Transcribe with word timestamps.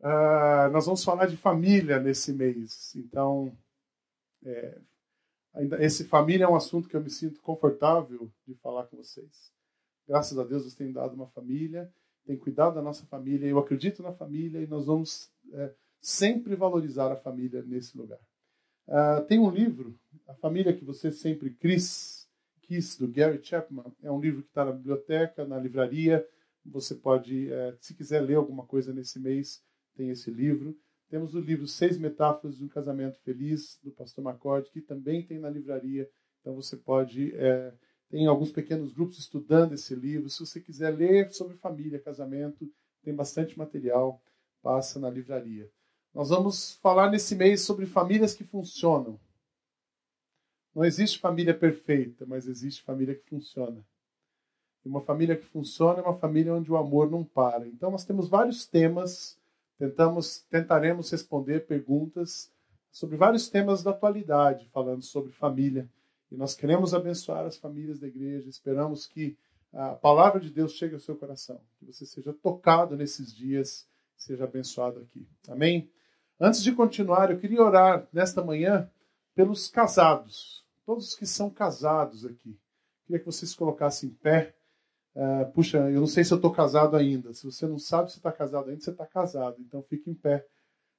Uh, 0.00 0.70
nós 0.72 0.86
vamos 0.86 1.04
falar 1.04 1.26
de 1.26 1.36
família 1.36 2.00
nesse 2.00 2.32
mês. 2.32 2.94
Então, 2.96 3.56
é, 4.44 4.80
esse 5.80 6.04
família 6.04 6.44
é 6.44 6.48
um 6.48 6.56
assunto 6.56 6.88
que 6.88 6.96
eu 6.96 7.02
me 7.02 7.10
sinto 7.10 7.40
confortável 7.42 8.30
de 8.46 8.54
falar 8.56 8.86
com 8.86 8.96
vocês. 8.96 9.52
Graças 10.08 10.38
a 10.38 10.44
Deus, 10.44 10.62
vocês 10.62 10.74
têm 10.74 10.90
dado 10.90 11.14
uma 11.14 11.28
família, 11.28 11.92
têm 12.24 12.36
cuidado 12.36 12.74
da 12.74 12.82
nossa 12.82 13.04
família. 13.06 13.46
Eu 13.46 13.58
acredito 13.58 14.02
na 14.02 14.12
família 14.12 14.60
e 14.62 14.66
nós 14.66 14.86
vamos 14.86 15.30
é, 15.52 15.74
sempre 16.00 16.56
valorizar 16.56 17.12
a 17.12 17.16
família 17.16 17.62
nesse 17.62 17.96
lugar. 17.96 18.18
Uh, 18.88 19.24
tem 19.26 19.38
um 19.38 19.50
livro, 19.50 19.96
A 20.26 20.34
Família 20.34 20.72
que 20.72 20.84
Você 20.84 21.12
Sempre 21.12 21.50
Quis, 21.50 22.28
quis 22.62 22.96
do 22.96 23.06
Gary 23.06 23.40
Chapman. 23.40 23.84
É 24.02 24.10
um 24.10 24.20
livro 24.20 24.42
que 24.42 24.48
está 24.48 24.64
na 24.64 24.72
biblioteca, 24.72 25.44
na 25.44 25.58
livraria. 25.58 26.26
Você 26.64 26.94
pode, 26.94 27.52
é, 27.52 27.76
se 27.80 27.94
quiser 27.94 28.20
ler 28.20 28.34
alguma 28.34 28.66
coisa 28.66 28.92
nesse 28.92 29.20
mês, 29.20 29.62
tem 30.00 30.08
esse 30.08 30.30
livro. 30.30 30.74
Temos 31.10 31.34
o 31.34 31.40
livro 31.40 31.66
Seis 31.66 31.98
Metáforas 31.98 32.56
de 32.56 32.64
um 32.64 32.68
Casamento 32.68 33.20
Feliz, 33.20 33.78
do 33.84 33.90
pastor 33.90 34.24
MacCord, 34.24 34.70
que 34.70 34.80
também 34.80 35.26
tem 35.26 35.38
na 35.38 35.50
livraria. 35.50 36.08
Então 36.40 36.54
você 36.54 36.74
pode. 36.74 37.34
É, 37.36 37.74
tem 38.08 38.26
alguns 38.26 38.50
pequenos 38.50 38.94
grupos 38.94 39.18
estudando 39.18 39.74
esse 39.74 39.94
livro. 39.94 40.30
Se 40.30 40.40
você 40.40 40.58
quiser 40.58 40.90
ler 40.96 41.30
sobre 41.32 41.54
família, 41.58 42.00
casamento, 42.00 42.66
tem 43.02 43.14
bastante 43.14 43.58
material, 43.58 44.22
passa 44.62 44.98
na 44.98 45.10
livraria. 45.10 45.70
Nós 46.14 46.30
vamos 46.30 46.76
falar 46.76 47.10
nesse 47.10 47.36
mês 47.36 47.60
sobre 47.60 47.84
famílias 47.84 48.32
que 48.32 48.42
funcionam. 48.42 49.20
Não 50.74 50.84
existe 50.84 51.18
família 51.18 51.52
perfeita, 51.52 52.24
mas 52.24 52.46
existe 52.48 52.82
família 52.82 53.14
que 53.14 53.28
funciona. 53.28 53.84
E 54.82 54.88
uma 54.88 55.02
família 55.02 55.36
que 55.36 55.44
funciona 55.44 55.98
é 55.98 56.02
uma 56.02 56.18
família 56.18 56.54
onde 56.54 56.72
o 56.72 56.76
amor 56.76 57.10
não 57.10 57.22
para. 57.22 57.66
Então 57.68 57.90
nós 57.90 58.04
temos 58.04 58.28
vários 58.28 58.66
temas 58.66 59.39
Tentamos, 59.80 60.42
tentaremos 60.50 61.10
responder 61.10 61.66
perguntas 61.66 62.52
sobre 62.92 63.16
vários 63.16 63.48
temas 63.48 63.82
da 63.82 63.92
atualidade, 63.92 64.68
falando 64.68 65.00
sobre 65.00 65.32
família. 65.32 65.88
E 66.30 66.36
nós 66.36 66.54
queremos 66.54 66.92
abençoar 66.92 67.46
as 67.46 67.56
famílias 67.56 67.98
da 67.98 68.06
igreja. 68.06 68.46
Esperamos 68.46 69.06
que 69.06 69.38
a 69.72 69.94
palavra 69.94 70.38
de 70.38 70.50
Deus 70.50 70.74
chegue 70.74 70.92
ao 70.92 71.00
seu 71.00 71.16
coração, 71.16 71.58
que 71.78 71.86
você 71.86 72.04
seja 72.04 72.30
tocado 72.30 72.94
nesses 72.94 73.34
dias, 73.34 73.88
seja 74.18 74.44
abençoado 74.44 75.00
aqui. 75.00 75.26
Amém? 75.48 75.90
Antes 76.38 76.62
de 76.62 76.72
continuar, 76.72 77.30
eu 77.30 77.38
queria 77.38 77.62
orar 77.62 78.06
nesta 78.12 78.44
manhã 78.44 78.86
pelos 79.34 79.66
casados, 79.68 80.62
todos 80.84 81.08
os 81.08 81.14
que 81.16 81.24
são 81.24 81.48
casados 81.48 82.26
aqui. 82.26 82.54
Queria 83.06 83.18
que 83.18 83.24
vocês 83.24 83.54
colocassem 83.54 84.10
em 84.10 84.12
pé. 84.12 84.54
Uh, 85.14 85.50
puxa, 85.52 85.78
eu 85.90 86.00
não 86.00 86.06
sei 86.06 86.24
se 86.24 86.32
eu 86.32 86.36
estou 86.36 86.52
casado 86.52 86.96
ainda. 86.96 87.32
Se 87.34 87.44
você 87.44 87.66
não 87.66 87.78
sabe 87.78 88.10
se 88.10 88.18
está 88.18 88.30
casado 88.30 88.70
ainda, 88.70 88.80
você 88.80 88.90
está 88.90 89.06
casado. 89.06 89.60
Então 89.60 89.82
fique 89.82 90.08
em 90.10 90.14
pé. 90.14 90.46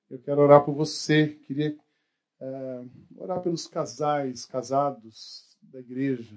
Eu 0.09 0.19
quero 0.19 0.41
orar 0.41 0.63
por 0.63 0.73
você. 0.73 1.29
Queria 1.45 1.75
uh, 2.41 2.89
orar 3.17 3.41
pelos 3.41 3.67
casais, 3.67 4.45
casados 4.45 5.57
da 5.61 5.79
igreja. 5.79 6.35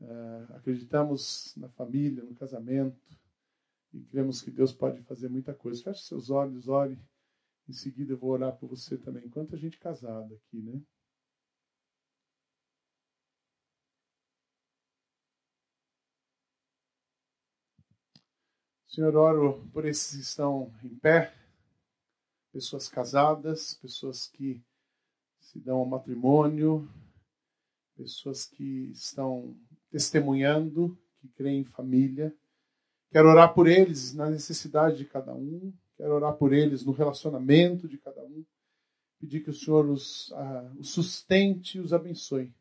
Uh, 0.00 0.54
acreditamos 0.56 1.54
na 1.56 1.68
família, 1.68 2.24
no 2.24 2.34
casamento. 2.34 2.98
E 3.92 4.00
cremos 4.04 4.42
que 4.42 4.50
Deus 4.50 4.72
pode 4.72 5.00
fazer 5.02 5.28
muita 5.28 5.54
coisa. 5.54 5.82
Feche 5.82 6.02
seus 6.02 6.30
olhos, 6.30 6.68
ore. 6.68 6.98
Em 7.68 7.72
seguida 7.72 8.12
eu 8.12 8.18
vou 8.18 8.30
orar 8.30 8.56
por 8.56 8.68
você 8.68 8.96
também. 8.96 9.28
Quanta 9.28 9.56
gente 9.56 9.78
casada 9.78 10.34
aqui, 10.34 10.60
né? 10.60 10.80
Senhor, 18.94 19.16
oro 19.16 19.66
por 19.72 19.86
esses 19.86 20.14
que 20.14 20.20
estão 20.20 20.70
em 20.84 20.90
pé, 20.90 21.32
pessoas 22.52 22.88
casadas, 22.88 23.72
pessoas 23.72 24.26
que 24.26 24.62
se 25.40 25.58
dão 25.58 25.78
ao 25.78 25.86
matrimônio, 25.86 26.86
pessoas 27.96 28.44
que 28.44 28.90
estão 28.92 29.56
testemunhando, 29.90 30.94
que 31.22 31.28
creem 31.28 31.60
em 31.60 31.64
família. 31.64 32.36
Quero 33.10 33.30
orar 33.30 33.54
por 33.54 33.66
eles 33.66 34.12
na 34.12 34.28
necessidade 34.28 34.98
de 34.98 35.06
cada 35.06 35.34
um, 35.34 35.72
quero 35.96 36.12
orar 36.12 36.34
por 36.34 36.52
eles 36.52 36.84
no 36.84 36.92
relacionamento 36.92 37.88
de 37.88 37.96
cada 37.96 38.22
um. 38.22 38.44
Pedir 39.18 39.42
que 39.42 39.48
o 39.48 39.54
Senhor 39.54 39.88
os, 39.88 40.28
uh, 40.32 40.78
os 40.78 40.90
sustente 40.90 41.78
e 41.78 41.80
os 41.80 41.94
abençoe. 41.94 42.52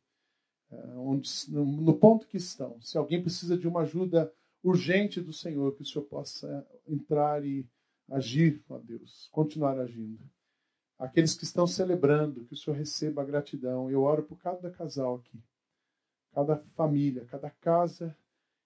Uh, 0.71 0.97
onde, 0.97 1.29
no, 1.49 1.65
no 1.65 1.93
ponto 1.93 2.25
que 2.25 2.37
estão. 2.37 2.79
Se 2.79 2.97
alguém 2.97 3.21
precisa 3.21 3.57
de 3.57 3.67
uma 3.67 3.81
ajuda 3.81 4.33
urgente 4.63 5.19
do 5.19 5.33
Senhor, 5.33 5.75
que 5.75 5.81
o 5.81 5.85
Senhor 5.85 6.05
possa 6.05 6.67
entrar 6.87 7.45
e 7.45 7.67
agir, 8.09 8.63
ó 8.69 8.77
Deus, 8.77 9.29
continuar 9.31 9.79
agindo. 9.79 10.19
Aqueles 10.99 11.33
que 11.33 11.43
estão 11.43 11.65
celebrando, 11.65 12.45
que 12.45 12.53
o 12.53 12.57
Senhor 12.57 12.77
receba 12.77 13.21
a 13.21 13.25
gratidão. 13.25 13.89
Eu 13.89 14.03
oro 14.03 14.23
por 14.23 14.37
cada 14.37 14.69
casal 14.69 15.15
aqui, 15.15 15.41
cada 16.31 16.57
família, 16.75 17.25
cada 17.25 17.49
casa 17.49 18.15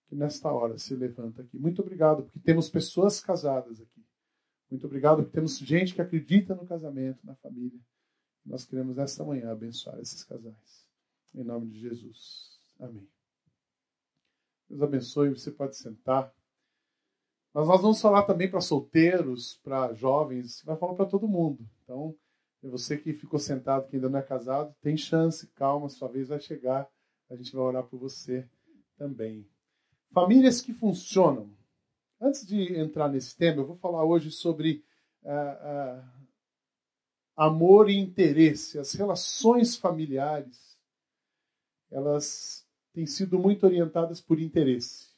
que 0.08 0.16
nesta 0.16 0.52
hora 0.52 0.78
se 0.78 0.96
levanta 0.96 1.42
aqui. 1.42 1.58
Muito 1.58 1.82
obrigado, 1.82 2.24
porque 2.24 2.40
temos 2.40 2.70
pessoas 2.70 3.22
casadas 3.22 3.80
aqui. 3.80 4.06
Muito 4.70 4.86
obrigado, 4.86 5.18
porque 5.18 5.34
temos 5.34 5.58
gente 5.58 5.94
que 5.94 6.02
acredita 6.02 6.54
no 6.54 6.66
casamento, 6.66 7.26
na 7.26 7.36
família. 7.36 7.80
Nós 8.46 8.66
queremos 8.66 8.96
nesta 8.98 9.24
manhã 9.24 9.52
abençoar 9.52 10.00
esses 10.00 10.24
casais. 10.24 10.86
Em 11.34 11.44
nome 11.44 11.68
de 11.68 11.80
Jesus. 11.80 12.60
Amém. 12.80 13.15
Deus 14.70 14.82
abençoe, 14.82 15.30
você 15.30 15.52
pode 15.52 15.78
sentar. 15.78 16.34
Mas 17.54 17.68
nós 17.68 17.82
vamos 17.82 18.02
falar 18.02 18.24
também 18.24 18.50
para 18.50 18.60
solteiros, 18.60 19.58
para 19.64 19.94
jovens, 19.94 20.62
vai 20.64 20.76
falar 20.76 20.94
para 20.94 21.06
todo 21.06 21.28
mundo. 21.28 21.66
Então, 21.84 22.16
você 22.62 22.98
que 22.98 23.14
ficou 23.14 23.40
sentado, 23.40 23.88
que 23.88 23.96
ainda 23.96 24.10
não 24.10 24.20
é 24.20 24.24
casado, 24.24 24.76
tem 24.82 24.98
chance, 24.98 25.48
calma, 25.54 25.88
sua 25.88 26.10
vez 26.10 26.28
vai 26.28 26.40
chegar. 26.40 26.90
A 27.30 27.36
gente 27.36 27.54
vai 27.54 27.64
orar 27.64 27.84
por 27.84 27.98
você 27.98 28.48
também. 28.98 29.48
Famílias 30.12 30.62
que 30.62 30.74
funcionam. 30.74 31.50
Antes 32.20 32.46
de 32.46 32.78
entrar 32.78 33.10
nesse 33.10 33.36
tema, 33.38 33.62
eu 33.62 33.68
vou 33.68 33.76
falar 33.78 34.04
hoje 34.04 34.32
sobre 34.32 34.84
uh, 35.24 36.00
uh, 36.00 36.26
amor 37.36 37.90
e 37.90 37.98
interesse. 37.98 38.80
As 38.80 38.94
relações 38.94 39.76
familiares, 39.76 40.78
elas 41.92 42.65
têm 42.96 43.06
sido 43.06 43.38
muito 43.38 43.66
orientadas 43.66 44.22
por 44.22 44.40
interesse. 44.40 45.10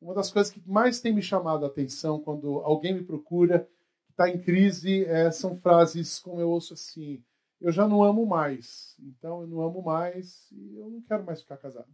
Uma 0.00 0.14
das 0.14 0.30
coisas 0.30 0.52
que 0.52 0.62
mais 0.68 1.00
tem 1.00 1.12
me 1.12 1.22
chamado 1.22 1.64
a 1.64 1.68
atenção 1.68 2.20
quando 2.20 2.58
alguém 2.58 2.94
me 2.94 3.02
procura, 3.02 3.68
está 4.10 4.28
em 4.28 4.38
crise, 4.38 5.06
é, 5.06 5.30
são 5.30 5.58
frases 5.58 6.18
como 6.20 6.38
eu 6.38 6.50
ouço 6.50 6.74
assim: 6.74 7.24
eu 7.60 7.72
já 7.72 7.88
não 7.88 8.04
amo 8.04 8.26
mais, 8.26 8.94
então 9.00 9.40
eu 9.40 9.46
não 9.48 9.62
amo 9.62 9.82
mais 9.82 10.48
e 10.52 10.76
eu 10.76 10.90
não 10.90 11.00
quero 11.00 11.24
mais 11.24 11.40
ficar 11.40 11.56
casado. 11.56 11.88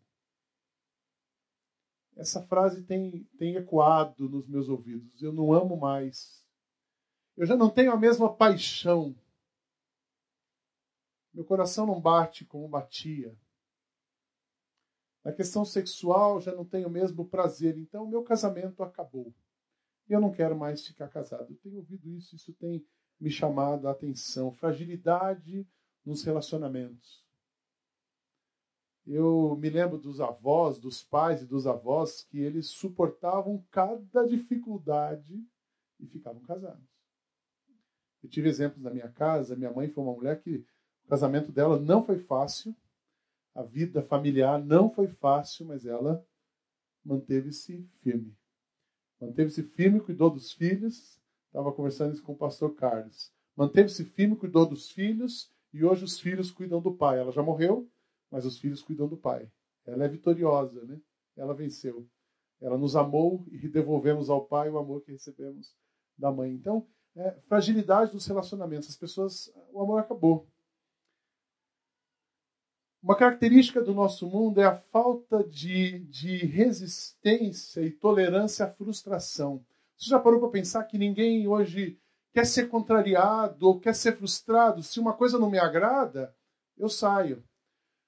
Essa 2.16 2.42
frase 2.42 2.82
tem, 2.82 3.25
tem 3.38 3.54
ecoado 3.54 4.28
nos 4.28 4.48
meus 4.48 4.69
ouvidos: 4.69 5.22
eu 5.22 5.32
não 5.32 5.52
amo 5.52 5.76
mais. 5.76 6.44
Eu 7.36 7.46
já 7.46 7.56
não 7.56 7.70
tenho 7.70 7.92
a 7.92 7.96
mesma 7.96 8.32
paixão. 8.32 9.14
Meu 11.32 11.44
coração 11.44 11.86
não 11.86 12.00
bate 12.00 12.44
como 12.44 12.69
batia. 12.69 13.36
Na 15.24 15.32
questão 15.32 15.64
sexual, 15.64 16.38
já 16.40 16.54
não 16.54 16.66
tenho 16.66 16.86
o 16.86 16.90
mesmo 16.90 17.24
prazer, 17.26 17.78
então 17.78 18.06
meu 18.06 18.22
casamento 18.22 18.82
acabou. 18.82 19.34
E 20.06 20.12
eu 20.12 20.20
não 20.20 20.30
quero 20.30 20.54
mais 20.54 20.86
ficar 20.86 21.08
casado. 21.08 21.50
Eu 21.50 21.56
tenho 21.56 21.76
ouvido 21.76 22.10
isso, 22.10 22.36
isso 22.36 22.52
tem 22.52 22.84
me 23.18 23.30
chamado 23.30 23.88
a 23.88 23.92
atenção. 23.92 24.52
Fragilidade 24.52 25.66
nos 26.04 26.22
relacionamentos. 26.22 27.24
Eu 29.06 29.56
me 29.58 29.70
lembro 29.70 29.98
dos 29.98 30.20
avós, 30.20 30.78
dos 30.78 31.02
pais 31.02 31.42
e 31.42 31.46
dos 31.46 31.66
avós 31.66 32.22
que 32.24 32.38
eles 32.38 32.68
suportavam 32.68 33.64
cada 33.70 34.26
dificuldade 34.26 35.42
e 36.00 36.06
ficavam 36.06 36.42
casados. 36.42 36.84
Eu 38.22 38.28
tive 38.28 38.49
exemplos 38.49 38.82
na 38.82 38.90
minha 38.90 39.10
casa. 39.10 39.56
Minha 39.56 39.72
mãe 39.72 39.88
foi 39.88 40.04
uma 40.04 40.14
mulher 40.14 40.40
que 40.43 40.64
o 41.04 41.08
casamento 41.08 41.50
dela 41.50 41.78
não 41.78 42.04
foi 42.04 42.19
fácil 42.19 42.75
a 43.54 43.62
vida 43.62 44.02
familiar 44.02 44.62
não 44.62 44.90
foi 44.90 45.06
fácil, 45.06 45.66
mas 45.66 45.86
ela 45.86 46.24
manteve-se 47.04 47.88
firme. 48.02 48.36
Manteve-se 49.20 49.62
firme, 49.62 50.00
cuidou 50.00 50.30
dos 50.30 50.52
filhos. 50.52 51.20
Estava 51.46 51.72
conversando 51.72 52.14
isso 52.14 52.22
com 52.22 52.32
o 52.32 52.36
pastor 52.36 52.74
Carlos. 52.74 53.32
Manteve-se 53.56 54.04
firme, 54.04 54.36
cuidou 54.36 54.66
dos 54.66 54.90
filhos 54.90 55.52
e 55.72 55.84
hoje 55.84 56.04
os 56.04 56.18
filhos 56.18 56.50
cuidam 56.50 56.80
do 56.80 56.92
pai. 56.92 57.18
Ela 57.20 57.30
já 57.30 57.42
morreu, 57.42 57.88
mas 58.30 58.44
os 58.44 58.58
filhos 58.58 58.82
cuidam 58.82 59.08
do 59.08 59.16
pai. 59.16 59.48
Ela 59.86 60.04
é 60.04 60.08
vitoriosa, 60.08 60.84
né? 60.84 61.00
Ela 61.36 61.54
venceu. 61.54 62.08
Ela 62.60 62.76
nos 62.76 62.96
amou 62.96 63.44
e 63.52 63.68
devolvemos 63.68 64.30
ao 64.30 64.46
pai 64.46 64.70
o 64.70 64.78
amor 64.78 65.02
que 65.02 65.12
recebemos 65.12 65.76
da 66.16 66.32
mãe. 66.32 66.52
Então, 66.52 66.86
é, 67.14 67.30
fragilidade 67.46 68.12
dos 68.12 68.26
relacionamentos. 68.26 68.88
As 68.88 68.96
pessoas, 68.96 69.52
o 69.72 69.80
amor 69.80 70.00
acabou. 70.00 70.48
Uma 73.04 73.14
característica 73.14 73.82
do 73.82 73.92
nosso 73.92 74.26
mundo 74.26 74.62
é 74.62 74.64
a 74.64 74.78
falta 74.78 75.44
de, 75.44 75.98
de 76.06 76.38
resistência 76.46 77.82
e 77.82 77.90
tolerância 77.90 78.64
à 78.64 78.70
frustração. 78.70 79.62
Você 79.94 80.08
já 80.08 80.18
parou 80.18 80.40
para 80.40 80.48
pensar 80.48 80.84
que 80.84 80.96
ninguém 80.96 81.46
hoje 81.46 82.00
quer 82.32 82.46
ser 82.46 82.70
contrariado 82.70 83.68
ou 83.68 83.78
quer 83.78 83.94
ser 83.94 84.16
frustrado. 84.16 84.82
Se 84.82 84.98
uma 84.98 85.12
coisa 85.12 85.38
não 85.38 85.50
me 85.50 85.58
agrada, 85.58 86.34
eu 86.78 86.88
saio. 86.88 87.44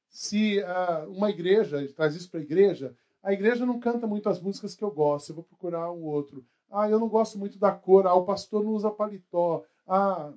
Se 0.08 0.60
uh, 0.60 1.10
uma 1.10 1.28
igreja 1.28 1.86
traz 1.94 2.16
isso 2.16 2.30
para 2.30 2.40
a 2.40 2.42
igreja, 2.42 2.96
a 3.22 3.34
igreja 3.34 3.66
não 3.66 3.78
canta 3.78 4.06
muito 4.06 4.30
as 4.30 4.40
músicas 4.40 4.74
que 4.74 4.82
eu 4.82 4.90
gosto, 4.90 5.28
eu 5.28 5.34
vou 5.34 5.44
procurar 5.44 5.92
um 5.92 6.04
outro. 6.04 6.42
Ah, 6.70 6.88
eu 6.88 6.98
não 6.98 7.10
gosto 7.10 7.38
muito 7.38 7.58
da 7.58 7.70
cor, 7.70 8.06
ah, 8.06 8.14
o 8.14 8.24
pastor 8.24 8.64
não 8.64 8.70
usa 8.70 8.90
paletó. 8.90 9.62
Ah, 9.86 10.32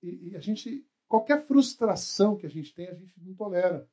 e, 0.00 0.28
e 0.30 0.36
a 0.36 0.40
gente, 0.40 0.86
qualquer 1.08 1.46
frustração 1.46 2.36
que 2.36 2.46
a 2.46 2.50
gente 2.50 2.74
tem, 2.74 2.88
a 2.88 2.94
gente 2.94 3.12
não 3.20 3.34
tolera. 3.34 3.88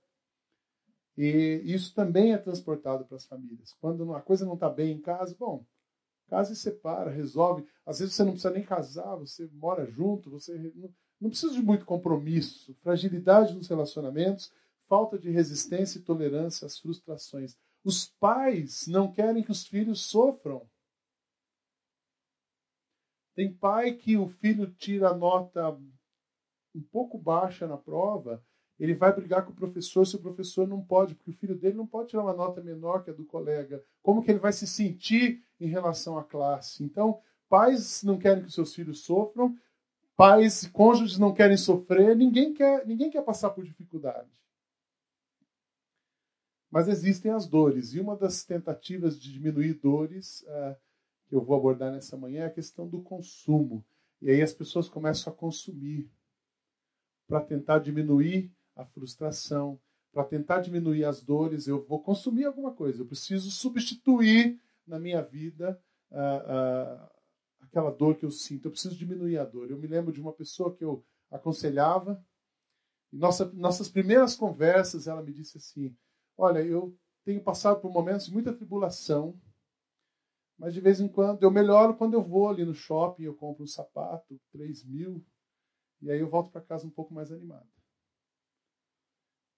E 1.17 1.61
isso 1.65 1.93
também 1.93 2.33
é 2.33 2.37
transportado 2.37 3.05
para 3.05 3.17
as 3.17 3.25
famílias. 3.25 3.73
Quando 3.79 4.13
a 4.13 4.21
coisa 4.21 4.45
não 4.45 4.55
está 4.55 4.69
bem 4.69 4.93
em 4.93 5.01
casa, 5.01 5.35
bom, 5.37 5.65
casa 6.27 6.53
e 6.53 6.55
separa, 6.55 7.11
resolve. 7.11 7.67
Às 7.85 7.99
vezes 7.99 8.15
você 8.15 8.23
não 8.23 8.31
precisa 8.31 8.53
nem 8.53 8.63
casar, 8.63 9.15
você 9.15 9.47
mora 9.53 9.85
junto, 9.85 10.31
você 10.31 10.57
não, 10.73 10.89
não 11.19 11.29
precisa 11.29 11.53
de 11.53 11.61
muito 11.61 11.85
compromisso, 11.85 12.73
fragilidade 12.81 13.53
nos 13.53 13.67
relacionamentos, 13.67 14.51
falta 14.87 15.19
de 15.19 15.29
resistência 15.29 15.99
e 15.99 16.03
tolerância 16.03 16.65
às 16.65 16.79
frustrações. 16.79 17.57
Os 17.83 18.07
pais 18.07 18.87
não 18.87 19.11
querem 19.11 19.43
que 19.43 19.51
os 19.51 19.67
filhos 19.67 20.01
sofram. 20.01 20.67
Tem 23.35 23.53
pai 23.53 23.93
que 23.93 24.17
o 24.17 24.27
filho 24.27 24.71
tira 24.73 25.13
nota 25.13 25.77
um 26.73 26.81
pouco 26.81 27.17
baixa 27.17 27.67
na 27.67 27.77
prova, 27.77 28.43
ele 28.79 28.95
vai 28.95 29.13
brigar 29.13 29.45
com 29.45 29.51
o 29.51 29.55
professor 29.55 30.05
se 30.07 30.15
o 30.15 30.21
professor 30.21 30.67
não 30.67 30.81
pode, 30.81 31.13
porque 31.13 31.29
o 31.29 31.35
filho 31.35 31.55
dele 31.55 31.77
não 31.77 31.85
pode 31.85 32.09
tirar 32.09 32.23
uma 32.23 32.33
nota 32.33 32.61
menor 32.61 33.03
que 33.03 33.11
a 33.11 33.13
do 33.13 33.25
colega. 33.25 33.83
Como 34.01 34.23
que 34.23 34.31
ele 34.31 34.39
vai 34.39 34.51
se 34.51 34.65
sentir 34.65 35.43
em 35.59 35.67
relação 35.67 36.17
à 36.17 36.23
classe? 36.23 36.83
Então, 36.83 37.21
pais 37.47 38.01
não 38.01 38.17
querem 38.17 38.43
que 38.43 38.51
seus 38.51 38.73
filhos 38.73 39.03
sofram, 39.03 39.55
pais 40.15 40.63
e 40.63 40.69
cônjuges 40.71 41.19
não 41.19 41.33
querem 41.33 41.57
sofrer, 41.57 42.15
ninguém 42.15 42.53
quer, 42.53 42.85
ninguém 42.87 43.11
quer 43.11 43.21
passar 43.23 43.51
por 43.51 43.63
dificuldade. 43.63 44.29
Mas 46.71 46.87
existem 46.87 47.31
as 47.31 47.45
dores, 47.45 47.93
e 47.93 47.99
uma 47.99 48.15
das 48.15 48.45
tentativas 48.45 49.19
de 49.19 49.31
diminuir 49.31 49.73
dores 49.73 50.41
uh, 50.43 50.75
que 51.27 51.35
eu 51.35 51.41
vou 51.41 51.55
abordar 51.55 51.91
nessa 51.91 52.17
manhã 52.17 52.43
é 52.43 52.45
a 52.47 52.51
questão 52.51 52.87
do 52.87 53.01
consumo. 53.01 53.85
E 54.21 54.29
aí 54.29 54.41
as 54.41 54.53
pessoas 54.53 54.87
começam 54.87 55.31
a 55.31 55.35
consumir 55.35 56.09
para 57.31 57.39
tentar 57.39 57.79
diminuir 57.79 58.51
a 58.75 58.83
frustração, 58.83 59.79
para 60.11 60.25
tentar 60.25 60.59
diminuir 60.59 61.05
as 61.05 61.23
dores, 61.23 61.65
eu 61.65 61.81
vou 61.85 62.03
consumir 62.03 62.43
alguma 62.43 62.73
coisa. 62.73 63.01
Eu 63.01 63.07
preciso 63.07 63.49
substituir 63.49 64.59
na 64.85 64.99
minha 64.99 65.21
vida 65.21 65.81
uh, 66.11 66.15
uh, 66.15 67.09
aquela 67.61 67.89
dor 67.89 68.17
que 68.17 68.25
eu 68.25 68.31
sinto. 68.31 68.65
Eu 68.65 68.71
preciso 68.71 68.97
diminuir 68.97 69.37
a 69.37 69.45
dor. 69.45 69.71
Eu 69.71 69.77
me 69.77 69.87
lembro 69.87 70.11
de 70.11 70.19
uma 70.19 70.33
pessoa 70.33 70.75
que 70.75 70.83
eu 70.83 71.05
aconselhava. 71.31 72.21
Nossa, 73.09 73.45
nossas 73.53 73.87
primeiras 73.87 74.35
conversas, 74.35 75.07
ela 75.07 75.23
me 75.23 75.31
disse 75.31 75.57
assim: 75.57 75.95
Olha, 76.37 76.59
eu 76.59 76.93
tenho 77.23 77.41
passado 77.41 77.79
por 77.79 77.93
momentos 77.93 78.25
de 78.25 78.33
muita 78.33 78.51
tribulação, 78.51 79.39
mas 80.59 80.73
de 80.73 80.81
vez 80.81 80.99
em 80.99 81.07
quando 81.07 81.43
eu 81.43 81.49
melhoro 81.49 81.95
quando 81.95 82.13
eu 82.13 82.21
vou 82.21 82.49
ali 82.49 82.65
no 82.65 82.73
shopping, 82.73 83.23
eu 83.23 83.35
compro 83.35 83.63
um 83.63 83.67
sapato, 83.67 84.37
3 84.51 84.83
mil, 84.83 85.25
e 86.01 86.11
aí 86.11 86.19
eu 86.19 86.29
volto 86.29 86.51
para 86.51 86.61
casa 86.61 86.87
um 86.87 86.91
pouco 86.91 87.13
mais 87.13 87.31
animado. 87.31 87.69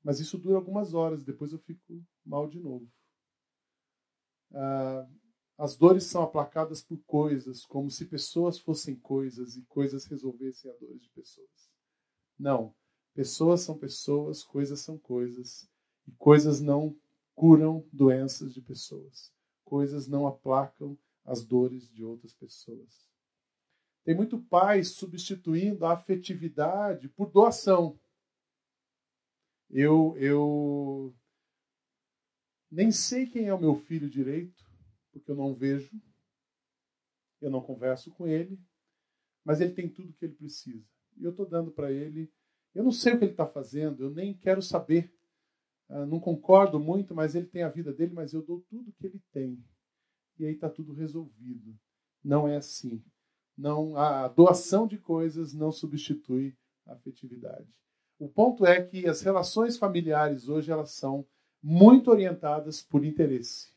Mas 0.03 0.19
isso 0.19 0.37
dura 0.37 0.57
algumas 0.57 0.93
horas, 0.93 1.23
depois 1.23 1.53
eu 1.53 1.59
fico 1.59 2.03
mal 2.25 2.47
de 2.47 2.59
novo. 2.59 2.91
Ah, 4.53 5.07
as 5.57 5.77
dores 5.77 6.03
são 6.05 6.23
aplacadas 6.23 6.81
por 6.81 6.97
coisas, 7.05 7.65
como 7.65 7.89
se 7.89 8.05
pessoas 8.05 8.59
fossem 8.59 8.95
coisas 8.95 9.55
e 9.55 9.61
coisas 9.63 10.05
resolvessem 10.05 10.69
a 10.69 10.73
dores 10.75 11.01
de 11.01 11.09
pessoas. 11.09 11.71
Não. 12.37 12.75
Pessoas 13.13 13.61
são 13.61 13.77
pessoas, 13.77 14.43
coisas 14.43 14.79
são 14.81 14.97
coisas. 14.97 15.69
E 16.07 16.11
coisas 16.13 16.59
não 16.59 16.95
curam 17.35 17.87
doenças 17.93 18.53
de 18.53 18.61
pessoas. 18.61 19.31
Coisas 19.63 20.07
não 20.07 20.27
aplacam 20.27 20.97
as 21.23 21.45
dores 21.45 21.89
de 21.89 22.03
outras 22.03 22.33
pessoas. 22.33 23.12
Tem 24.03 24.15
muito 24.15 24.37
pai 24.37 24.83
substituindo 24.83 25.85
a 25.85 25.93
afetividade 25.93 27.07
por 27.09 27.31
doação. 27.31 27.99
Eu, 29.69 30.15
eu 30.17 31.15
nem 32.69 32.91
sei 32.91 33.25
quem 33.25 33.47
é 33.47 33.53
o 33.53 33.59
meu 33.59 33.75
filho 33.75 34.09
direito, 34.09 34.63
porque 35.11 35.31
eu 35.31 35.35
não 35.35 35.53
vejo, 35.53 35.91
eu 37.41 37.49
não 37.49 37.61
converso 37.61 38.11
com 38.11 38.27
ele, 38.27 38.59
mas 39.43 39.61
ele 39.61 39.73
tem 39.73 39.89
tudo 39.89 40.13
que 40.13 40.25
ele 40.25 40.35
precisa. 40.35 40.85
E 41.17 41.23
eu 41.23 41.31
estou 41.31 41.45
dando 41.45 41.71
para 41.71 41.91
ele. 41.91 42.31
Eu 42.73 42.83
não 42.83 42.91
sei 42.91 43.13
o 43.13 43.19
que 43.19 43.25
ele 43.25 43.31
está 43.31 43.45
fazendo, 43.45 44.03
eu 44.03 44.09
nem 44.09 44.35
quero 44.35 44.61
saber. 44.61 45.13
Uh, 45.89 46.05
não 46.05 46.19
concordo 46.19 46.79
muito, 46.79 47.13
mas 47.13 47.35
ele 47.35 47.45
tem 47.45 47.63
a 47.63 47.69
vida 47.69 47.93
dele, 47.93 48.13
mas 48.13 48.33
eu 48.33 48.41
dou 48.41 48.61
tudo 48.61 48.93
que 48.93 49.05
ele 49.05 49.21
tem. 49.31 49.63
E 50.39 50.45
aí 50.45 50.53
está 50.53 50.69
tudo 50.69 50.93
resolvido. 50.93 51.77
Não 52.23 52.47
é 52.47 52.55
assim. 52.55 53.03
Não, 53.57 53.95
a 53.95 54.27
doação 54.27 54.87
de 54.87 54.97
coisas 54.97 55.53
não 55.53 55.71
substitui 55.71 56.55
a 56.85 56.93
afetividade. 56.93 57.67
O 58.19 58.27
ponto 58.27 58.65
é 58.65 58.81
que 58.81 59.07
as 59.07 59.21
relações 59.21 59.77
familiares 59.77 60.47
hoje 60.47 60.71
elas 60.71 60.91
são 60.91 61.25
muito 61.61 62.09
orientadas 62.09 62.81
por 62.81 63.05
interesse. 63.05 63.71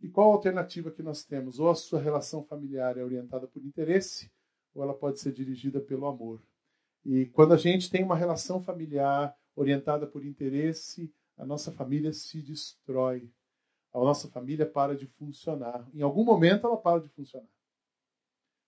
E 0.00 0.08
qual 0.08 0.30
a 0.30 0.34
alternativa 0.34 0.90
que 0.90 1.02
nós 1.02 1.24
temos? 1.24 1.60
Ou 1.60 1.70
a 1.70 1.74
sua 1.74 2.00
relação 2.00 2.42
familiar 2.42 2.98
é 2.98 3.04
orientada 3.04 3.46
por 3.46 3.64
interesse, 3.64 4.30
ou 4.74 4.82
ela 4.82 4.94
pode 4.94 5.20
ser 5.20 5.32
dirigida 5.32 5.80
pelo 5.80 6.06
amor. 6.06 6.42
E 7.04 7.26
quando 7.26 7.54
a 7.54 7.56
gente 7.56 7.90
tem 7.90 8.02
uma 8.02 8.16
relação 8.16 8.60
familiar 8.60 9.36
orientada 9.54 10.06
por 10.06 10.24
interesse, 10.24 11.12
a 11.36 11.46
nossa 11.46 11.70
família 11.70 12.12
se 12.12 12.42
destrói. 12.42 13.30
A 13.92 13.98
nossa 13.98 14.28
família 14.28 14.66
para 14.66 14.96
de 14.96 15.06
funcionar. 15.06 15.86
Em 15.94 16.02
algum 16.02 16.24
momento 16.24 16.66
ela 16.66 16.76
para 16.76 17.00
de 17.00 17.08
funcionar. 17.10 17.48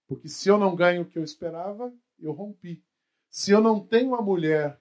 Porque 0.06 0.28
se 0.28 0.48
eu 0.48 0.58
não 0.58 0.76
ganho 0.76 1.02
o 1.02 1.08
que 1.08 1.18
eu 1.18 1.24
esperava, 1.24 1.92
eu 2.18 2.32
rompi. 2.32 2.84
Se 3.30 3.50
eu 3.50 3.60
não 3.60 3.84
tenho 3.84 4.14
a 4.14 4.22
mulher 4.22 4.80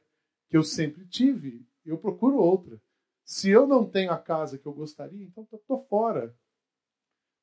que 0.49 0.57
eu 0.57 0.63
sempre 0.63 1.07
tive, 1.07 1.65
eu 1.85 1.97
procuro 1.97 2.37
outra. 2.37 2.79
Se 3.23 3.49
eu 3.49 3.65
não 3.65 3.89
tenho 3.89 4.11
a 4.11 4.17
casa 4.17 4.57
que 4.57 4.65
eu 4.65 4.73
gostaria, 4.73 5.23
então 5.23 5.47
estou 5.51 5.85
fora. 5.85 6.35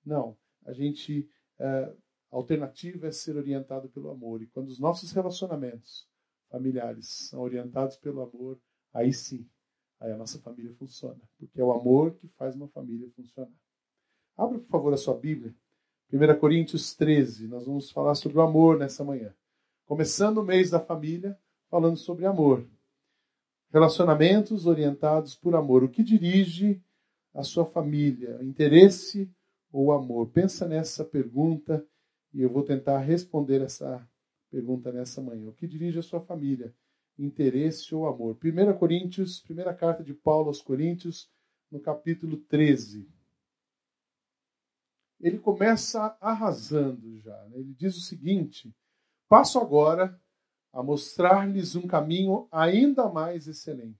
Não, 0.04 0.36
a 0.66 0.72
gente 0.72 1.28
é, 1.58 1.94
a 2.30 2.36
alternativa 2.36 3.08
é 3.08 3.12
ser 3.12 3.36
orientado 3.36 3.88
pelo 3.88 4.10
amor. 4.10 4.42
E 4.42 4.46
quando 4.46 4.68
os 4.68 4.78
nossos 4.78 5.12
relacionamentos 5.12 6.08
familiares 6.48 7.28
são 7.28 7.40
orientados 7.40 7.96
pelo 7.96 8.22
amor, 8.22 8.60
aí 8.92 9.12
sim, 9.12 9.48
aí 10.00 10.10
a 10.10 10.16
nossa 10.16 10.38
família 10.40 10.72
funciona. 10.74 11.20
Porque 11.38 11.60
é 11.60 11.64
o 11.64 11.72
amor 11.72 12.14
que 12.14 12.26
faz 12.28 12.56
uma 12.56 12.68
família 12.68 13.08
funcionar. 13.14 13.52
Abra, 14.36 14.58
por 14.58 14.68
favor, 14.68 14.94
a 14.94 14.96
sua 14.96 15.14
Bíblia. 15.16 15.54
1 16.12 16.38
Coríntios 16.40 16.94
13. 16.94 17.46
Nós 17.46 17.66
vamos 17.66 17.90
falar 17.90 18.14
sobre 18.14 18.38
o 18.38 18.40
amor 18.40 18.78
nessa 18.78 19.04
manhã. 19.04 19.34
Começando 19.84 20.38
o 20.38 20.44
mês 20.44 20.70
da 20.70 20.80
família, 20.80 21.38
falando 21.68 21.96
sobre 21.96 22.24
amor. 22.26 22.66
Relacionamentos 23.70 24.66
orientados 24.66 25.36
por 25.36 25.54
amor. 25.54 25.84
O 25.84 25.88
que 25.88 26.02
dirige 26.02 26.82
a 27.34 27.42
sua 27.42 27.64
família? 27.64 28.42
Interesse 28.42 29.30
ou 29.72 29.92
amor? 29.92 30.30
Pensa 30.30 30.66
nessa 30.66 31.04
pergunta 31.04 31.86
e 32.32 32.42
eu 32.42 32.50
vou 32.50 32.62
tentar 32.62 32.98
responder 32.98 33.60
essa 33.60 34.04
pergunta 34.50 34.90
nessa 34.90 35.20
manhã. 35.20 35.48
O 35.48 35.52
que 35.52 35.68
dirige 35.68 35.98
a 35.98 36.02
sua 36.02 36.20
família? 36.20 36.74
Interesse 37.22 37.94
ou 37.94 38.06
amor? 38.06 38.38
1 38.42 38.78
Coríntios, 38.78 39.40
primeira 39.40 39.74
carta 39.74 40.02
de 40.02 40.14
Paulo 40.14 40.48
aos 40.48 40.62
Coríntios, 40.62 41.30
no 41.70 41.78
capítulo 41.78 42.38
13. 42.38 43.06
Ele 45.20 45.38
começa 45.38 46.16
arrasando 46.18 47.20
já. 47.20 47.36
Né? 47.48 47.58
Ele 47.58 47.74
diz 47.74 47.96
o 47.96 48.00
seguinte: 48.00 48.74
Passo 49.28 49.58
agora 49.58 50.18
a 50.72 50.82
mostrar-lhes 50.82 51.76
um 51.76 51.86
caminho 51.86 52.48
ainda 52.50 53.08
mais 53.08 53.46
excelente. 53.46 53.98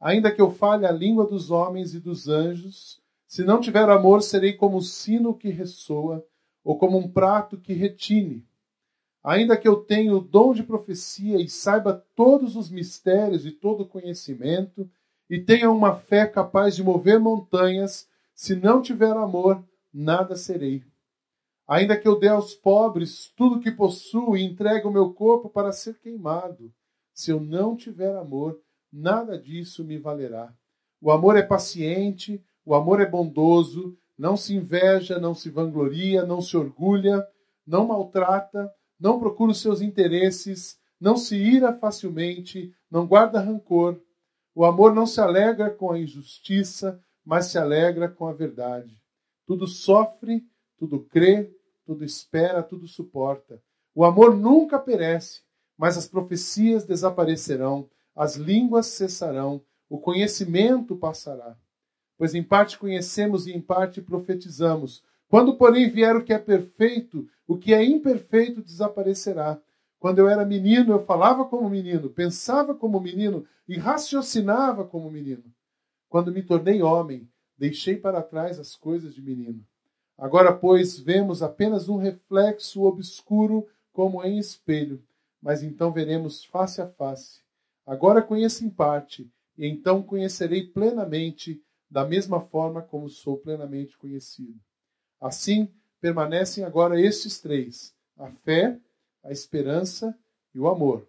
Ainda 0.00 0.34
que 0.34 0.40
eu 0.40 0.50
fale 0.50 0.86
a 0.86 0.92
língua 0.92 1.26
dos 1.26 1.50
homens 1.50 1.92
e 1.92 2.00
dos 2.00 2.28
anjos, 2.28 3.02
se 3.26 3.44
não 3.44 3.60
tiver 3.60 3.90
amor, 3.90 4.22
serei 4.22 4.54
como 4.54 4.78
o 4.78 4.82
sino 4.82 5.36
que 5.36 5.50
ressoa, 5.50 6.26
ou 6.64 6.78
como 6.78 6.96
um 6.96 7.10
prato 7.10 7.60
que 7.60 7.74
retine. 7.74 8.47
Ainda 9.28 9.58
que 9.58 9.68
eu 9.68 9.76
tenha 9.76 10.16
o 10.16 10.22
dom 10.22 10.54
de 10.54 10.62
profecia 10.62 11.36
e 11.36 11.50
saiba 11.50 12.02
todos 12.16 12.56
os 12.56 12.70
mistérios 12.70 13.44
e 13.44 13.50
todo 13.50 13.82
o 13.82 13.86
conhecimento, 13.86 14.90
e 15.28 15.38
tenha 15.38 15.70
uma 15.70 15.94
fé 15.96 16.26
capaz 16.26 16.74
de 16.74 16.82
mover 16.82 17.20
montanhas, 17.20 18.08
se 18.34 18.56
não 18.56 18.80
tiver 18.80 19.14
amor, 19.14 19.62
nada 19.92 20.34
serei. 20.34 20.82
Ainda 21.68 21.94
que 21.94 22.08
eu 22.08 22.18
dê 22.18 22.28
aos 22.28 22.54
pobres 22.54 23.30
tudo 23.36 23.60
que 23.60 23.70
possuo 23.70 24.34
e 24.34 24.42
entregue 24.42 24.86
o 24.86 24.90
meu 24.90 25.12
corpo 25.12 25.50
para 25.50 25.72
ser 25.72 25.98
queimado, 25.98 26.72
se 27.12 27.30
eu 27.30 27.38
não 27.38 27.76
tiver 27.76 28.16
amor, 28.16 28.58
nada 28.90 29.38
disso 29.38 29.84
me 29.84 29.98
valerá. 29.98 30.50
O 31.02 31.12
amor 31.12 31.36
é 31.36 31.42
paciente, 31.42 32.42
o 32.64 32.74
amor 32.74 32.98
é 32.98 33.04
bondoso, 33.04 33.94
Não 34.16 34.38
se 34.38 34.54
inveja, 34.54 35.18
não 35.18 35.34
se 35.34 35.50
vangloria, 35.50 36.24
não 36.24 36.40
se 36.40 36.56
orgulha, 36.56 37.24
não 37.66 37.86
maltrata, 37.86 38.72
não 38.98 39.18
procura 39.18 39.52
os 39.52 39.60
seus 39.60 39.80
interesses, 39.80 40.78
não 41.00 41.16
se 41.16 41.36
ira 41.36 41.72
facilmente, 41.72 42.72
não 42.90 43.06
guarda 43.06 43.40
rancor. 43.40 44.00
O 44.54 44.64
amor 44.64 44.94
não 44.94 45.06
se 45.06 45.20
alegra 45.20 45.70
com 45.70 45.92
a 45.92 45.98
injustiça, 45.98 47.00
mas 47.24 47.46
se 47.46 47.58
alegra 47.58 48.08
com 48.08 48.26
a 48.26 48.32
verdade. 48.32 48.96
Tudo 49.46 49.66
sofre, 49.66 50.42
tudo 50.76 51.04
crê, 51.04 51.50
tudo 51.84 52.04
espera, 52.04 52.62
tudo 52.62 52.88
suporta. 52.88 53.62
O 53.94 54.04
amor 54.04 54.36
nunca 54.36 54.78
perece, 54.78 55.42
mas 55.76 55.96
as 55.96 56.08
profecias 56.08 56.84
desaparecerão, 56.84 57.88
as 58.14 58.34
línguas 58.36 58.86
cessarão, 58.86 59.62
o 59.88 59.98
conhecimento 59.98 60.96
passará. 60.96 61.56
Pois 62.16 62.34
em 62.34 62.42
parte 62.42 62.78
conhecemos 62.78 63.46
e 63.46 63.52
em 63.52 63.60
parte 63.60 64.02
profetizamos. 64.02 65.02
Quando, 65.28 65.56
porém, 65.56 65.90
vier 65.90 66.16
o 66.16 66.24
que 66.24 66.32
é 66.32 66.38
perfeito, 66.38 67.28
o 67.46 67.56
que 67.56 67.74
é 67.74 67.84
imperfeito 67.84 68.62
desaparecerá. 68.62 69.60
Quando 69.98 70.20
eu 70.20 70.28
era 70.28 70.44
menino, 70.44 70.92
eu 70.92 71.04
falava 71.04 71.44
como 71.44 71.68
menino, 71.68 72.08
pensava 72.08 72.74
como 72.74 73.00
menino 73.00 73.44
e 73.68 73.76
raciocinava 73.76 74.84
como 74.86 75.10
menino. 75.10 75.44
Quando 76.08 76.32
me 76.32 76.42
tornei 76.42 76.82
homem, 76.82 77.28
deixei 77.58 77.96
para 77.96 78.22
trás 78.22 78.58
as 78.58 78.74
coisas 78.74 79.14
de 79.14 79.20
menino. 79.20 79.62
Agora, 80.16 80.52
pois, 80.52 80.98
vemos 80.98 81.42
apenas 81.42 81.88
um 81.88 81.96
reflexo 81.96 82.82
obscuro 82.84 83.66
como 83.92 84.24
em 84.24 84.38
espelho, 84.38 85.02
mas 85.42 85.62
então 85.62 85.92
veremos 85.92 86.44
face 86.44 86.80
a 86.80 86.88
face. 86.88 87.40
Agora 87.84 88.22
conheço 88.22 88.64
em 88.64 88.70
parte, 88.70 89.30
e 89.56 89.66
então 89.66 90.02
conhecerei 90.02 90.66
plenamente, 90.66 91.62
da 91.90 92.04
mesma 92.04 92.40
forma 92.40 92.80
como 92.80 93.08
sou 93.08 93.36
plenamente 93.36 93.96
conhecido. 93.98 94.58
Assim, 95.20 95.72
permanecem 96.00 96.64
agora 96.64 97.00
estes 97.00 97.40
três: 97.40 97.94
a 98.16 98.30
fé, 98.30 98.78
a 99.22 99.30
esperança 99.30 100.16
e 100.54 100.58
o 100.60 100.68
amor. 100.68 101.06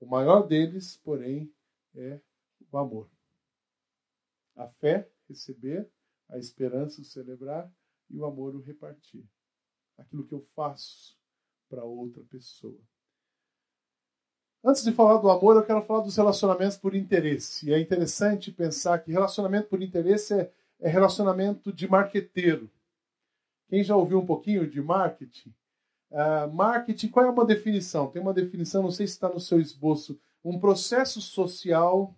O 0.00 0.06
maior 0.06 0.46
deles, 0.46 0.96
porém, 1.04 1.52
é 1.94 2.20
o 2.70 2.78
amor. 2.78 3.08
A 4.56 4.66
fé, 4.66 5.08
receber, 5.28 5.88
a 6.28 6.38
esperança, 6.38 7.00
o 7.00 7.04
celebrar 7.04 7.72
e 8.10 8.18
o 8.18 8.24
amor, 8.24 8.54
o 8.54 8.60
repartir. 8.60 9.24
Aquilo 9.96 10.26
que 10.26 10.34
eu 10.34 10.44
faço 10.54 11.16
para 11.68 11.84
outra 11.84 12.22
pessoa. 12.24 12.78
Antes 14.64 14.84
de 14.84 14.92
falar 14.92 15.18
do 15.18 15.30
amor, 15.30 15.56
eu 15.56 15.64
quero 15.64 15.82
falar 15.82 16.02
dos 16.02 16.16
relacionamentos 16.16 16.76
por 16.76 16.94
interesse. 16.94 17.68
E 17.68 17.72
é 17.72 17.80
interessante 17.80 18.52
pensar 18.52 18.98
que 18.98 19.10
relacionamento 19.10 19.68
por 19.68 19.82
interesse 19.82 20.34
é, 20.34 20.52
é 20.80 20.88
relacionamento 20.88 21.72
de 21.72 21.88
marqueteiro. 21.88 22.70
Quem 23.72 23.82
já 23.82 23.96
ouviu 23.96 24.18
um 24.18 24.26
pouquinho 24.26 24.68
de 24.68 24.82
marketing? 24.82 25.48
Uh, 26.10 26.52
marketing, 26.52 27.08
qual 27.08 27.24
é 27.24 27.30
uma 27.30 27.46
definição? 27.46 28.10
Tem 28.10 28.20
uma 28.20 28.34
definição, 28.34 28.82
não 28.82 28.90
sei 28.90 29.06
se 29.06 29.14
está 29.14 29.30
no 29.30 29.40
seu 29.40 29.58
esboço. 29.58 30.20
Um 30.44 30.60
processo 30.60 31.22
social, 31.22 32.14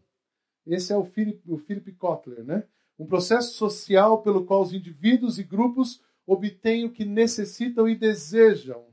esse 0.66 0.92
é 0.92 0.96
o 0.96 1.04
Philip, 1.04 1.40
o 1.48 1.56
Philip 1.56 1.92
Kotler, 1.92 2.42
né? 2.42 2.66
Um 2.98 3.06
processo 3.06 3.54
social 3.54 4.20
pelo 4.20 4.44
qual 4.44 4.62
os 4.62 4.72
indivíduos 4.72 5.38
e 5.38 5.44
grupos 5.44 6.02
obtêm 6.26 6.86
o 6.86 6.92
que 6.92 7.04
necessitam 7.04 7.88
e 7.88 7.94
desejam, 7.94 8.88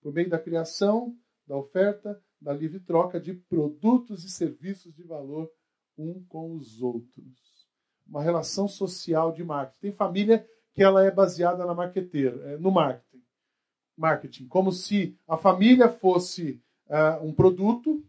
por 0.00 0.12
meio 0.12 0.28
da 0.28 0.40
criação, 0.40 1.16
da 1.46 1.56
oferta, 1.56 2.20
da 2.40 2.52
livre 2.52 2.80
troca 2.80 3.20
de 3.20 3.34
produtos 3.34 4.24
e 4.24 4.30
serviços 4.30 4.92
de 4.92 5.04
valor 5.04 5.48
um 5.96 6.24
com 6.24 6.56
os 6.56 6.82
outros. 6.82 7.68
Uma 8.04 8.20
relação 8.20 8.66
social 8.66 9.30
de 9.30 9.44
marketing. 9.44 9.80
Tem 9.80 9.92
família 9.92 10.44
que 10.74 10.82
ela 10.82 11.04
é 11.04 11.10
baseada 11.10 11.64
na 11.66 11.74
marqueteira, 11.74 12.52
é, 12.52 12.56
no 12.56 12.70
marketing. 12.70 13.22
Marketing, 13.96 14.48
como 14.48 14.72
se 14.72 15.16
a 15.28 15.36
família 15.36 15.88
fosse 15.88 16.62
uh, 16.86 17.24
um 17.24 17.32
produto 17.32 18.02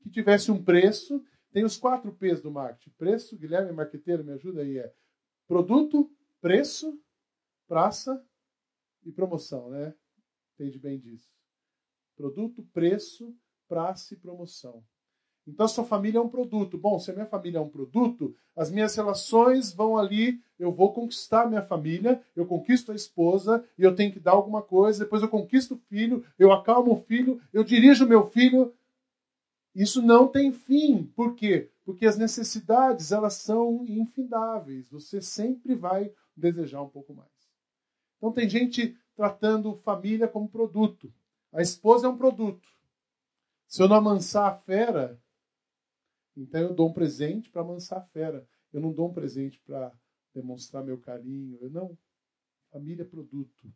que 0.00 0.10
tivesse 0.10 0.50
um 0.50 0.62
preço 0.62 1.24
tem 1.54 1.64
os 1.64 1.76
quatro 1.76 2.12
P's 2.12 2.42
do 2.42 2.50
marketing. 2.50 2.90
Preço, 2.98 3.38
Guilherme, 3.38 3.70
marqueteiro, 3.70 4.24
me 4.24 4.32
ajuda 4.32 4.62
aí. 4.62 4.76
É 4.76 4.92
produto, 5.46 6.10
preço, 6.40 7.00
praça 7.68 8.20
e 9.04 9.12
promoção, 9.12 9.70
né? 9.70 9.94
Entende 10.54 10.80
bem 10.80 10.98
disso. 10.98 11.32
Produto, 12.16 12.64
preço, 12.72 13.32
praça 13.68 14.14
e 14.14 14.16
promoção. 14.16 14.84
Então, 15.46 15.68
sua 15.68 15.84
família 15.84 16.18
é 16.18 16.20
um 16.20 16.28
produto. 16.28 16.78
Bom, 16.78 16.98
se 16.98 17.10
a 17.10 17.14
minha 17.14 17.26
família 17.26 17.58
é 17.58 17.60
um 17.60 17.68
produto, 17.68 18.34
as 18.56 18.70
minhas 18.70 18.94
relações 18.96 19.72
vão 19.72 19.98
ali, 19.98 20.40
eu 20.58 20.72
vou 20.72 20.92
conquistar 20.92 21.46
minha 21.46 21.62
família, 21.62 22.22
eu 22.34 22.46
conquisto 22.46 22.92
a 22.92 22.94
esposa, 22.94 23.64
e 23.78 23.82
eu 23.82 23.94
tenho 23.94 24.12
que 24.12 24.20
dar 24.20 24.32
alguma 24.32 24.62
coisa, 24.62 25.04
depois 25.04 25.22
eu 25.22 25.28
conquisto 25.28 25.74
o 25.74 25.78
filho, 25.88 26.24
eu 26.38 26.50
acalmo 26.50 26.92
o 26.92 27.02
filho, 27.02 27.40
eu 27.52 27.62
dirijo 27.62 28.06
o 28.06 28.08
meu 28.08 28.30
filho, 28.30 28.72
isso 29.74 30.00
não 30.00 30.28
tem 30.28 30.52
fim. 30.52 31.04
Por 31.16 31.34
quê? 31.34 31.70
Porque 31.84 32.06
as 32.06 32.16
necessidades, 32.16 33.12
elas 33.12 33.34
são 33.34 33.84
infindáveis. 33.86 34.88
Você 34.88 35.20
sempre 35.20 35.74
vai 35.74 36.10
desejar 36.36 36.80
um 36.82 36.88
pouco 36.88 37.12
mais. 37.12 37.28
Então 38.16 38.32
tem 38.32 38.48
gente 38.48 38.96
tratando 39.14 39.76
família 39.76 40.28
como 40.28 40.48
produto. 40.48 41.12
A 41.52 41.60
esposa 41.60 42.06
é 42.06 42.10
um 42.10 42.16
produto. 42.16 42.66
Se 43.66 43.82
eu 43.82 43.88
não 43.88 43.96
amansar 43.96 44.50
a 44.50 44.54
fera, 44.54 45.20
então 46.36 46.60
eu 46.60 46.74
dou 46.74 46.88
um 46.88 46.92
presente 46.92 47.50
para 47.50 47.62
amansar 47.62 47.98
a 47.98 48.04
fera. 48.04 48.46
Eu 48.72 48.80
não 48.80 48.92
dou 48.92 49.08
um 49.08 49.12
presente 49.12 49.60
para 49.60 49.92
demonstrar 50.34 50.84
meu 50.84 50.98
carinho. 50.98 51.58
Eu 51.60 51.70
não. 51.70 51.96
Família 52.70 53.02
é 53.02 53.06
produto. 53.06 53.72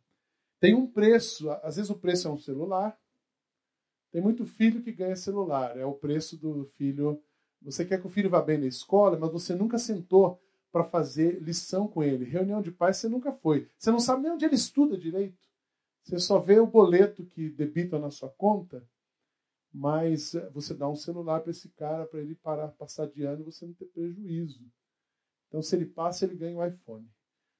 Tem 0.59 0.75
um 0.75 0.85
preço. 0.85 1.49
Às 1.63 1.77
vezes 1.77 1.89
o 1.89 1.97
preço 1.97 2.27
é 2.27 2.31
um 2.31 2.37
celular. 2.37 2.99
Tem 4.11 4.21
muito 4.21 4.45
filho 4.45 4.81
que 4.81 4.91
ganha 4.91 5.15
celular. 5.15 5.77
É 5.77 5.85
o 5.85 5.93
preço 5.93 6.37
do 6.37 6.65
filho. 6.75 7.23
Você 7.61 7.85
quer 7.85 7.99
que 7.99 8.07
o 8.07 8.09
filho 8.09 8.29
vá 8.29 8.41
bem 8.41 8.57
na 8.57 8.65
escola, 8.65 9.17
mas 9.17 9.31
você 9.31 9.55
nunca 9.55 9.77
sentou 9.77 10.41
para 10.71 10.83
fazer 10.83 11.41
lição 11.41 11.87
com 11.87 12.03
ele. 12.03 12.25
Reunião 12.25 12.61
de 12.61 12.71
pais 12.71 12.97
você 12.97 13.07
nunca 13.07 13.31
foi. 13.31 13.67
Você 13.77 13.91
não 13.91 13.99
sabe 13.99 14.23
nem 14.23 14.31
onde 14.31 14.45
ele 14.45 14.55
estuda 14.55 14.97
direito. 14.97 15.37
Você 16.03 16.19
só 16.19 16.39
vê 16.39 16.59
o 16.59 16.67
boleto 16.67 17.25
que 17.25 17.49
debita 17.49 17.99
na 17.99 18.09
sua 18.09 18.29
conta, 18.29 18.83
mas 19.73 20.33
você 20.51 20.73
dá 20.73 20.89
um 20.89 20.95
celular 20.95 21.41
para 21.41 21.51
esse 21.51 21.69
cara 21.69 22.05
para 22.05 22.19
ele 22.19 22.35
parar, 22.35 22.69
passar 22.69 23.07
de 23.07 23.23
ano 23.23 23.41
e 23.41 23.45
você 23.45 23.65
não 23.65 23.73
ter 23.73 23.85
prejuízo. 23.85 24.65
Então, 25.47 25.61
se 25.61 25.75
ele 25.75 25.85
passa, 25.85 26.25
ele 26.25 26.35
ganha 26.35 26.57
um 26.57 26.65
iPhone. 26.65 27.07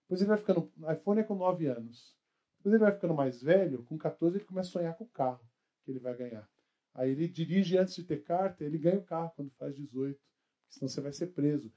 Depois 0.04 0.22
ele 0.22 0.30
vai 0.30 0.38
ficando. 0.38 0.72
iPhone 0.92 1.20
é 1.20 1.24
com 1.24 1.36
9 1.36 1.68
anos. 1.68 2.16
Depois 2.58 2.74
ele 2.74 2.84
vai 2.84 2.92
ficando 2.92 3.14
mais 3.14 3.42
velho, 3.42 3.84
com 3.86 3.98
14 3.98 4.38
ele 4.38 4.46
começa 4.46 4.70
a 4.70 4.72
sonhar 4.72 4.98
com 4.98 5.06
o 5.06 5.10
carro 5.10 5.48
que 5.84 5.92
ele 5.92 6.00
vai 6.00 6.16
ganhar. 6.16 6.50
Aí 6.94 7.12
ele 7.12 7.28
dirige 7.28 7.78
antes 7.78 7.96
de 7.96 8.04
ter 8.04 8.24
carta, 8.24 8.64
ele 8.64 8.78
ganha 8.78 9.00
o 9.00 9.04
carro 9.04 9.32
quando 9.36 9.52
faz 9.52 9.76
18, 9.76 10.20
senão 10.68 10.90
você 10.90 11.00
vai 11.00 11.14
ser 11.14 11.28
preso. 11.28 11.72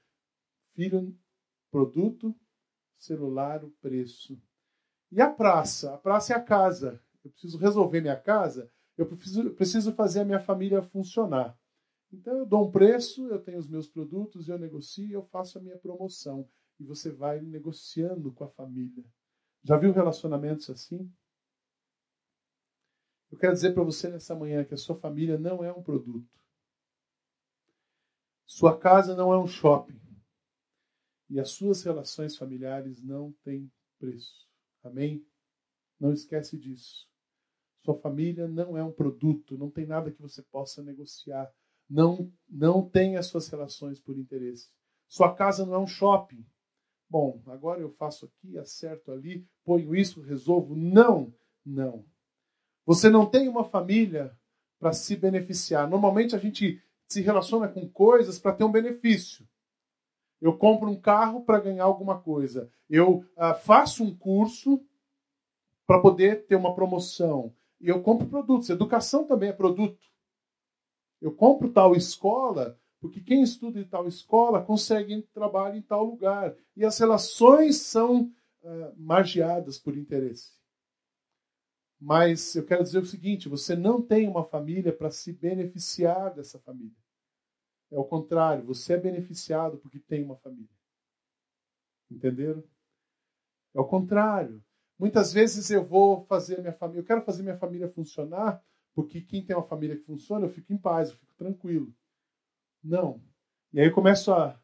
Filho, 0.74 1.16
produto, 1.70 2.34
celular, 2.98 3.64
o 3.64 3.70
preço. 3.70 4.40
E 5.10 5.20
a 5.20 5.30
praça? 5.30 5.94
A 5.94 5.98
praça 5.98 6.32
é 6.32 6.36
a 6.36 6.42
casa. 6.42 7.00
Eu 7.22 7.30
preciso 7.30 7.58
resolver 7.58 8.00
minha 8.00 8.18
casa, 8.18 8.70
eu 8.96 9.06
preciso, 9.06 9.50
preciso 9.54 9.92
fazer 9.92 10.20
a 10.20 10.24
minha 10.24 10.40
família 10.40 10.82
funcionar. 10.82 11.58
Então 12.12 12.38
eu 12.38 12.46
dou 12.46 12.68
um 12.68 12.70
preço, 12.70 13.26
eu 13.28 13.42
tenho 13.42 13.58
os 13.58 13.66
meus 13.66 13.88
produtos, 13.88 14.48
eu 14.48 14.58
negocio, 14.58 15.10
eu 15.10 15.22
faço 15.22 15.58
a 15.58 15.62
minha 15.62 15.78
promoção. 15.78 16.48
E 16.78 16.84
você 16.84 17.10
vai 17.10 17.40
negociando 17.40 18.32
com 18.32 18.44
a 18.44 18.48
família. 18.48 19.04
Já 19.62 19.76
viu 19.76 19.92
relacionamentos 19.92 20.68
assim? 20.68 21.10
Eu 23.30 23.38
quero 23.38 23.54
dizer 23.54 23.72
para 23.72 23.82
você 23.82 24.10
nessa 24.10 24.34
manhã 24.34 24.64
que 24.64 24.74
a 24.74 24.76
sua 24.76 24.96
família 24.96 25.38
não 25.38 25.64
é 25.64 25.72
um 25.72 25.82
produto. 25.82 26.28
Sua 28.44 28.78
casa 28.78 29.16
não 29.16 29.32
é 29.32 29.38
um 29.38 29.46
shopping. 29.46 29.98
E 31.30 31.40
as 31.40 31.50
suas 31.50 31.82
relações 31.82 32.36
familiares 32.36 33.02
não 33.02 33.32
têm 33.42 33.72
preço. 33.98 34.46
Amém? 34.82 35.26
Não 35.98 36.12
esquece 36.12 36.58
disso. 36.58 37.08
Sua 37.84 37.94
família 37.94 38.46
não 38.46 38.76
é 38.76 38.82
um 38.82 38.92
produto, 38.92 39.58
não 39.58 39.70
tem 39.70 39.84
nada 39.84 40.10
que 40.10 40.22
você 40.22 40.40
possa 40.42 40.82
negociar. 40.82 41.50
Não, 41.90 42.32
não 42.48 42.88
tem 42.88 43.16
as 43.16 43.26
suas 43.26 43.48
relações 43.48 44.00
por 44.00 44.16
interesse. 44.16 44.70
Sua 45.08 45.34
casa 45.34 45.66
não 45.66 45.74
é 45.74 45.78
um 45.78 45.86
shopping. 45.86 46.46
Bom, 47.10 47.42
agora 47.46 47.80
eu 47.80 47.90
faço 47.90 48.24
aqui, 48.24 48.56
acerto 48.56 49.12
ali, 49.12 49.46
ponho 49.64 49.94
isso, 49.94 50.22
resolvo. 50.22 50.74
Não, 50.74 51.34
não. 51.66 52.04
Você 52.86 53.10
não 53.10 53.26
tem 53.26 53.48
uma 53.48 53.64
família 53.64 54.34
para 54.78 54.92
se 54.92 55.16
beneficiar. 55.16 55.88
Normalmente 55.88 56.34
a 56.34 56.38
gente 56.38 56.80
se 57.08 57.20
relaciona 57.20 57.68
com 57.68 57.88
coisas 57.88 58.38
para 58.38 58.54
ter 58.54 58.64
um 58.64 58.72
benefício. 58.72 59.46
Eu 60.40 60.56
compro 60.56 60.88
um 60.88 60.98
carro 60.98 61.44
para 61.44 61.60
ganhar 61.60 61.84
alguma 61.84 62.20
coisa. 62.20 62.70
Eu 62.88 63.18
uh, 63.18 63.54
faço 63.62 64.02
um 64.02 64.16
curso 64.16 64.84
para 65.86 66.00
poder 66.00 66.46
ter 66.46 66.56
uma 66.56 66.74
promoção. 66.74 67.54
E 67.82 67.88
eu 67.88 68.02
compro 68.02 68.28
produtos. 68.28 68.70
Educação 68.70 69.26
também 69.26 69.50
é 69.50 69.52
produto. 69.52 70.00
Eu 71.20 71.34
compro 71.34 71.72
tal 71.72 71.94
escola 71.94 72.80
Porque 73.02 73.20
quem 73.20 73.42
estuda 73.42 73.80
em 73.80 73.84
tal 73.84 74.06
escola 74.06 74.64
consegue 74.64 75.22
trabalho 75.34 75.76
em 75.76 75.82
tal 75.82 76.04
lugar. 76.04 76.56
E 76.76 76.84
as 76.84 76.96
relações 76.96 77.78
são 77.78 78.32
uh, 78.62 79.82
por 79.82 79.98
interesse. 79.98 80.52
Mas 82.00 82.54
eu 82.54 82.64
quero 82.64 82.84
dizer 82.84 83.00
o 83.00 83.04
seguinte: 83.04 83.48
você 83.48 83.74
não 83.74 84.00
tem 84.00 84.28
uma 84.28 84.44
família 84.44 84.92
para 84.92 85.10
se 85.10 85.32
beneficiar 85.32 86.32
dessa 86.32 86.60
família. 86.60 86.96
É 87.90 87.98
o 87.98 88.04
contrário, 88.04 88.64
você 88.64 88.94
é 88.94 88.96
beneficiado 88.96 89.78
porque 89.78 89.98
tem 89.98 90.22
uma 90.24 90.36
família. 90.36 90.70
Entenderam? 92.08 92.62
É 93.74 93.80
o 93.80 93.84
contrário. 93.84 94.62
Muitas 95.02 95.32
vezes 95.32 95.68
eu 95.68 95.84
vou 95.84 96.24
fazer 96.26 96.60
minha 96.60 96.72
família, 96.72 97.00
eu 97.00 97.04
quero 97.04 97.24
fazer 97.24 97.42
minha 97.42 97.58
família 97.58 97.88
funcionar, 97.88 98.64
porque 98.94 99.20
quem 99.20 99.44
tem 99.44 99.56
uma 99.56 99.66
família 99.66 99.96
que 99.96 100.04
funciona, 100.04 100.46
eu 100.46 100.48
fico 100.48 100.72
em 100.72 100.78
paz, 100.78 101.10
eu 101.10 101.16
fico 101.16 101.34
tranquilo. 101.34 101.92
Não. 102.80 103.20
E 103.72 103.80
aí 103.80 103.88
eu 103.88 103.92
começo 103.92 104.32
a, 104.32 104.56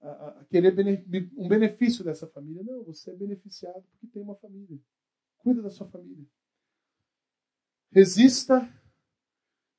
a, 0.00 0.10
a 0.40 0.44
querer 0.46 0.74
um 1.36 1.46
benefício 1.46 2.02
dessa 2.02 2.26
família. 2.26 2.64
Não, 2.64 2.82
você 2.82 3.12
é 3.12 3.14
beneficiado 3.14 3.84
porque 3.92 4.08
tem 4.08 4.20
uma 4.20 4.34
família. 4.34 4.76
Cuida 5.38 5.62
da 5.62 5.70
sua 5.70 5.86
família. 5.86 6.26
Resista 7.92 8.68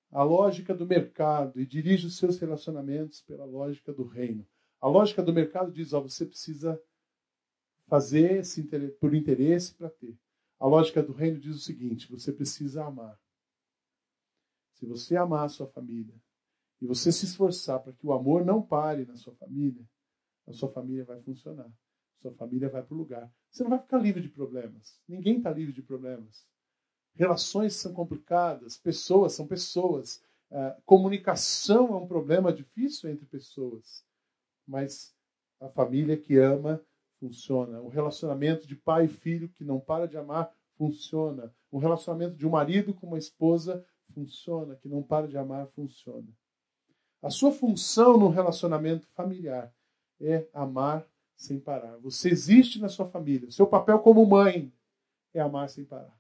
à 0.09 0.23
lógica 0.23 0.73
do 0.73 0.85
mercado 0.85 1.59
e 1.59 1.65
dirija 1.65 2.07
os 2.07 2.15
seus 2.15 2.39
relacionamentos 2.39 3.19
pela 3.23 3.43
lógica 3.43 3.91
do 3.91 4.07
reino. 4.07 4.47
A 4.79 4.87
lógica 4.87 5.21
do 5.21 5.33
mercado 5.33 5.69
diz: 5.69 5.91
ó, 5.91 5.99
você 5.99 6.25
precisa 6.25 6.81
fazer 7.87 8.43
por 8.99 9.13
interesse 9.13 9.73
para 9.73 9.89
ter. 9.89 10.17
A 10.59 10.67
lógica 10.67 11.01
do 11.01 11.13
reino 11.13 11.39
diz 11.39 11.55
o 11.55 11.59
seguinte: 11.59 12.09
você 12.09 12.31
precisa 12.31 12.85
amar. 12.85 13.19
Se 14.73 14.85
você 14.85 15.15
amar 15.15 15.45
a 15.45 15.49
sua 15.49 15.67
família 15.67 16.15
e 16.81 16.85
você 16.85 17.11
se 17.11 17.25
esforçar 17.25 17.79
para 17.79 17.93
que 17.93 18.05
o 18.05 18.13
amor 18.13 18.45
não 18.45 18.61
pare 18.61 19.05
na 19.05 19.15
sua 19.15 19.33
família, 19.35 19.83
a 20.45 20.53
sua 20.53 20.71
família 20.71 21.03
vai 21.03 21.19
funcionar. 21.21 21.71
Sua 22.19 22.31
família 22.33 22.69
vai 22.69 22.83
para 22.83 22.93
o 22.93 22.97
lugar. 22.97 23.31
Você 23.49 23.63
não 23.63 23.69
vai 23.69 23.79
ficar 23.79 23.99
livre 23.99 24.21
de 24.21 24.29
problemas. 24.29 24.99
Ninguém 25.07 25.37
está 25.37 25.51
livre 25.51 25.73
de 25.73 25.81
problemas. 25.81 26.45
Relações 27.13 27.75
são 27.75 27.93
complicadas, 27.93 28.77
pessoas 28.77 29.33
são 29.33 29.47
pessoas. 29.47 30.23
Uh, 30.49 30.81
comunicação 30.85 31.93
é 31.93 31.97
um 31.97 32.07
problema 32.07 32.53
difícil 32.53 33.09
entre 33.09 33.25
pessoas. 33.25 34.03
Mas 34.67 35.15
a 35.59 35.69
família 35.69 36.17
que 36.17 36.37
ama 36.37 36.83
funciona. 37.19 37.81
O 37.81 37.89
relacionamento 37.89 38.67
de 38.67 38.75
pai 38.75 39.05
e 39.05 39.09
filho 39.09 39.49
que 39.49 39.63
não 39.63 39.79
para 39.79 40.07
de 40.07 40.17
amar 40.17 40.51
funciona. 40.77 41.53
O 41.71 41.77
relacionamento 41.77 42.35
de 42.35 42.47
um 42.47 42.51
marido 42.51 42.93
com 42.93 43.07
uma 43.07 43.17
esposa 43.17 43.85
funciona, 44.13 44.75
que 44.75 44.87
não 44.87 45.03
para 45.03 45.27
de 45.27 45.37
amar 45.37 45.67
funciona. 45.67 46.27
A 47.21 47.29
sua 47.29 47.51
função 47.51 48.17
no 48.17 48.29
relacionamento 48.29 49.07
familiar 49.07 49.73
é 50.21 50.47
amar 50.53 51.05
sem 51.35 51.59
parar. 51.59 51.97
Você 51.97 52.29
existe 52.29 52.79
na 52.79 52.89
sua 52.89 53.07
família. 53.07 53.51
Seu 53.51 53.67
papel 53.67 53.99
como 53.99 54.25
mãe 54.25 54.71
é 55.33 55.39
amar 55.39 55.69
sem 55.69 55.85
parar. 55.85 56.15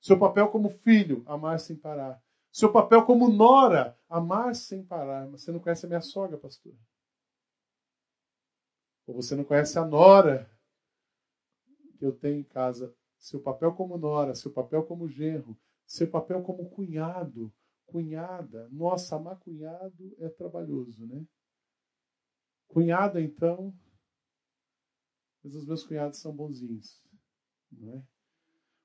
Seu 0.00 0.18
papel 0.18 0.48
como 0.48 0.68
filho, 0.68 1.22
amar 1.26 1.58
sem 1.60 1.76
parar. 1.76 2.20
Seu 2.50 2.72
papel 2.72 3.04
como 3.04 3.28
nora, 3.28 3.96
amar 4.08 4.54
sem 4.54 4.82
parar. 4.82 5.28
Mas 5.28 5.42
você 5.42 5.52
não 5.52 5.60
conhece 5.60 5.84
a 5.84 5.88
minha 5.88 6.00
sogra, 6.00 6.38
pastor. 6.38 6.72
Ou 9.06 9.14
você 9.14 9.36
não 9.36 9.44
conhece 9.44 9.78
a 9.78 9.84
nora 9.84 10.50
que 11.98 12.04
eu 12.04 12.12
tenho 12.12 12.40
em 12.40 12.44
casa. 12.44 12.94
Seu 13.18 13.40
papel 13.40 13.72
como 13.74 13.96
nora, 13.96 14.34
seu 14.34 14.52
papel 14.52 14.84
como 14.84 15.08
genro, 15.08 15.56
seu 15.86 16.08
papel 16.10 16.42
como 16.42 16.68
cunhado, 16.68 17.52
cunhada. 17.86 18.68
Nossa, 18.70 19.16
amar 19.16 19.38
cunhado 19.38 20.14
é 20.18 20.28
trabalhoso, 20.28 21.06
né? 21.06 21.24
Cunhada, 22.68 23.20
então. 23.20 23.74
Mas 25.42 25.54
os 25.54 25.64
meus 25.64 25.84
cunhados 25.84 26.18
são 26.18 26.34
bonzinhos, 26.34 27.02
não 27.70 27.94
é? 27.94 28.02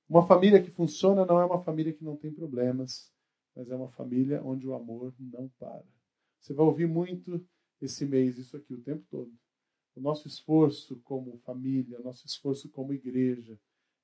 Uma 0.08 0.28
família 0.28 0.62
que 0.62 0.70
funciona 0.70 1.26
não 1.26 1.40
é 1.40 1.46
uma 1.46 1.64
família 1.64 1.94
que 1.94 2.04
não 2.04 2.18
tem 2.18 2.34
problemas, 2.34 3.12
mas 3.56 3.70
é 3.72 3.76
uma 3.76 3.90
família 3.90 4.44
onde 4.44 4.68
o 4.68 4.74
amor 4.74 5.14
não 5.18 5.50
para. 5.58 5.86
Você 6.40 6.54
vai 6.54 6.66
ouvir 6.66 6.88
muito 6.88 7.44
esse 7.82 8.06
mês 8.06 8.38
isso 8.38 8.56
aqui 8.58 8.74
o 8.74 8.82
tempo 8.82 9.06
todo. 9.10 9.32
Nosso 10.02 10.28
esforço 10.28 11.00
como 11.04 11.38
família, 11.46 12.00
o 12.00 12.04
nosso 12.04 12.26
esforço 12.26 12.70
como 12.70 12.94
igreja 12.94 13.60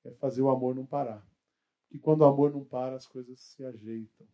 é 0.06 0.12
fazer 0.12 0.42
o 0.42 0.50
amor 0.50 0.76
não 0.76 0.86
parar. 0.86 1.26
E 1.92 1.98
quando 1.98 2.22
o 2.22 2.26
amor 2.26 2.52
não 2.52 2.64
para, 2.64 2.96
as 2.96 3.08
coisas 3.08 3.40
se 3.40 3.64
ajeitam. 3.64 4.28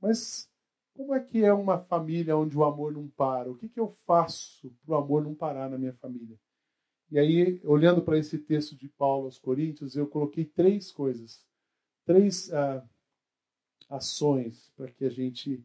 Mas 0.00 0.50
como 0.94 1.14
é 1.14 1.20
que 1.20 1.44
é 1.44 1.52
uma 1.52 1.78
família 1.78 2.36
onde 2.36 2.56
o 2.56 2.64
amor 2.64 2.92
não 2.92 3.06
para? 3.08 3.50
O 3.50 3.56
que, 3.56 3.68
que 3.68 3.78
eu 3.78 3.96
faço 4.06 4.74
para 4.84 4.94
o 4.94 4.98
amor 4.98 5.22
não 5.22 5.34
parar 5.34 5.68
na 5.68 5.78
minha 5.78 5.92
família? 5.94 6.38
E 7.10 7.18
aí, 7.18 7.60
olhando 7.64 8.02
para 8.02 8.18
esse 8.18 8.38
texto 8.38 8.74
de 8.74 8.88
Paulo 8.88 9.26
aos 9.26 9.38
Coríntios, 9.38 9.96
eu 9.96 10.08
coloquei 10.08 10.44
três 10.44 10.90
coisas, 10.90 11.46
três 12.04 12.52
ah, 12.52 12.84
ações 13.88 14.72
para 14.76 14.90
que 14.90 15.04
a 15.04 15.10
gente, 15.10 15.62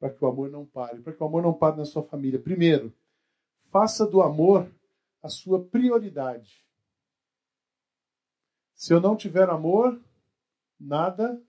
para 0.00 0.10
que 0.10 0.24
o 0.24 0.26
amor 0.28 0.50
não 0.50 0.66
pare, 0.66 1.00
para 1.00 1.12
que 1.12 1.22
o 1.22 1.26
amor 1.26 1.42
não 1.42 1.54
pare 1.54 1.76
na 1.76 1.84
sua 1.84 2.02
família. 2.02 2.40
Primeiro, 2.40 2.92
Faça 3.70 4.06
do 4.06 4.20
amor 4.20 4.70
a 5.22 5.28
sua 5.28 5.64
prioridade. 5.64 6.64
Se 8.74 8.92
eu 8.92 9.00
não 9.00 9.16
tiver 9.16 9.48
amor, 9.48 10.00
nada, 10.78 11.40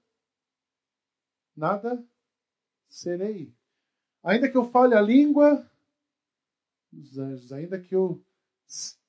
nada 1.55 2.03
serei. 2.89 3.55
Ainda 4.23 4.49
que 4.49 4.57
eu 4.57 4.69
fale 4.69 4.93
a 4.93 5.01
língua 5.01 5.65
dos 6.91 7.17
anjos, 7.17 7.51
ainda 7.51 7.79
que 7.79 7.95
eu. 7.95 8.23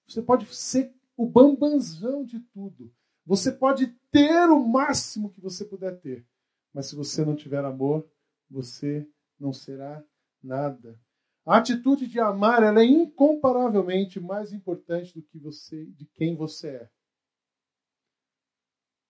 Você 0.06 0.22
pode 0.22 0.46
ser 0.54 0.94
o 1.16 1.26
bambanzão 1.26 2.24
de 2.24 2.40
tudo. 2.40 2.92
Você 3.26 3.52
pode 3.52 3.88
ter 4.10 4.48
o 4.48 4.66
máximo 4.66 5.30
que 5.30 5.40
você 5.40 5.64
puder 5.64 6.00
ter. 6.00 6.26
Mas 6.72 6.86
se 6.86 6.96
você 6.96 7.24
não 7.24 7.36
tiver 7.36 7.64
amor, 7.64 8.08
você 8.48 9.06
não 9.38 9.52
será 9.52 10.02
nada. 10.42 10.98
A 11.44 11.58
atitude 11.58 12.06
de 12.06 12.20
amar 12.20 12.62
ela 12.62 12.80
é 12.80 12.84
incomparavelmente 12.84 14.20
mais 14.20 14.52
importante 14.52 15.12
do 15.14 15.22
que 15.22 15.38
você, 15.38 15.86
de 15.86 16.06
quem 16.06 16.36
você 16.36 16.68
é. 16.68 16.90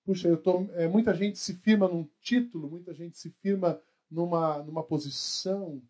Puxa, 0.05 0.29
eu 0.29 0.41
tô, 0.41 0.63
é, 0.73 0.89
muita 0.89 1.15
gente 1.15 1.39
se 1.39 1.55
firma 1.55 1.87
num 1.87 2.09
título, 2.21 2.71
muita 2.71 2.93
gente 2.95 3.19
se 3.19 3.31
firma 3.31 3.81
numa, 4.11 4.63
numa 4.63 4.83
posição. 4.83 5.83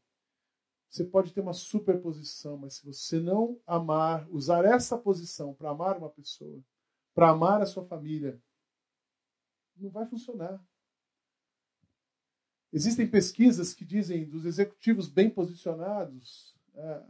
Você 0.89 1.05
pode 1.05 1.33
ter 1.33 1.41
uma 1.41 1.55
superposição, 1.55 2.59
mas 2.59 2.75
se 2.75 2.85
você 2.85 3.19
não 3.19 3.59
amar, 3.67 4.29
usar 4.31 4.65
essa 4.65 4.99
posição 4.99 5.55
para 5.55 5.71
amar 5.71 5.97
uma 5.97 6.11
pessoa, 6.11 6.63
para 7.15 7.31
amar 7.31 7.63
a 7.63 7.67
sua 7.67 7.85
família, 7.87 8.39
não 9.77 9.91
vai 9.91 10.07
funcionar. 10.07 10.63
Existem 12.73 13.07
pesquisas 13.07 13.75
que 13.75 13.85
dizem 13.85 14.29
dos 14.29 14.47
executivos 14.47 15.09
bem 15.09 15.29
posicionados, 15.29 16.57
é, 16.75 17.03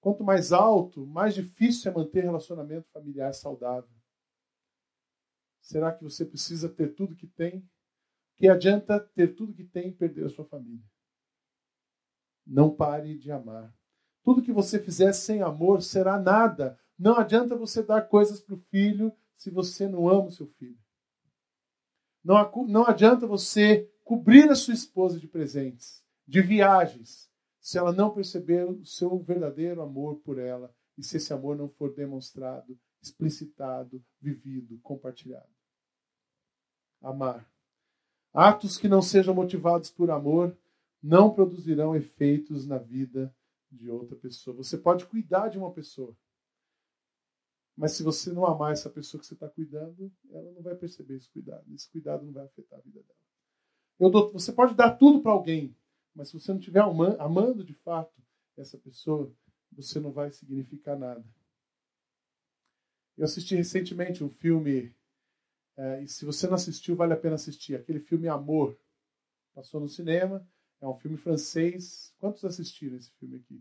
quanto 0.00 0.22
mais 0.22 0.52
alto, 0.52 1.04
mais 1.06 1.34
difícil 1.34 1.90
é 1.90 1.94
manter 1.94 2.22
relacionamento 2.22 2.88
familiar 2.92 3.34
saudável. 3.34 3.90
Será 5.60 5.92
que 5.92 6.04
você 6.04 6.24
precisa 6.24 6.68
ter 6.68 6.94
tudo 6.94 7.16
que 7.16 7.26
tem? 7.26 7.68
Que 8.36 8.48
adianta 8.48 9.00
ter 9.00 9.34
tudo 9.34 9.52
que 9.52 9.64
tem 9.64 9.88
e 9.88 9.92
perder 9.92 10.26
a 10.26 10.30
sua 10.30 10.44
família? 10.44 10.86
Não 12.46 12.74
pare 12.74 13.18
de 13.18 13.32
amar. 13.32 13.74
Tudo 14.22 14.40
que 14.40 14.52
você 14.52 14.78
fizer 14.78 15.12
sem 15.12 15.42
amor 15.42 15.82
será 15.82 16.18
nada. 16.18 16.78
Não 16.96 17.18
adianta 17.18 17.56
você 17.56 17.82
dar 17.82 18.02
coisas 18.02 18.40
para 18.40 18.54
o 18.54 18.60
filho 18.70 19.12
se 19.36 19.50
você 19.50 19.88
não 19.88 20.08
ama 20.08 20.28
o 20.28 20.30
seu 20.30 20.46
filho. 20.46 20.78
Não, 22.24 22.66
não 22.66 22.86
adianta 22.86 23.26
você 23.26 23.90
cobrir 24.08 24.48
a 24.48 24.54
sua 24.54 24.72
esposa 24.72 25.20
de 25.20 25.28
presentes, 25.28 26.02
de 26.26 26.40
viagens, 26.40 27.30
se 27.60 27.76
ela 27.76 27.92
não 27.92 28.10
perceber 28.10 28.64
o 28.64 28.82
seu 28.82 29.18
verdadeiro 29.18 29.82
amor 29.82 30.16
por 30.20 30.38
ela 30.38 30.74
e 30.96 31.02
se 31.02 31.18
esse 31.18 31.30
amor 31.30 31.58
não 31.58 31.68
for 31.68 31.94
demonstrado, 31.94 32.80
explicitado, 33.02 34.02
vivido, 34.18 34.80
compartilhado. 34.80 35.52
Amar. 37.02 37.52
Atos 38.32 38.78
que 38.78 38.88
não 38.88 39.02
sejam 39.02 39.34
motivados 39.34 39.90
por 39.90 40.10
amor 40.10 40.56
não 41.02 41.34
produzirão 41.34 41.94
efeitos 41.94 42.66
na 42.66 42.78
vida 42.78 43.30
de 43.70 43.90
outra 43.90 44.16
pessoa. 44.16 44.56
Você 44.56 44.78
pode 44.78 45.04
cuidar 45.04 45.48
de 45.48 45.58
uma 45.58 45.70
pessoa, 45.70 46.16
mas 47.76 47.92
se 47.92 48.02
você 48.02 48.32
não 48.32 48.46
amar 48.46 48.72
essa 48.72 48.88
pessoa 48.88 49.20
que 49.20 49.26
você 49.26 49.34
está 49.34 49.50
cuidando, 49.50 50.10
ela 50.30 50.50
não 50.52 50.62
vai 50.62 50.74
perceber 50.76 51.16
esse 51.16 51.28
cuidado. 51.28 51.70
Esse 51.74 51.90
cuidado 51.90 52.24
não 52.24 52.32
vai 52.32 52.46
afetar 52.46 52.78
a 52.78 52.82
vida 52.82 53.02
dela. 53.02 53.27
Dou, 53.98 54.32
você 54.32 54.52
pode 54.52 54.74
dar 54.74 54.92
tudo 54.92 55.20
para 55.20 55.32
alguém, 55.32 55.76
mas 56.14 56.28
se 56.28 56.38
você 56.38 56.52
não 56.52 56.60
estiver 56.60 56.80
amando 57.18 57.64
de 57.64 57.74
fato 57.74 58.14
essa 58.56 58.78
pessoa, 58.78 59.32
você 59.72 59.98
não 59.98 60.12
vai 60.12 60.30
significar 60.30 60.98
nada. 60.98 61.24
Eu 63.16 63.24
assisti 63.24 63.56
recentemente 63.56 64.22
um 64.22 64.30
filme, 64.30 64.94
é, 65.76 66.02
e 66.02 66.08
se 66.08 66.24
você 66.24 66.46
não 66.46 66.54
assistiu, 66.54 66.94
vale 66.94 67.12
a 67.12 67.16
pena 67.16 67.34
assistir. 67.34 67.74
Aquele 67.74 67.98
filme 67.98 68.28
Amor. 68.28 68.78
Passou 69.54 69.80
no 69.80 69.88
cinema. 69.88 70.46
É 70.80 70.86
um 70.86 70.94
filme 70.94 71.16
francês. 71.16 72.14
Quantos 72.18 72.44
assistiram 72.44 72.96
esse 72.96 73.10
filme 73.18 73.38
aqui? 73.38 73.60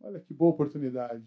Olha 0.00 0.18
que 0.18 0.34
boa 0.34 0.52
oportunidade. 0.52 1.24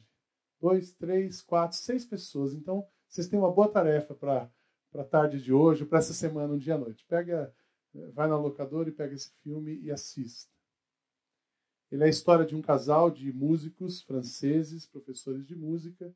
Dois, 0.59 0.91
três, 0.91 1.41
quatro, 1.41 1.77
seis 1.77 2.05
pessoas. 2.05 2.53
Então, 2.53 2.85
vocês 3.07 3.29
têm 3.29 3.39
uma 3.39 3.53
boa 3.53 3.71
tarefa 3.71 4.13
para 4.13 4.51
a 4.99 5.03
tarde 5.03 5.41
de 5.41 5.53
hoje, 5.53 5.85
para 5.85 5.99
essa 5.99 6.13
semana, 6.13 6.53
um 6.53 6.57
dia 6.57 6.75
à 6.75 6.77
noite. 6.77 7.05
Pega, 7.05 7.53
vai 8.13 8.27
na 8.27 8.37
locadora 8.37 8.89
e 8.89 8.91
pega 8.91 9.13
esse 9.13 9.31
filme 9.43 9.79
e 9.81 9.91
assista. 9.91 10.51
Ele 11.91 12.03
é 12.03 12.07
a 12.07 12.09
história 12.09 12.45
de 12.45 12.55
um 12.55 12.61
casal 12.61 13.11
de 13.11 13.31
músicos 13.31 14.01
franceses, 14.01 14.85
professores 14.85 15.45
de 15.45 15.55
música, 15.55 16.13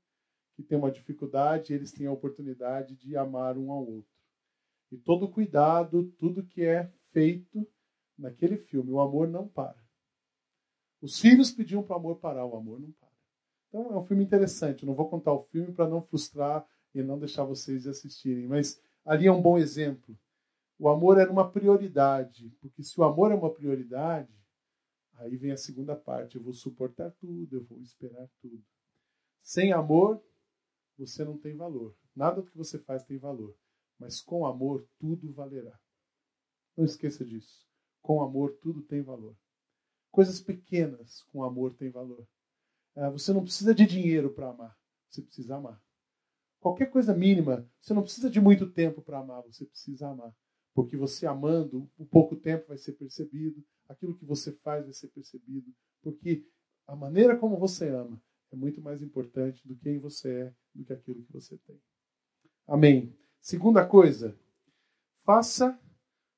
que 0.55 0.63
tem 0.63 0.77
uma 0.77 0.91
dificuldade 0.91 1.71
e 1.71 1.75
eles 1.75 1.91
têm 1.91 2.07
a 2.07 2.11
oportunidade 2.11 2.95
de 2.95 3.15
amar 3.15 3.57
um 3.57 3.71
ao 3.71 3.85
outro. 3.85 4.11
E 4.91 4.97
todo 4.97 5.29
cuidado, 5.29 6.11
tudo 6.17 6.45
que 6.45 6.63
é 6.63 6.91
feito 7.11 7.67
naquele 8.17 8.57
filme, 8.57 8.91
o 8.91 8.99
amor 8.99 9.27
não 9.27 9.47
para. 9.47 9.77
Os 11.01 11.19
filhos 11.19 11.51
pediam 11.51 11.83
para 11.83 11.95
o 11.95 11.99
amor 11.99 12.15
parar, 12.17 12.45
o 12.45 12.57
amor 12.57 12.79
não 12.79 12.91
para. 12.91 13.09
Então 13.67 13.93
é 13.93 13.97
um 13.97 14.05
filme 14.05 14.23
interessante. 14.23 14.83
Eu 14.83 14.87
não 14.87 14.95
vou 14.95 15.09
contar 15.09 15.31
o 15.31 15.43
filme 15.43 15.71
para 15.71 15.87
não 15.87 16.01
frustrar 16.01 16.67
e 16.93 17.04
não 17.04 17.19
deixar 17.19 17.43
vocês 17.43 17.88
assistirem, 17.88 18.47
mas 18.47 18.82
ali 19.06 19.28
é 19.28 19.32
um 19.32 19.41
bom 19.41 19.58
exemplo. 19.58 20.17
O 20.78 20.88
amor 20.88 21.17
era 21.17 21.32
uma 21.32 21.52
prioridade, 21.52 22.49
porque 22.62 22.82
se 22.84 22.99
o 22.99 23.04
amor 23.04 23.32
é 23.32 23.36
uma 23.36 23.54
prioridade, 23.54 24.34
aí 25.15 25.36
vem 25.36 25.52
a 25.52 25.58
segunda 25.58 25.95
parte. 25.95 26.38
Eu 26.38 26.43
vou 26.43 26.54
suportar 26.54 27.12
tudo, 27.19 27.58
eu 27.58 27.63
vou 27.65 27.80
esperar 27.82 28.30
tudo. 28.41 28.63
Sem 29.41 29.73
amor, 29.73 30.23
você 30.97 31.23
não 31.23 31.38
tem 31.38 31.56
valor. 31.56 31.95
Nada 32.15 32.41
do 32.41 32.49
que 32.49 32.58
você 32.58 32.80
faz 32.80 33.04
tem 33.04 33.17
valor. 33.17 33.56
Mas 33.97 34.21
com 34.21 34.45
amor, 34.45 34.88
tudo 34.97 35.34
valerá. 35.34 35.78
Não 36.78 36.86
esqueça 36.86 37.25
disso. 37.25 37.67
Com 38.02 38.21
amor, 38.21 38.58
tudo 38.62 38.82
tem 38.82 39.02
valor. 39.02 39.36
Coisas 40.12 40.39
pequenas 40.39 41.23
com 41.23 41.43
amor 41.43 41.73
têm 41.73 41.89
valor. 41.89 42.25
É, 42.95 43.10
você 43.10 43.34
não 43.34 43.43
precisa 43.43 43.75
de 43.75 43.86
dinheiro 43.86 44.34
para 44.34 44.49
amar. 44.49 44.78
Você 45.10 45.21
precisa 45.21 45.58
amar. 45.58 45.82
Qualquer 46.59 46.87
coisa 46.87 47.13
mínima, 47.13 47.65
você 47.81 47.93
não 47.93 48.03
precisa 48.03 48.29
de 48.29 48.41
muito 48.41 48.69
tempo 48.69 49.01
para 49.01 49.19
amar. 49.19 49.43
Você 49.43 49.65
precisa 49.65 50.09
amar. 50.09 50.33
Porque 50.73 50.97
você 50.97 51.25
amando, 51.25 51.89
o 51.97 52.05
pouco 52.05 52.35
tempo 52.35 52.67
vai 52.67 52.77
ser 52.77 52.93
percebido. 52.93 53.63
Aquilo 53.87 54.15
que 54.15 54.25
você 54.25 54.51
faz 54.51 54.83
vai 54.83 54.93
ser 54.93 55.07
percebido. 55.07 55.73
Porque 56.01 56.45
a 56.87 56.95
maneira 56.95 57.37
como 57.37 57.57
você 57.57 57.89
ama 57.89 58.21
é 58.51 58.55
muito 58.55 58.81
mais 58.81 59.01
importante 59.01 59.65
do 59.67 59.75
quem 59.77 59.99
você 59.99 60.29
é, 60.29 60.53
do 60.73 60.83
que 60.83 60.93
aquilo 60.93 61.23
que 61.23 61.31
você 61.31 61.57
tem. 61.59 61.79
Amém. 62.67 63.15
Segunda 63.39 63.85
coisa, 63.85 64.37
faça 65.23 65.79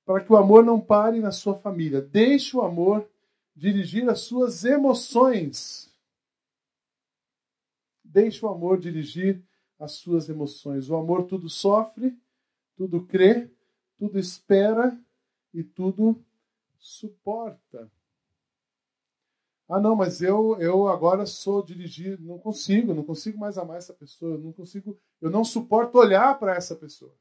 para 0.05 0.23
que 0.23 0.31
o 0.31 0.37
amor 0.37 0.63
não 0.63 0.79
pare 0.79 1.19
na 1.19 1.31
sua 1.31 1.57
família. 1.57 2.01
Deixe 2.01 2.55
o 2.55 2.61
amor 2.61 3.09
dirigir 3.55 4.09
as 4.09 4.21
suas 4.21 4.63
emoções. 4.63 5.93
Deixe 8.03 8.45
o 8.45 8.49
amor 8.49 8.79
dirigir 8.79 9.43
as 9.81 9.93
suas 9.93 10.29
emoções. 10.29 10.89
O 10.89 10.95
amor 10.95 11.25
tudo 11.25 11.49
sofre, 11.49 12.15
tudo 12.75 13.03
crê, 13.05 13.49
tudo 13.97 14.19
espera 14.19 14.97
e 15.51 15.63
tudo 15.63 16.23
suporta. 16.77 17.91
Ah, 19.67 19.79
não, 19.79 19.95
mas 19.95 20.21
eu, 20.21 20.59
eu 20.59 20.87
agora 20.87 21.25
sou 21.25 21.63
dirigido, 21.63 22.23
não 22.23 22.37
consigo, 22.37 22.93
não 22.93 23.03
consigo 23.03 23.39
mais 23.39 23.57
amar 23.57 23.77
essa 23.77 23.93
pessoa, 23.93 24.37
não 24.37 24.51
consigo, 24.53 24.99
eu 25.19 25.31
não 25.31 25.43
suporto 25.43 25.97
olhar 25.97 26.37
para 26.37 26.55
essa 26.55 26.75
pessoa. 26.75 27.15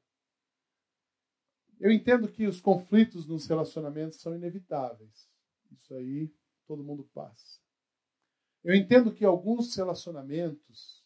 Eu 1.79 1.91
entendo 1.91 2.29
que 2.29 2.47
os 2.47 2.61
conflitos 2.61 3.27
nos 3.27 3.47
relacionamentos 3.47 4.21
são 4.21 4.35
inevitáveis. 4.35 5.31
Isso 5.73 5.95
aí 5.95 6.31
todo 6.67 6.85
mundo 6.85 7.09
passa. 7.15 7.59
Eu 8.63 8.75
entendo 8.75 9.13
que 9.13 9.25
alguns 9.25 9.75
relacionamentos 9.75 11.00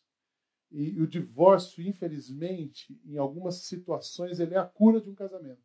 e 0.74 1.00
o 1.00 1.06
divórcio, 1.06 1.86
infelizmente, 1.86 3.00
em 3.04 3.16
algumas 3.16 3.62
situações, 3.62 4.40
ele 4.40 4.54
é 4.54 4.58
a 4.58 4.66
cura 4.66 5.00
de 5.00 5.08
um 5.08 5.14
casamento. 5.14 5.62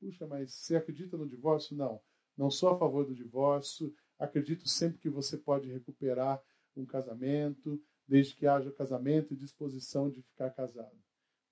Puxa, 0.00 0.26
mas 0.26 0.52
você 0.52 0.74
acredita 0.74 1.16
no 1.16 1.28
divórcio? 1.28 1.76
Não. 1.76 2.00
Não 2.36 2.50
sou 2.50 2.70
a 2.70 2.78
favor 2.78 3.06
do 3.06 3.14
divórcio. 3.14 3.94
Acredito 4.18 4.68
sempre 4.68 4.98
que 4.98 5.08
você 5.08 5.36
pode 5.36 5.70
recuperar 5.70 6.42
um 6.76 6.84
casamento, 6.84 7.80
desde 8.08 8.34
que 8.34 8.44
haja 8.44 8.72
casamento 8.72 9.32
e 9.32 9.36
disposição 9.36 10.10
de 10.10 10.20
ficar 10.22 10.50
casado. 10.50 10.98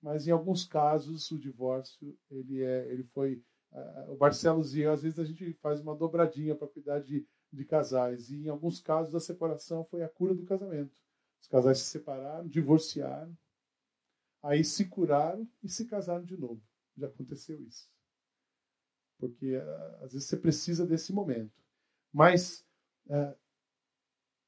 Mas 0.01 0.27
em 0.27 0.31
alguns 0.31 0.65
casos 0.65 1.31
o 1.31 1.39
divórcio 1.39 2.17
ele 2.29 2.61
é, 2.61 2.91
ele 2.91 3.03
foi 3.03 3.41
uh, 3.71 4.11
o 4.11 4.17
Barcelos 4.17 4.75
e 4.75 4.81
eu, 4.81 4.91
às 4.91 5.03
vezes 5.03 5.19
a 5.19 5.23
gente 5.23 5.53
faz 5.61 5.79
uma 5.79 5.95
dobradinha 5.95 6.55
para 6.55 6.67
cuidar 6.67 6.99
de, 6.99 7.25
de 7.51 7.65
casais 7.65 8.29
e 8.29 8.45
em 8.45 8.49
alguns 8.49 8.81
casos 8.81 9.15
a 9.15 9.19
separação 9.21 9.85
foi 9.85 10.03
a 10.03 10.09
cura 10.09 10.33
do 10.33 10.43
casamento. 10.43 10.93
Os 11.41 11.47
casais 11.47 11.79
se 11.79 11.85
separaram, 11.85 12.47
divorciaram, 12.47 13.35
aí 14.41 14.63
se 14.63 14.85
curaram 14.85 15.47
e 15.63 15.69
se 15.69 15.85
casaram 15.85 16.23
de 16.23 16.37
novo. 16.37 16.61
Já 16.97 17.07
aconteceu 17.07 17.61
isso. 17.61 17.89
Porque 19.17 19.57
uh, 19.57 20.03
às 20.03 20.13
vezes 20.13 20.27
você 20.27 20.37
precisa 20.37 20.85
desse 20.85 21.11
momento. 21.11 21.53
Mas 22.11 22.65
é, 23.09 23.35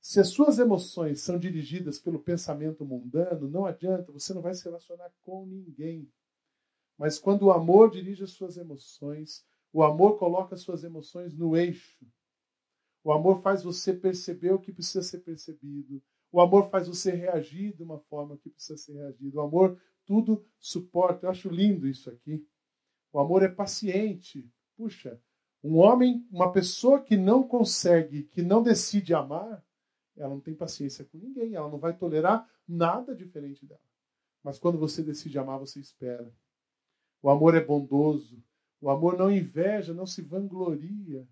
se 0.01 0.19
as 0.19 0.29
suas 0.29 0.57
emoções 0.57 1.21
são 1.21 1.37
dirigidas 1.37 1.99
pelo 1.99 2.19
pensamento 2.19 2.83
mundano, 2.83 3.47
não 3.47 3.65
adianta, 3.65 4.11
você 4.11 4.33
não 4.33 4.41
vai 4.41 4.55
se 4.55 4.63
relacionar 4.63 5.11
com 5.21 5.45
ninguém. 5.45 6.11
Mas 6.97 7.19
quando 7.19 7.43
o 7.43 7.51
amor 7.51 7.91
dirige 7.91 8.23
as 8.23 8.31
suas 8.31 8.57
emoções, 8.57 9.45
o 9.71 9.83
amor 9.83 10.17
coloca 10.17 10.55
as 10.55 10.61
suas 10.61 10.83
emoções 10.83 11.35
no 11.35 11.55
eixo. 11.55 12.03
O 13.03 13.11
amor 13.11 13.41
faz 13.41 13.63
você 13.63 13.93
perceber 13.93 14.51
o 14.51 14.59
que 14.59 14.71
precisa 14.71 15.03
ser 15.03 15.19
percebido. 15.19 16.01
O 16.31 16.39
amor 16.39 16.69
faz 16.69 16.87
você 16.87 17.11
reagir 17.11 17.75
de 17.75 17.83
uma 17.83 17.99
forma 17.99 18.37
que 18.37 18.49
precisa 18.49 18.77
ser 18.77 18.93
reagido. 18.93 19.37
O 19.37 19.41
amor 19.41 19.79
tudo 20.05 20.45
suporta. 20.59 21.25
Eu 21.25 21.29
acho 21.29 21.49
lindo 21.49 21.87
isso 21.87 22.09
aqui. 22.09 22.45
O 23.11 23.19
amor 23.19 23.43
é 23.43 23.49
paciente. 23.49 24.49
Puxa, 24.77 25.21
um 25.63 25.77
homem, 25.77 26.25
uma 26.31 26.51
pessoa 26.51 27.01
que 27.01 27.17
não 27.17 27.43
consegue, 27.43 28.23
que 28.23 28.41
não 28.41 28.63
decide 28.63 29.13
amar, 29.13 29.63
ela 30.15 30.29
não 30.29 30.41
tem 30.41 30.55
paciência 30.55 31.05
com 31.05 31.17
ninguém, 31.17 31.53
ela 31.53 31.69
não 31.69 31.77
vai 31.77 31.95
tolerar 31.95 32.49
nada 32.67 33.15
diferente 33.15 33.65
dela. 33.65 33.81
Mas 34.43 34.57
quando 34.57 34.77
você 34.77 35.03
decide 35.03 35.37
amar, 35.37 35.59
você 35.59 35.79
espera. 35.79 36.33
O 37.21 37.29
amor 37.29 37.55
é 37.55 37.63
bondoso. 37.63 38.43
O 38.79 38.89
amor 38.89 39.17
não 39.17 39.29
inveja, 39.29 39.93
não 39.93 40.07
se 40.07 40.21
vangloria. 40.21 41.27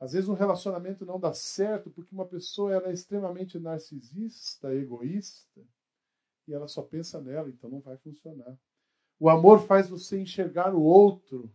Às 0.00 0.12
vezes 0.12 0.28
um 0.28 0.34
relacionamento 0.34 1.04
não 1.04 1.18
dá 1.18 1.32
certo 1.32 1.90
porque 1.90 2.14
uma 2.14 2.26
pessoa 2.26 2.72
ela 2.72 2.88
é 2.88 2.92
extremamente 2.92 3.58
narcisista, 3.58 4.72
egoísta, 4.74 5.60
e 6.46 6.54
ela 6.54 6.68
só 6.68 6.82
pensa 6.82 7.20
nela, 7.20 7.48
então 7.48 7.68
não 7.68 7.80
vai 7.80 7.96
funcionar. 7.98 8.56
O 9.18 9.28
amor 9.28 9.66
faz 9.66 9.88
você 9.88 10.20
enxergar 10.20 10.74
o 10.74 10.82
outro 10.82 11.52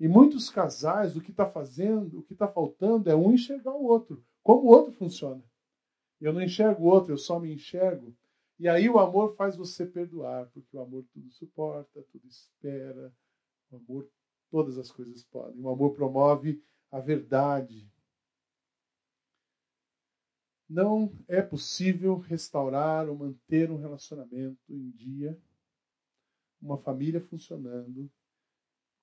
em 0.00 0.08
muitos 0.08 0.48
casais, 0.48 1.14
o 1.14 1.20
que 1.20 1.30
está 1.30 1.48
fazendo, 1.48 2.18
o 2.18 2.22
que 2.22 2.32
está 2.32 2.48
faltando 2.48 3.10
é 3.10 3.14
um 3.14 3.32
enxergar 3.32 3.74
o 3.74 3.84
outro. 3.84 4.24
Como 4.42 4.62
o 4.62 4.72
outro 4.72 4.92
funciona. 4.92 5.44
Eu 6.18 6.32
não 6.32 6.42
enxergo 6.42 6.84
o 6.84 6.86
outro, 6.86 7.12
eu 7.12 7.18
só 7.18 7.38
me 7.38 7.52
enxergo. 7.52 8.16
E 8.58 8.68
aí 8.68 8.88
o 8.88 8.98
amor 8.98 9.36
faz 9.36 9.56
você 9.56 9.86
perdoar, 9.86 10.46
porque 10.52 10.76
o 10.76 10.80
amor 10.80 11.04
tudo 11.12 11.30
suporta, 11.30 12.02
tudo 12.10 12.26
espera. 12.26 13.12
O 13.70 13.76
amor, 13.76 14.08
todas 14.50 14.78
as 14.78 14.90
coisas 14.90 15.22
podem. 15.24 15.60
O 15.60 15.68
amor 15.68 15.94
promove 15.94 16.62
a 16.90 17.00
verdade. 17.00 17.88
Não 20.68 21.12
é 21.26 21.42
possível 21.42 22.18
restaurar 22.18 23.08
ou 23.08 23.16
manter 23.16 23.70
um 23.70 23.76
relacionamento 23.76 24.60
em 24.72 24.90
dia, 24.90 25.40
uma 26.60 26.78
família 26.78 27.20
funcionando, 27.20 28.10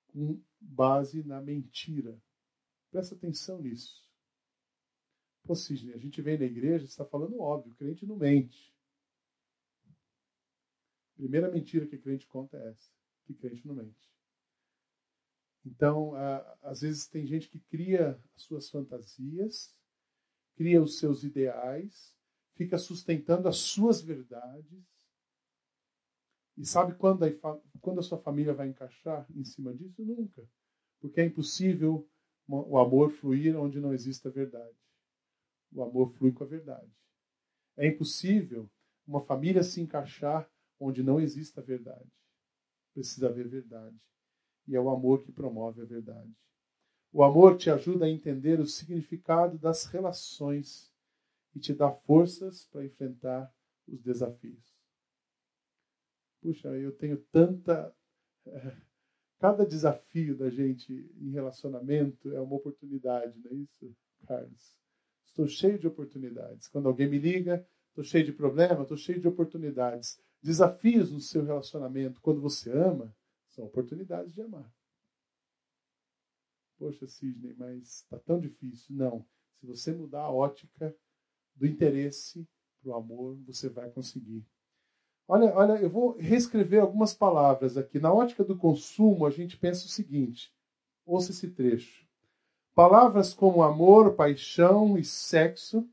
com 0.08 0.40
base 0.60 1.22
na 1.22 1.40
mentira. 1.40 2.18
Presta 2.90 3.14
atenção 3.14 3.60
nisso. 3.60 4.08
Pô, 5.44 5.54
Sidney, 5.54 5.94
a 5.94 5.98
gente 5.98 6.20
vem 6.22 6.38
na 6.38 6.44
igreja, 6.44 6.84
está 6.84 7.04
falando 7.04 7.40
óbvio, 7.40 7.74
crente 7.74 8.06
não 8.06 8.16
mente. 8.16 8.74
A 11.12 11.16
primeira 11.16 11.50
mentira 11.50 11.86
que 11.86 11.98
crente 11.98 12.26
conta 12.26 12.56
é 12.56 12.70
essa, 12.70 12.90
que 13.26 13.34
crente 13.34 13.66
não 13.66 13.74
mente. 13.74 14.08
Então, 15.68 16.14
às 16.62 16.80
vezes 16.80 17.06
tem 17.06 17.26
gente 17.26 17.48
que 17.48 17.60
cria 17.60 18.18
as 18.34 18.42
suas 18.42 18.70
fantasias, 18.70 19.74
cria 20.56 20.82
os 20.82 20.98
seus 20.98 21.24
ideais, 21.24 22.14
fica 22.54 22.78
sustentando 22.78 23.46
as 23.46 23.58
suas 23.58 24.00
verdades, 24.00 24.82
e 26.56 26.64
sabe 26.64 26.94
quando 26.94 27.24
a, 27.24 27.28
quando 27.80 28.00
a 28.00 28.02
sua 28.02 28.18
família 28.18 28.54
vai 28.54 28.68
encaixar 28.68 29.26
em 29.32 29.44
cima 29.44 29.72
disso? 29.74 30.02
Nunca. 30.02 30.42
Porque 31.00 31.20
é 31.20 31.26
impossível 31.26 32.08
o 32.48 32.78
amor 32.78 33.12
fluir 33.12 33.56
onde 33.56 33.78
não 33.78 33.92
existe 33.92 34.26
a 34.26 34.30
verdade. 34.30 34.76
O 35.70 35.82
amor 35.82 36.10
flui 36.14 36.32
com 36.32 36.42
a 36.42 36.46
verdade. 36.46 36.90
É 37.76 37.86
impossível 37.86 38.68
uma 39.06 39.20
família 39.20 39.62
se 39.62 39.80
encaixar 39.80 40.50
onde 40.80 41.02
não 41.02 41.20
existe 41.20 41.60
a 41.60 41.62
verdade. 41.62 42.10
Precisa 42.94 43.28
haver 43.28 43.46
verdade. 43.46 43.96
E 44.68 44.76
é 44.76 44.80
o 44.80 44.90
amor 44.90 45.22
que 45.22 45.32
promove 45.32 45.80
a 45.80 45.84
verdade. 45.84 46.30
O 47.10 47.24
amor 47.24 47.56
te 47.56 47.70
ajuda 47.70 48.04
a 48.04 48.10
entender 48.10 48.60
o 48.60 48.66
significado 48.66 49.58
das 49.58 49.86
relações 49.86 50.92
e 51.54 51.58
te 51.58 51.72
dá 51.72 51.90
forças 51.90 52.66
para 52.66 52.84
enfrentar 52.84 53.50
os 53.88 54.02
desafios. 54.02 54.76
Puxa, 56.42 56.68
eu 56.68 56.92
tenho 56.92 57.16
tanta. 57.32 57.92
Cada 59.38 59.64
desafio 59.64 60.36
da 60.36 60.50
gente 60.50 61.10
em 61.18 61.30
relacionamento 61.30 62.30
é 62.34 62.40
uma 62.40 62.56
oportunidade, 62.56 63.38
não 63.40 63.52
é 63.52 63.54
isso, 63.54 63.96
Carlos? 64.26 64.76
Estou 65.24 65.46
cheio 65.46 65.78
de 65.78 65.86
oportunidades. 65.86 66.68
Quando 66.68 66.88
alguém 66.88 67.08
me 67.08 67.18
liga, 67.18 67.66
estou 67.88 68.04
cheio 68.04 68.24
de 68.24 68.32
problema, 68.32 68.82
estou 68.82 68.96
cheio 68.96 69.20
de 69.20 69.28
oportunidades. 69.28 70.20
Desafios 70.42 71.10
no 71.10 71.20
seu 71.20 71.44
relacionamento, 71.44 72.20
quando 72.20 72.40
você 72.40 72.70
ama, 72.70 73.14
são 73.58 73.66
oportunidades 73.66 74.32
de 74.32 74.40
amar. 74.40 74.72
Poxa, 76.78 77.08
Sidney, 77.08 77.54
mas 77.58 78.02
está 78.02 78.16
tão 78.20 78.38
difícil. 78.38 78.94
Não. 78.94 79.26
Se 79.58 79.66
você 79.66 79.92
mudar 79.92 80.22
a 80.22 80.30
ótica 80.30 80.96
do 81.56 81.66
interesse 81.66 82.48
para 82.80 82.92
o 82.92 82.94
amor, 82.94 83.36
você 83.44 83.68
vai 83.68 83.90
conseguir. 83.90 84.46
Olha, 85.26 85.52
olha, 85.56 85.72
eu 85.82 85.90
vou 85.90 86.16
reescrever 86.16 86.80
algumas 86.80 87.12
palavras 87.12 87.76
aqui. 87.76 87.98
Na 87.98 88.12
ótica 88.12 88.44
do 88.44 88.56
consumo, 88.56 89.26
a 89.26 89.30
gente 89.30 89.56
pensa 89.56 89.86
o 89.86 89.88
seguinte: 89.88 90.54
ouça 91.04 91.32
esse 91.32 91.50
trecho. 91.50 92.06
Palavras 92.76 93.34
como 93.34 93.64
amor, 93.64 94.14
paixão 94.14 94.96
e 94.96 95.04
sexo 95.04 95.84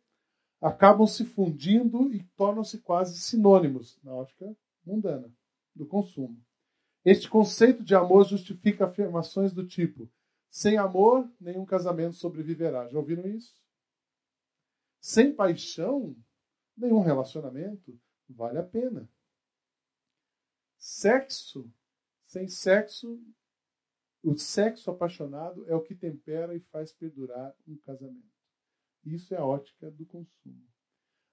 acabam 0.62 1.08
se 1.08 1.26
fundindo 1.26 2.14
e 2.14 2.24
tornam-se 2.38 2.78
quase 2.78 3.20
sinônimos 3.20 4.00
na 4.04 4.14
ótica 4.14 4.56
mundana 4.86 5.34
do 5.76 5.88
consumo. 5.88 6.45
Este 7.06 7.30
conceito 7.30 7.84
de 7.84 7.94
amor 7.94 8.26
justifica 8.26 8.86
afirmações 8.86 9.54
do 9.54 9.66
tipo: 9.66 10.12
sem 10.50 10.78
amor, 10.78 11.32
nenhum 11.40 11.64
casamento 11.64 12.16
sobreviverá. 12.16 12.88
Já 12.88 12.98
ouviram 12.98 13.28
isso? 13.28 13.54
Sem 15.00 15.32
paixão, 15.32 16.18
nenhum 16.76 17.02
relacionamento 17.02 17.96
vale 18.28 18.58
a 18.58 18.64
pena. 18.64 19.08
Sexo, 20.78 21.72
sem 22.26 22.48
sexo, 22.48 23.22
o 24.24 24.36
sexo 24.36 24.90
apaixonado 24.90 25.70
é 25.70 25.76
o 25.76 25.82
que 25.82 25.94
tempera 25.94 26.56
e 26.56 26.60
faz 26.60 26.92
perdurar 26.92 27.56
um 27.68 27.78
casamento. 27.78 28.34
Isso 29.06 29.36
é 29.36 29.38
a 29.38 29.46
ótica 29.46 29.92
do 29.92 30.06
consumo. 30.08 30.68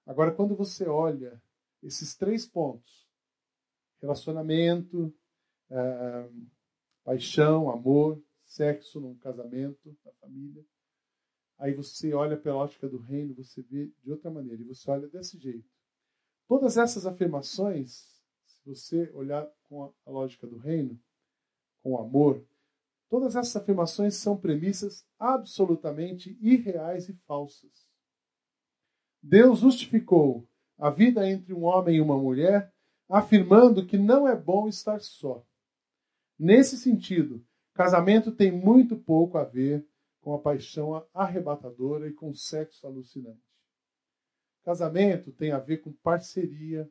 Agora, 0.05 0.31
quando 0.31 0.55
você 0.55 0.87
olha 0.87 1.41
esses 1.81 2.15
três 2.15 2.45
pontos, 2.45 3.09
relacionamento, 3.99 5.11
ah, 5.71 6.29
paixão, 7.03 7.69
amor, 7.69 8.21
sexo 8.45 8.99
num 8.99 9.15
casamento, 9.15 9.97
na 10.05 10.11
família. 10.13 10.63
Aí 11.57 11.73
você 11.73 12.13
olha 12.13 12.37
pela 12.37 12.57
ótica 12.57 12.87
do 12.89 12.97
reino, 12.97 13.35
você 13.35 13.61
vê 13.61 13.91
de 14.03 14.11
outra 14.11 14.29
maneira, 14.29 14.61
e 14.61 14.65
você 14.65 14.89
olha 14.89 15.07
desse 15.07 15.37
jeito. 15.37 15.67
Todas 16.47 16.77
essas 16.77 17.05
afirmações, 17.05 18.21
se 18.45 18.59
você 18.65 19.09
olhar 19.13 19.49
com 19.63 19.83
a 20.05 20.11
lógica 20.11 20.45
do 20.45 20.57
reino, 20.57 20.99
com 21.81 21.97
amor, 21.97 22.45
todas 23.09 23.35
essas 23.35 23.55
afirmações 23.55 24.15
são 24.15 24.37
premissas 24.37 25.05
absolutamente 25.17 26.37
irreais 26.41 27.09
e 27.09 27.13
falsas. 27.25 27.87
Deus 29.21 29.59
justificou 29.59 30.47
a 30.77 30.89
vida 30.89 31.29
entre 31.29 31.53
um 31.53 31.63
homem 31.63 31.97
e 31.97 32.01
uma 32.01 32.17
mulher, 32.17 32.73
afirmando 33.07 33.85
que 33.85 33.97
não 33.97 34.27
é 34.27 34.35
bom 34.35 34.67
estar 34.67 34.99
só. 34.99 35.45
Nesse 36.37 36.77
sentido, 36.77 37.45
Casamento 37.73 38.31
tem 38.31 38.51
muito 38.51 38.95
pouco 38.95 39.37
a 39.37 39.43
ver 39.43 39.85
com 40.21 40.33
a 40.33 40.39
paixão 40.39 41.05
arrebatadora 41.13 42.07
e 42.07 42.13
com 42.13 42.29
o 42.29 42.35
sexo 42.35 42.85
alucinante. 42.85 43.41
Casamento 44.63 45.31
tem 45.31 45.51
a 45.51 45.59
ver 45.59 45.79
com 45.79 45.91
parceria, 45.91 46.89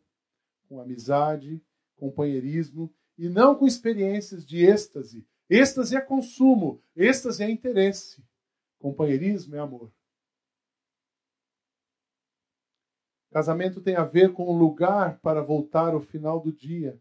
com 0.68 0.80
amizade, 0.80 1.62
companheirismo 1.96 2.92
e 3.16 3.28
não 3.28 3.54
com 3.54 3.66
experiências 3.66 4.44
de 4.44 4.64
êxtase. 4.64 5.26
Êxtase 5.48 5.96
é 5.96 6.00
consumo, 6.00 6.82
êxtase 6.96 7.42
é 7.42 7.50
interesse. 7.50 8.22
Companheirismo 8.78 9.54
é 9.54 9.60
amor. 9.60 9.92
Casamento 13.30 13.80
tem 13.80 13.96
a 13.96 14.04
ver 14.04 14.32
com 14.34 14.52
um 14.52 14.58
lugar 14.58 15.18
para 15.20 15.42
voltar 15.42 15.94
ao 15.94 16.00
final 16.00 16.38
do 16.38 16.52
dia, 16.52 17.00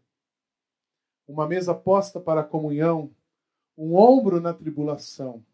uma 1.26 1.46
mesa 1.46 1.74
posta 1.74 2.20
para 2.20 2.40
a 2.40 2.44
comunhão, 2.44 3.10
um 3.76 3.96
ombro 3.96 4.40
na 4.40 4.52
tribulação, 4.52 5.44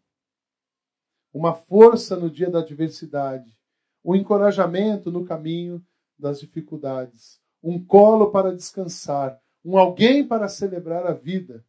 uma 1.33 1.53
força 1.53 2.15
no 2.15 2.29
dia 2.29 2.49
da 2.49 2.59
adversidade, 2.59 3.57
um 4.03 4.15
encorajamento 4.15 5.11
no 5.11 5.25
caminho 5.25 5.85
das 6.17 6.39
dificuldades, 6.39 7.39
um 7.61 7.83
colo 7.83 8.31
para 8.31 8.55
descansar, 8.55 9.39
um 9.63 9.77
alguém 9.77 10.25
para 10.25 10.47
celebrar 10.47 11.05
a 11.05 11.13
vida, 11.13 11.63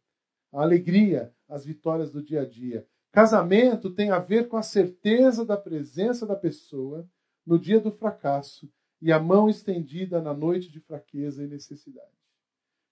a 0.51 0.61
alegria, 0.61 1.33
as 1.47 1.65
vitórias 1.65 2.11
do 2.11 2.21
dia 2.21 2.41
a 2.41 2.45
dia. 2.45 2.85
Casamento 3.11 3.93
tem 3.93 4.09
a 4.09 4.19
ver 4.19 4.47
com 4.47 4.57
a 4.57 4.63
certeza 4.63 5.45
da 5.45 5.57
presença 5.57 6.25
da 6.25 6.35
pessoa 6.35 7.07
no 7.45 7.59
dia 7.59 7.79
do 7.79 7.91
fracasso 7.91 8.69
e 9.01 9.11
a 9.11 9.19
mão 9.19 9.49
estendida 9.49 10.21
na 10.21 10.33
noite 10.33 10.71
de 10.71 10.79
fraqueza 10.79 11.43
e 11.43 11.47
necessidade. 11.47 12.20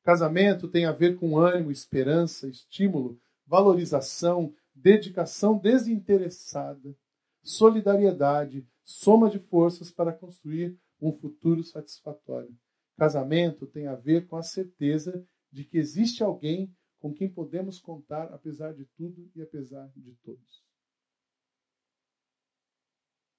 Casamento 0.09 0.67
tem 0.67 0.85
a 0.85 0.91
ver 0.91 1.19
com 1.19 1.37
ânimo, 1.37 1.71
esperança, 1.71 2.49
estímulo 2.49 3.21
valorização, 3.45 4.55
dedicação 4.73 5.55
desinteressada, 5.55 6.97
solidariedade, 7.43 8.67
soma 8.83 9.29
de 9.29 9.37
forças 9.37 9.91
para 9.91 10.11
construir 10.11 10.75
um 10.99 11.13
futuro 11.13 11.63
satisfatório. 11.63 12.57
Casamento 12.97 13.67
tem 13.67 13.85
a 13.85 13.93
ver 13.93 14.25
com 14.25 14.35
a 14.35 14.41
certeza 14.41 15.23
de 15.51 15.63
que 15.63 15.77
existe 15.77 16.23
alguém 16.23 16.75
com 16.97 17.13
quem 17.13 17.31
podemos 17.31 17.79
contar 17.79 18.33
apesar 18.33 18.73
de 18.73 18.85
tudo 18.97 19.29
e 19.35 19.43
apesar 19.43 19.91
de 19.95 20.15
todos. 20.23 20.63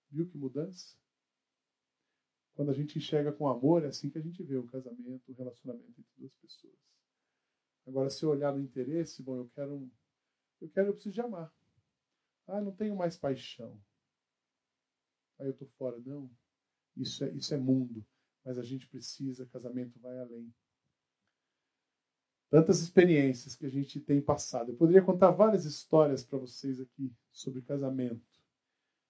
Viu 0.09 0.25
que 0.29 0.39
mudança? 0.39 0.95
Quando 2.61 2.73
a 2.73 2.75
gente 2.75 2.99
enxerga 2.99 3.33
com 3.33 3.49
amor, 3.49 3.85
é 3.85 3.87
assim 3.87 4.11
que 4.11 4.19
a 4.19 4.21
gente 4.21 4.43
vê 4.43 4.55
o 4.59 4.67
casamento, 4.67 5.33
o 5.33 5.33
relacionamento 5.33 5.99
entre 5.99 6.13
duas 6.19 6.35
pessoas. 6.35 6.77
Agora, 7.87 8.11
se 8.11 8.23
eu 8.23 8.29
olhar 8.29 8.53
no 8.53 8.61
interesse, 8.61 9.23
bom, 9.23 9.35
eu 9.35 9.49
quero 9.55 9.91
eu 10.61 10.69
quero, 10.69 10.89
eu 10.89 10.93
preciso 10.93 11.15
de 11.15 11.23
amar. 11.23 11.51
Ah, 12.47 12.61
não 12.61 12.71
tenho 12.71 12.95
mais 12.95 13.17
paixão. 13.17 13.83
Aí 15.39 15.47
eu 15.47 15.53
estou 15.53 15.69
fora. 15.69 15.99
Não. 16.01 16.31
Isso 16.95 17.25
é, 17.25 17.31
isso 17.31 17.55
é 17.55 17.57
mundo. 17.57 18.05
Mas 18.45 18.59
a 18.59 18.63
gente 18.63 18.87
precisa, 18.89 19.47
casamento 19.47 19.99
vai 19.99 20.19
além. 20.19 20.55
Tantas 22.51 22.83
experiências 22.83 23.57
que 23.57 23.65
a 23.65 23.71
gente 23.71 23.99
tem 23.99 24.21
passado. 24.21 24.73
Eu 24.73 24.77
poderia 24.77 25.01
contar 25.01 25.31
várias 25.31 25.65
histórias 25.65 26.23
para 26.23 26.39
vocês 26.39 26.79
aqui 26.79 27.11
sobre 27.33 27.63
casamento. 27.63 28.30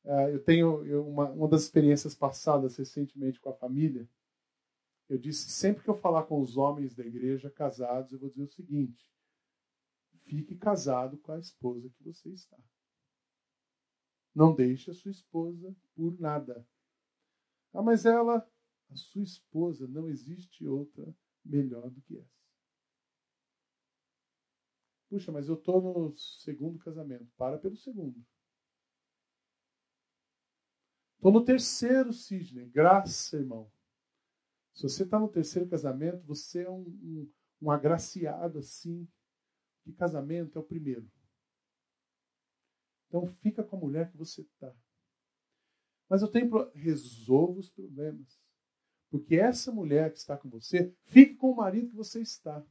Uh, 0.05 0.31
eu 0.33 0.43
tenho 0.43 0.85
eu, 0.87 1.07
uma, 1.07 1.31
uma 1.31 1.49
das 1.49 1.63
experiências 1.63 2.15
passadas 2.15 2.77
recentemente 2.77 3.41
com 3.41 3.51
a 3.51 3.55
família. 3.55 4.09
Eu 5.09 5.19
disse 5.19 5.51
sempre 5.51 5.83
que 5.83 5.91
eu 5.91 5.95
falar 5.95 6.23
com 6.25 6.41
os 6.41 6.57
homens 6.57 6.95
da 6.95 7.05
igreja 7.05 7.51
casados, 7.51 8.13
eu 8.13 8.19
vou 8.19 8.31
dizer 8.31 8.45
o 8.45 8.49
seguinte: 8.49 9.11
Fique 10.31 10.55
casado 10.55 11.19
com 11.19 11.33
a 11.33 11.41
esposa 11.41 11.91
que 11.91 12.05
você 12.05 12.29
está. 12.29 12.57
Não 14.33 14.55
deixe 14.55 14.91
a 14.91 14.95
sua 14.95 15.11
esposa 15.11 15.75
por 15.97 16.19
nada. 16.21 16.65
Ah, 17.73 17.83
mas 17.83 18.07
ela, 18.07 18.49
a 18.89 18.95
sua 18.95 19.25
esposa, 19.25 19.89
não 19.89 20.09
existe 20.09 20.67
outra 20.67 21.13
melhor 21.45 21.91
do 21.91 22.01
que 22.03 22.17
essa. 22.17 22.41
Puxa, 25.09 25.33
mas 25.33 25.49
eu 25.49 25.57
estou 25.57 25.83
no 25.83 26.17
segundo 26.17 26.79
casamento. 26.79 27.29
Para 27.37 27.59
pelo 27.59 27.77
segundo. 27.77 28.25
Estou 31.21 31.33
no 31.33 31.45
terceiro, 31.45 32.15
Sidney. 32.15 32.71
Graça, 32.71 33.37
irmão. 33.37 33.71
Se 34.73 34.85
você 34.85 35.03
está 35.03 35.19
no 35.19 35.29
terceiro 35.29 35.69
casamento, 35.69 36.25
você 36.25 36.63
é 36.63 36.71
um, 36.71 36.81
um, 36.81 37.33
um 37.61 37.71
agraciado 37.71 38.59
assim, 38.59 39.07
de 39.85 39.93
casamento 39.93 40.59
é 40.59 40.63
o 40.63 40.65
primeiro. 40.65 41.07
Então 43.07 43.27
fica 43.43 43.63
com 43.63 43.77
a 43.77 43.81
mulher 43.81 44.11
que 44.11 44.17
você 44.17 44.41
está. 44.41 44.75
Mas 46.09 46.23
eu 46.23 46.29
tenho 46.29 46.49
resolva 46.71 47.61
os 47.61 47.69
problemas. 47.69 48.41
Porque 49.11 49.37
essa 49.37 49.71
mulher 49.71 50.11
que 50.13 50.19
está 50.21 50.39
com 50.39 50.49
você, 50.49 50.91
fique 51.05 51.35
com 51.35 51.51
o 51.51 51.57
marido 51.57 51.91
que 51.91 51.97
você 51.97 52.23
está. 52.23 52.67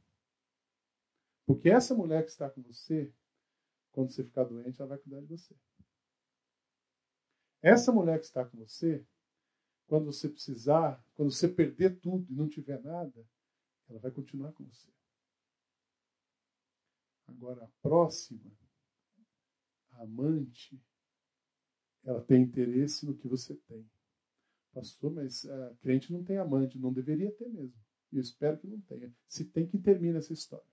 Porque 1.46 1.70
essa 1.70 1.94
mulher 1.94 2.24
que 2.24 2.30
está 2.30 2.50
com 2.50 2.62
você, 2.62 3.14
quando 3.92 4.10
você 4.10 4.24
ficar 4.24 4.42
doente, 4.42 4.80
ela 4.80 4.88
vai 4.88 4.98
cuidar 4.98 5.20
de 5.20 5.26
você. 5.26 5.54
Essa 7.62 7.92
mulher 7.92 8.18
que 8.18 8.24
está 8.24 8.44
com 8.44 8.56
você, 8.56 9.04
quando 9.86 10.06
você 10.06 10.28
precisar, 10.28 11.04
quando 11.14 11.30
você 11.30 11.48
perder 11.48 12.00
tudo 12.00 12.30
e 12.32 12.34
não 12.34 12.48
tiver 12.48 12.80
nada, 12.82 13.26
ela 13.88 13.98
vai 13.98 14.10
continuar 14.10 14.52
com 14.52 14.64
você. 14.64 14.90
Agora, 17.26 17.64
a 17.64 17.68
próxima, 17.82 18.50
a 19.92 20.02
amante, 20.02 20.80
ela 22.04 22.22
tem 22.22 22.42
interesse 22.42 23.04
no 23.04 23.16
que 23.16 23.28
você 23.28 23.54
tem. 23.54 23.88
Pastor, 24.72 25.12
mas 25.12 25.44
a 25.44 25.74
crente 25.76 26.12
não 26.12 26.22
tem 26.24 26.38
amante, 26.38 26.78
não 26.78 26.92
deveria 26.92 27.30
ter 27.32 27.48
mesmo. 27.48 27.78
E 28.12 28.16
eu 28.16 28.20
espero 28.20 28.58
que 28.58 28.66
não 28.66 28.80
tenha. 28.80 29.12
Se 29.28 29.44
tem, 29.44 29.66
que 29.66 29.78
termine 29.78 30.18
essa 30.18 30.32
história. 30.32 30.66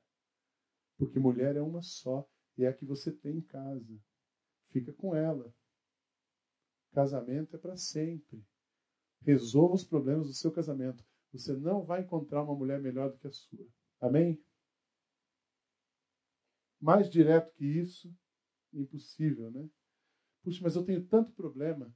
Porque 0.98 1.20
mulher 1.20 1.56
é 1.56 1.62
uma 1.62 1.82
só 1.82 2.28
e 2.58 2.64
é 2.64 2.68
a 2.68 2.74
que 2.74 2.86
você 2.86 3.12
tem 3.12 3.38
em 3.38 3.42
casa. 3.42 4.00
Fica 4.70 4.94
com 4.94 5.16
ela. 5.16 5.54
Casamento 6.92 7.56
é 7.56 7.60
para 7.60 7.78
sempre. 7.78 8.44
Resolva 9.22 9.76
os 9.76 9.84
problemas 9.84 10.28
do 10.28 10.34
seu 10.34 10.52
casamento. 10.52 11.04
Você 11.32 11.54
não 11.54 11.84
vai 11.84 12.02
encontrar 12.02 12.44
uma 12.44 12.56
mulher 12.56 12.80
melhor 12.80 13.12
do 13.12 13.18
que 13.18 13.28
a 13.28 13.32
sua. 13.32 13.68
Amém? 14.00 14.42
Mais 16.80 17.10
direto 17.10 17.54
que 17.54 17.66
isso, 17.66 18.14
impossível, 18.74 19.52
né? 19.52 19.70
Puxa, 20.44 20.62
mas 20.64 20.76
eu 20.76 20.86
tenho 20.86 21.06
tanto 21.06 21.32
problema. 21.34 21.94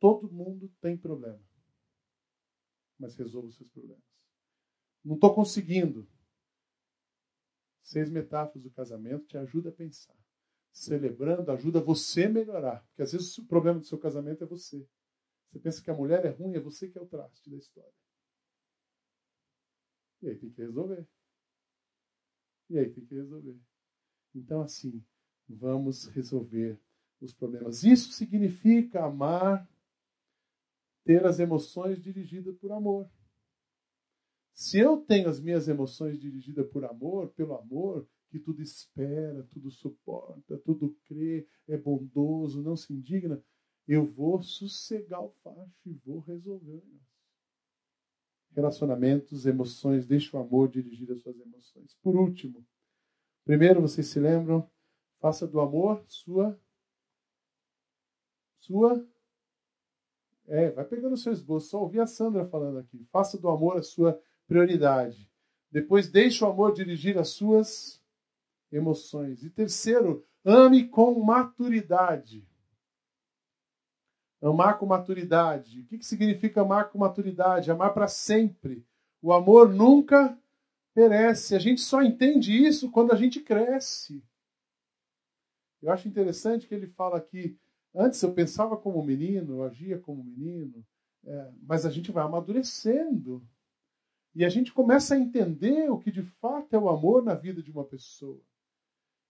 Todo 0.00 0.30
mundo 0.30 0.72
tem 0.80 0.96
problema. 0.96 1.42
Mas 2.98 3.16
resolva 3.16 3.48
os 3.48 3.56
seus 3.56 3.68
problemas. 3.70 4.04
Não 5.04 5.14
estou 5.14 5.34
conseguindo. 5.34 6.08
Seis 7.82 8.10
metáforas 8.10 8.62
do 8.62 8.70
casamento 8.70 9.26
te 9.26 9.36
ajuda 9.36 9.70
a 9.70 9.72
pensar. 9.72 10.16
Celebrando 10.72 11.50
ajuda 11.50 11.80
você 11.80 12.24
a 12.24 12.30
melhorar. 12.30 12.84
Porque 12.88 13.02
às 13.02 13.12
vezes 13.12 13.36
o 13.38 13.46
problema 13.46 13.80
do 13.80 13.86
seu 13.86 13.98
casamento 13.98 14.44
é 14.44 14.46
você. 14.46 14.86
Você 15.50 15.58
pensa 15.58 15.82
que 15.82 15.90
a 15.90 15.94
mulher 15.94 16.24
é 16.24 16.30
ruim, 16.30 16.54
é 16.54 16.60
você 16.60 16.88
que 16.88 16.98
é 16.98 17.00
o 17.00 17.06
traste 17.06 17.48
da 17.50 17.56
história. 17.56 17.92
E 20.20 20.28
aí 20.28 20.36
tem 20.36 20.50
que 20.50 20.60
resolver. 20.60 21.06
E 22.68 22.78
aí 22.78 22.90
tem 22.90 23.04
que 23.04 23.14
resolver. 23.14 23.58
Então, 24.34 24.60
assim, 24.60 25.02
vamos 25.48 26.06
resolver 26.06 26.78
os 27.20 27.32
problemas. 27.32 27.82
Isso 27.82 28.12
significa 28.12 29.04
amar, 29.04 29.68
ter 31.04 31.24
as 31.24 31.38
emoções 31.38 32.00
dirigidas 32.02 32.56
por 32.56 32.70
amor. 32.72 33.10
Se 34.52 34.78
eu 34.78 34.98
tenho 34.98 35.28
as 35.28 35.40
minhas 35.40 35.68
emoções 35.68 36.18
dirigidas 36.18 36.68
por 36.68 36.84
amor, 36.84 37.28
pelo 37.30 37.54
amor, 37.54 38.06
que 38.30 38.38
tudo 38.38 38.62
espera, 38.62 39.42
tudo 39.44 39.70
suporta, 39.70 40.58
tudo 40.58 40.96
crê, 41.04 41.46
é 41.66 41.76
bondoso, 41.76 42.62
não 42.62 42.76
se 42.76 42.92
indigna, 42.92 43.42
eu 43.86 44.04
vou 44.04 44.42
sossegar 44.42 45.22
o 45.24 45.30
facho 45.42 45.88
e 45.88 45.94
vou 46.04 46.20
resolver 46.20 46.82
Relacionamentos, 48.50 49.46
emoções, 49.46 50.06
deixa 50.06 50.36
o 50.36 50.40
amor 50.40 50.68
dirigir 50.68 51.10
as 51.12 51.22
suas 51.22 51.38
emoções. 51.38 51.94
Por 52.02 52.16
último, 52.16 52.66
primeiro, 53.44 53.80
vocês 53.80 54.08
se 54.08 54.18
lembram? 54.18 54.68
Faça 55.20 55.46
do 55.46 55.60
amor 55.60 56.02
sua. 56.08 56.58
Sua. 58.58 59.06
É, 60.46 60.70
vai 60.70 60.84
pegando 60.84 61.12
o 61.12 61.16
seu 61.16 61.32
esboço. 61.32 61.68
Só 61.68 61.82
ouvi 61.82 62.00
a 62.00 62.06
Sandra 62.06 62.46
falando 62.46 62.78
aqui. 62.78 63.06
Faça 63.12 63.38
do 63.38 63.48
amor 63.48 63.76
a 63.76 63.82
sua 63.82 64.20
prioridade. 64.46 65.30
Depois, 65.70 66.10
deixe 66.10 66.42
o 66.42 66.48
amor 66.48 66.72
dirigir 66.72 67.18
as 67.18 67.28
suas 67.28 67.97
emoções. 68.70 69.42
E 69.42 69.50
terceiro, 69.50 70.24
ame 70.44 70.88
com 70.88 71.18
maturidade. 71.22 72.46
Amar 74.40 74.78
com 74.78 74.86
maturidade. 74.86 75.80
O 75.80 75.84
que, 75.86 76.02
significa 76.02 76.60
amar 76.60 76.90
com 76.90 76.98
maturidade? 76.98 77.70
Amar 77.70 77.92
para 77.92 78.06
sempre. 78.06 78.86
O 79.20 79.32
amor 79.32 79.68
nunca 79.74 80.38
perece. 80.94 81.56
A 81.56 81.58
gente 81.58 81.80
só 81.80 82.02
entende 82.02 82.52
isso 82.52 82.90
quando 82.90 83.12
a 83.12 83.16
gente 83.16 83.40
cresce. 83.40 84.22
Eu 85.82 85.92
acho 85.92 86.08
interessante 86.08 86.66
que 86.66 86.74
ele 86.74 86.86
fala 86.86 87.18
aqui. 87.18 87.58
Antes 87.94 88.22
eu 88.22 88.32
pensava 88.32 88.76
como 88.76 89.02
menino, 89.02 89.54
eu 89.54 89.64
agia 89.64 89.98
como 89.98 90.22
menino, 90.22 90.84
é, 91.24 91.52
mas 91.62 91.84
a 91.84 91.90
gente 91.90 92.12
vai 92.12 92.24
amadurecendo. 92.24 93.44
E 94.34 94.44
a 94.44 94.48
gente 94.48 94.72
começa 94.72 95.14
a 95.14 95.18
entender 95.18 95.90
o 95.90 95.98
que 95.98 96.12
de 96.12 96.22
fato 96.22 96.74
é 96.74 96.78
o 96.78 96.88
amor 96.88 97.24
na 97.24 97.34
vida 97.34 97.60
de 97.60 97.70
uma 97.72 97.84
pessoa. 97.84 98.40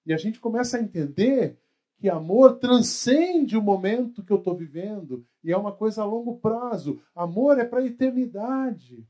E 0.04 0.12
a 0.12 0.16
gente 0.16 0.40
começa 0.40 0.76
a 0.76 0.80
entender 0.80 1.58
que 1.98 2.08
amor 2.08 2.58
transcende 2.58 3.56
o 3.56 3.62
momento 3.62 4.24
que 4.24 4.32
eu 4.32 4.38
estou 4.38 4.56
vivendo 4.56 5.26
e 5.42 5.52
é 5.52 5.56
uma 5.56 5.74
coisa 5.74 6.02
a 6.02 6.04
longo 6.04 6.38
prazo. 6.38 7.02
Amor 7.14 7.58
é 7.58 7.64
para 7.64 7.80
a 7.80 7.86
eternidade. 7.86 9.06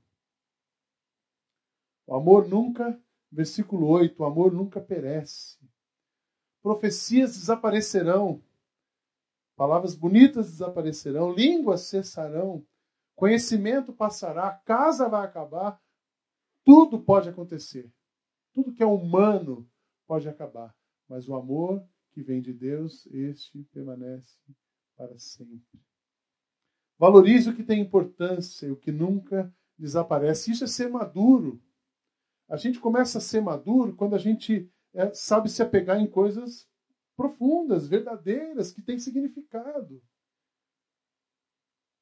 O 2.07 2.15
amor 2.15 2.49
nunca, 2.49 2.99
versículo 3.31 3.87
8, 3.89 4.23
o 4.23 4.25
amor 4.25 4.53
nunca 4.53 4.81
perece. 4.81 5.59
Profecias 6.63 7.35
desaparecerão, 7.35 8.43
palavras 9.55 9.95
bonitas 9.95 10.51
desaparecerão, 10.51 11.33
línguas 11.33 11.83
cessarão, 11.83 12.67
conhecimento 13.15 13.93
passará, 13.93 14.53
casa 14.65 15.09
vai 15.09 15.27
acabar, 15.27 15.79
tudo 16.65 16.99
pode 16.99 17.29
acontecer. 17.29 17.93
Tudo 18.55 18.73
que 18.73 18.83
é 18.83 18.87
humano 18.87 19.69
pode 20.07 20.29
acabar, 20.29 20.75
mas 21.09 21.29
o 21.29 21.35
amor 21.35 21.85
que 22.13 22.23
vem 22.23 22.41
de 22.41 22.53
Deus, 22.53 23.07
este 23.07 23.63
permanece 23.73 24.39
para 24.97 25.19
sempre. 25.19 25.81
Valorize 26.99 27.49
o 27.49 27.55
que 27.55 27.63
tem 27.63 27.81
importância 27.81 28.67
e 28.67 28.71
o 28.71 28.77
que 28.77 28.91
nunca 28.91 29.55
desaparece. 29.79 30.51
Isso 30.51 30.65
é 30.65 30.67
ser 30.67 30.91
maduro. 30.91 31.63
A 32.49 32.57
gente 32.57 32.81
começa 32.81 33.19
a 33.19 33.21
ser 33.21 33.41
maduro 33.41 33.95
quando 33.95 34.15
a 34.15 34.19
gente 34.19 34.71
é, 34.93 35.13
sabe 35.15 35.49
se 35.49 35.63
apegar 35.63 36.01
em 36.01 36.11
coisas 36.11 36.69
profundas, 37.17 37.87
verdadeiras, 37.87 38.73
que 38.73 38.83
têm 38.83 38.99
significado. 38.99 40.03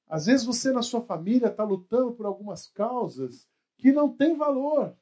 Às 0.09 0.27
vezes 0.27 0.47
você 0.47 0.73
na 0.73 0.83
sua 0.83 1.03
família 1.03 1.49
está 1.49 1.65
lutando 1.65 2.13
por 2.15 2.27
algumas 2.27 2.69
causas 2.69 3.49
que 3.77 3.93
não 3.93 4.15
têm 4.15 4.37
valor. 4.37 4.97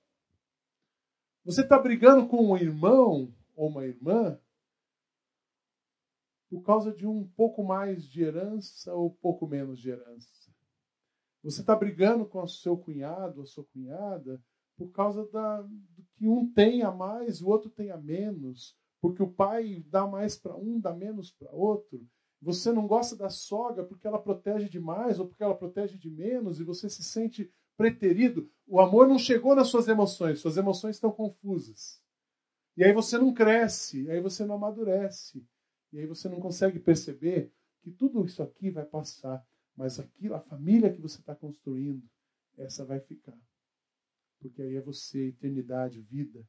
Você 1.45 1.61
está 1.61 1.79
brigando 1.79 2.27
com 2.27 2.51
um 2.51 2.57
irmão 2.57 3.33
ou 3.55 3.69
uma 3.69 3.87
irmã 3.87 4.39
por 6.49 6.63
causa 6.63 6.93
de 6.93 7.07
um 7.07 7.27
pouco 7.27 7.65
mais 7.65 8.05
de 8.05 8.23
herança 8.23 8.95
ou 8.95 9.11
pouco 9.11 9.47
menos 9.47 9.81
de 9.81 9.91
herança. 9.91 10.53
Você 11.43 11.61
está 11.61 11.75
brigando 11.75 12.25
com 12.25 12.43
o 12.43 12.49
seu 12.49 12.77
cunhado, 12.77 13.43
a 13.43 13.47
sua 13.47 13.65
cunhada, 13.65 14.43
por 14.77 14.91
causa 14.93 15.27
da, 15.31 15.63
do 15.63 16.05
que 16.17 16.29
um 16.29 16.51
tem 16.53 16.83
a 16.83 16.91
mais 16.91 17.43
o 17.43 17.49
outro 17.49 17.71
tem 17.71 17.91
a 17.91 17.97
menos. 17.97 18.77
Porque 19.01 19.23
o 19.23 19.31
pai 19.31 19.85
dá 19.89 20.07
mais 20.07 20.37
para 20.37 20.57
um, 20.57 20.81
dá 20.81 20.95
menos 20.95 21.31
para 21.31 21.51
outro. 21.53 22.07
Você 22.41 22.73
não 22.73 22.87
gosta 22.87 23.17
da 23.17 23.29
sogra 23.29 23.85
porque 23.85 24.07
ela 24.07 24.19
protege 24.19 24.69
demais 24.69 25.19
ou 25.19 25.27
porque 25.27 25.43
ela 25.43 25.57
protege 25.57 25.99
de 25.99 26.11
menos 26.11 26.61
e 26.61 26.65
você 26.65 26.89
se 26.89 27.03
sente 27.03 27.51
preterido. 27.77 28.49
O 28.67 28.81
amor 28.81 29.09
não 29.09 29.19
chegou 29.19 29.55
nas 29.55 29.69
suas 29.69 29.89
emoções, 29.89 30.41
suas 30.41 30.57
emoções 30.57 30.97
estão 30.97 31.11
confusas. 31.11 32.04
E 32.77 32.85
aí 32.85 32.93
você 32.93 33.17
não 33.19 33.33
cresce, 33.33 34.11
aí 34.11 34.21
você 34.21 34.45
não 34.45 34.57
amadurece. 34.57 35.47
E 35.93 35.99
aí 35.99 36.07
você 36.07 36.29
não 36.29 36.41
consegue 36.41 36.79
perceber 36.81 37.53
que 37.83 37.91
tudo 37.91 38.25
isso 38.25 38.43
aqui 38.43 38.71
vai 38.71 38.85
passar, 38.85 39.47
mas 39.77 40.01
aquilo, 40.01 40.35
a 40.35 40.41
família 40.41 40.93
que 40.93 41.01
você 41.01 41.21
está 41.21 41.35
construindo, 41.35 42.03
essa 42.57 42.85
vai 42.85 43.01
ficar. 43.01 43.39
Porque 44.41 44.63
aí 44.63 44.77
é 44.77 44.81
você, 44.81 45.29
eternidade, 45.29 46.01
vida. 46.01 46.45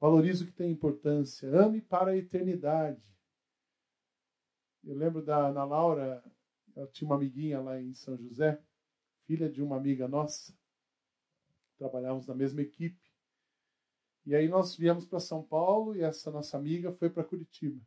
Valorize 0.00 0.44
o 0.44 0.46
que 0.46 0.52
tem 0.52 0.70
importância. 0.70 1.48
Ame 1.50 1.82
para 1.82 2.12
a 2.12 2.16
eternidade. 2.16 3.14
Eu 4.84 4.94
lembro 4.94 5.22
da 5.22 5.48
Ana 5.48 5.64
Laura, 5.64 6.22
ela 6.74 6.86
tinha 6.88 7.06
uma 7.08 7.16
amiguinha 7.16 7.60
lá 7.60 7.80
em 7.80 7.92
São 7.94 8.16
José, 8.16 8.62
filha 9.26 9.50
de 9.50 9.62
uma 9.62 9.76
amiga 9.76 10.06
nossa. 10.06 10.56
Trabalhávamos 11.76 12.26
na 12.26 12.34
mesma 12.34 12.62
equipe. 12.62 13.07
E 14.28 14.36
aí 14.36 14.46
nós 14.46 14.76
viemos 14.76 15.06
para 15.06 15.20
São 15.20 15.42
Paulo 15.42 15.96
e 15.96 16.02
essa 16.02 16.30
nossa 16.30 16.54
amiga 16.58 16.92
foi 16.92 17.08
para 17.08 17.24
Curitiba. 17.24 17.80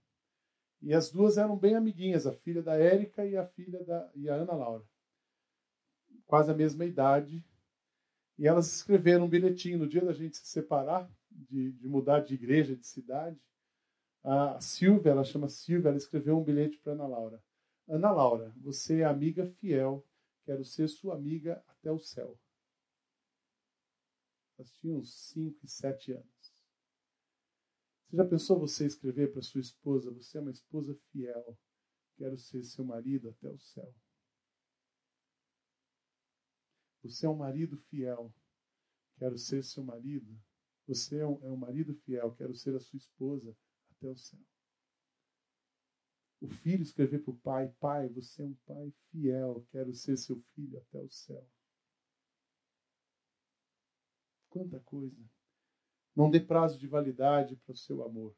E 0.82 0.92
as 0.92 1.12
duas 1.12 1.38
eram 1.38 1.56
bem 1.56 1.76
amiguinhas, 1.76 2.26
a 2.26 2.34
filha 2.34 2.64
da 2.64 2.74
Érica 2.74 3.24
e 3.24 3.38
a 3.38 3.46
filha 3.46 3.84
da 3.84 4.10
e 4.16 4.28
a 4.28 4.34
Ana 4.34 4.54
Laura. 4.54 4.84
Quase 6.26 6.50
a 6.50 6.56
mesma 6.56 6.84
idade. 6.84 7.46
E 8.40 8.48
elas 8.48 8.74
escreveram 8.74 9.26
um 9.26 9.30
bilhetinho 9.30 9.78
no 9.78 9.88
dia 9.88 10.04
da 10.04 10.14
gente 10.14 10.36
se 10.36 10.48
separar, 10.48 11.08
de, 11.30 11.74
de 11.74 11.88
mudar 11.88 12.22
de 12.22 12.34
igreja, 12.34 12.76
de 12.76 12.88
cidade. 12.88 13.40
A 14.24 14.60
Silvia, 14.60 15.12
ela 15.12 15.24
chama 15.24 15.48
Silvia, 15.48 15.90
ela 15.90 15.98
escreveu 15.98 16.40
um 16.40 16.44
bilhete 16.44 16.80
para 16.80 16.94
Ana 16.94 17.06
Laura. 17.06 17.44
Ana 17.88 18.10
Laura, 18.10 18.52
você 18.58 19.02
é 19.02 19.06
amiga 19.06 19.46
fiel, 19.46 20.04
quero 20.44 20.66
ser 20.66 20.88
sua 20.88 21.14
amiga 21.14 21.64
até 21.68 21.92
o 21.92 22.00
céu. 22.00 22.36
Elas 24.62 24.72
tinham 24.74 25.00
uns 25.00 25.12
5 25.32 25.60
e 25.64 25.68
7 25.68 26.12
anos. 26.14 26.41
Você 28.12 28.18
já 28.18 28.26
pensou 28.26 28.60
você 28.60 28.86
escrever 28.86 29.32
para 29.32 29.42
sua 29.42 29.62
esposa: 29.62 30.12
Você 30.12 30.38
é 30.38 30.42
uma 30.42 30.52
esposa 30.52 30.94
fiel, 31.14 31.58
quero 32.18 32.38
ser 32.38 32.62
seu 32.62 32.84
marido 32.84 33.30
até 33.30 33.50
o 33.50 33.58
céu? 33.58 33.96
Você 37.04 37.26
é 37.26 37.30
um 37.30 37.38
marido 37.38 37.78
fiel, 37.78 38.34
quero 39.18 39.38
ser 39.38 39.64
seu 39.64 39.82
marido. 39.82 40.38
Você 40.86 41.20
é 41.20 41.26
um, 41.26 41.40
é 41.42 41.50
um 41.50 41.56
marido 41.56 41.96
fiel, 42.04 42.36
quero 42.36 42.54
ser 42.54 42.76
a 42.76 42.82
sua 42.82 42.98
esposa 42.98 43.56
até 43.92 44.10
o 44.10 44.18
céu. 44.18 44.42
O 46.42 46.50
filho 46.50 46.84
escrever 46.84 47.24
para 47.24 47.32
o 47.32 47.38
pai: 47.38 47.74
Pai, 47.80 48.10
você 48.10 48.42
é 48.42 48.46
um 48.46 48.56
pai 48.66 48.94
fiel, 49.10 49.66
quero 49.72 49.94
ser 49.94 50.18
seu 50.18 50.38
filho 50.54 50.78
até 50.80 51.00
o 51.00 51.10
céu. 51.10 51.48
Quanta 54.50 54.82
coisa. 54.82 55.41
Não 56.16 56.30
dê 56.30 56.40
prazo 56.40 56.78
de 56.78 56.88
validade 56.88 57.56
para 57.56 57.74
o 57.74 57.78
seu 57.78 58.04
amor. 58.04 58.36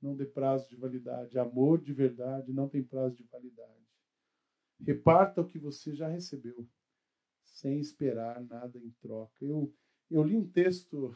Não 0.00 0.16
dê 0.16 0.24
prazo 0.24 0.68
de 0.68 0.76
validade. 0.76 1.38
Amor 1.38 1.80
de 1.80 1.92
verdade 1.92 2.52
não 2.52 2.68
tem 2.68 2.82
prazo 2.82 3.14
de 3.16 3.24
validade. 3.24 3.70
Reparta 4.80 5.42
o 5.42 5.46
que 5.46 5.58
você 5.58 5.94
já 5.94 6.08
recebeu, 6.08 6.66
sem 7.44 7.78
esperar 7.78 8.42
nada 8.42 8.78
em 8.78 8.90
troca. 9.02 9.34
Eu, 9.40 9.72
eu 10.10 10.22
li 10.22 10.34
um 10.34 10.48
texto, 10.48 11.14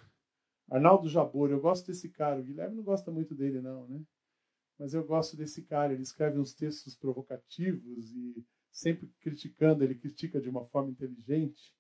Arnaldo 0.71 1.09
Jabor, 1.09 1.51
eu 1.51 1.61
gosto 1.61 1.87
desse 1.87 2.11
cara. 2.11 2.41
O 2.41 2.45
Guilherme 2.45 2.77
não 2.77 2.85
gosta 2.85 3.11
muito 3.11 3.35
dele, 3.35 3.63
não, 3.63 3.89
né? 3.89 4.05
Mas 4.79 4.93
eu 4.93 5.05
gosto 5.05 5.37
desse 5.37 5.63
cara. 5.63 5.95
Ele 5.95 6.03
escreve 6.03 6.39
uns 6.39 6.53
textos 6.53 6.95
provocativos 6.95 8.13
e 8.13 8.45
sempre 8.71 9.09
criticando, 9.21 9.83
ele 9.83 9.95
critica 9.95 10.41
de 10.41 10.51
uma 10.51 10.67
forma 10.67 10.91
inteligente. 10.91 11.75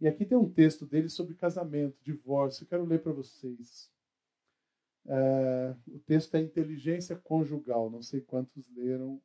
E 0.00 0.06
aqui 0.06 0.26
tem 0.26 0.36
um 0.36 0.48
texto 0.48 0.84
dele 0.84 1.08
sobre 1.08 1.34
casamento, 1.34 1.96
divórcio. 2.02 2.64
Eu 2.64 2.68
quero 2.68 2.84
ler 2.84 3.02
para 3.02 3.12
vocês. 3.12 3.90
É, 5.06 5.74
o 5.88 5.98
texto 6.00 6.34
é 6.34 6.40
Inteligência 6.40 7.16
Conjugal. 7.16 7.88
Não 7.90 8.02
sei 8.02 8.20
quantos 8.20 8.68
leram 8.74 9.20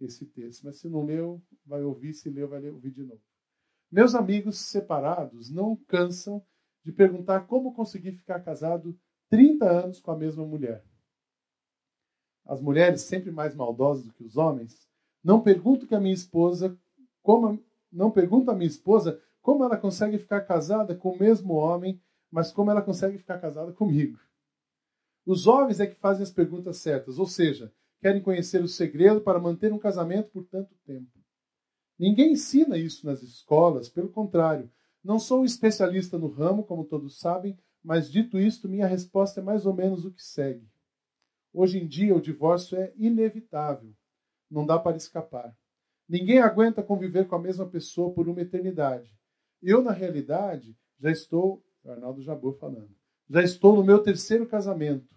esse 0.00 0.26
texto, 0.26 0.64
mas 0.64 0.78
se 0.78 0.88
não 0.88 1.04
leu, 1.04 1.40
vai 1.64 1.82
ouvir. 1.82 2.14
Se 2.14 2.28
leu, 2.28 2.48
vai 2.48 2.68
ouvir 2.68 2.90
de 2.90 3.02
novo. 3.02 3.22
Meus 3.90 4.14
amigos 4.14 4.58
separados 4.58 5.50
não 5.50 5.76
cansam 5.76 6.44
de 6.84 6.92
perguntar 6.92 7.46
como 7.46 7.74
consegui 7.74 8.12
ficar 8.12 8.40
casado 8.40 8.98
30 9.30 9.70
anos 9.70 10.00
com 10.00 10.10
a 10.10 10.16
mesma 10.16 10.44
mulher. 10.44 10.84
As 12.44 12.60
mulheres, 12.60 13.02
sempre 13.02 13.30
mais 13.30 13.54
maldosas 13.54 14.04
do 14.04 14.12
que 14.12 14.24
os 14.24 14.36
homens, 14.36 14.88
não 15.22 15.42
perguntam 15.42 15.86
que 15.86 15.94
a 15.94 16.00
minha 16.00 16.14
esposa, 16.14 16.78
como 17.22 17.62
não 17.90 18.10
perguntam 18.10 18.54
a 18.54 18.56
minha 18.56 18.68
esposa 18.68 19.22
como 19.48 19.64
ela 19.64 19.78
consegue 19.78 20.18
ficar 20.18 20.42
casada 20.42 20.94
com 20.94 21.08
o 21.08 21.18
mesmo 21.18 21.54
homem, 21.54 21.98
mas 22.30 22.52
como 22.52 22.70
ela 22.70 22.82
consegue 22.82 23.16
ficar 23.16 23.38
casada 23.38 23.72
comigo? 23.72 24.20
Os 25.24 25.40
jovens 25.40 25.80
é 25.80 25.86
que 25.86 25.94
fazem 25.94 26.22
as 26.22 26.30
perguntas 26.30 26.76
certas, 26.76 27.18
ou 27.18 27.24
seja, 27.24 27.72
querem 27.98 28.20
conhecer 28.20 28.62
o 28.62 28.68
segredo 28.68 29.22
para 29.22 29.40
manter 29.40 29.72
um 29.72 29.78
casamento 29.78 30.28
por 30.32 30.44
tanto 30.44 30.74
tempo. 30.84 31.18
Ninguém 31.98 32.32
ensina 32.32 32.76
isso 32.76 33.06
nas 33.06 33.22
escolas, 33.22 33.88
pelo 33.88 34.10
contrário. 34.10 34.70
Não 35.02 35.18
sou 35.18 35.40
um 35.40 35.46
especialista 35.46 36.18
no 36.18 36.28
ramo, 36.28 36.62
como 36.62 36.84
todos 36.84 37.18
sabem, 37.18 37.58
mas 37.82 38.12
dito 38.12 38.38
isto, 38.38 38.68
minha 38.68 38.86
resposta 38.86 39.40
é 39.40 39.42
mais 39.42 39.64
ou 39.64 39.72
menos 39.72 40.04
o 40.04 40.12
que 40.12 40.22
segue. 40.22 40.68
Hoje 41.54 41.78
em 41.78 41.88
dia, 41.88 42.14
o 42.14 42.20
divórcio 42.20 42.76
é 42.76 42.92
inevitável. 42.98 43.94
Não 44.50 44.66
dá 44.66 44.78
para 44.78 44.98
escapar. 44.98 45.56
Ninguém 46.06 46.38
aguenta 46.38 46.82
conviver 46.82 47.26
com 47.26 47.36
a 47.36 47.40
mesma 47.40 47.66
pessoa 47.66 48.12
por 48.12 48.28
uma 48.28 48.42
eternidade. 48.42 49.16
Eu, 49.62 49.82
na 49.82 49.92
realidade, 49.92 50.76
já 50.98 51.10
estou, 51.10 51.64
Arnaldo 51.84 52.22
Jabor 52.22 52.54
falando, 52.58 52.94
já 53.28 53.42
estou 53.42 53.76
no 53.76 53.84
meu 53.84 54.02
terceiro 54.02 54.46
casamento. 54.46 55.14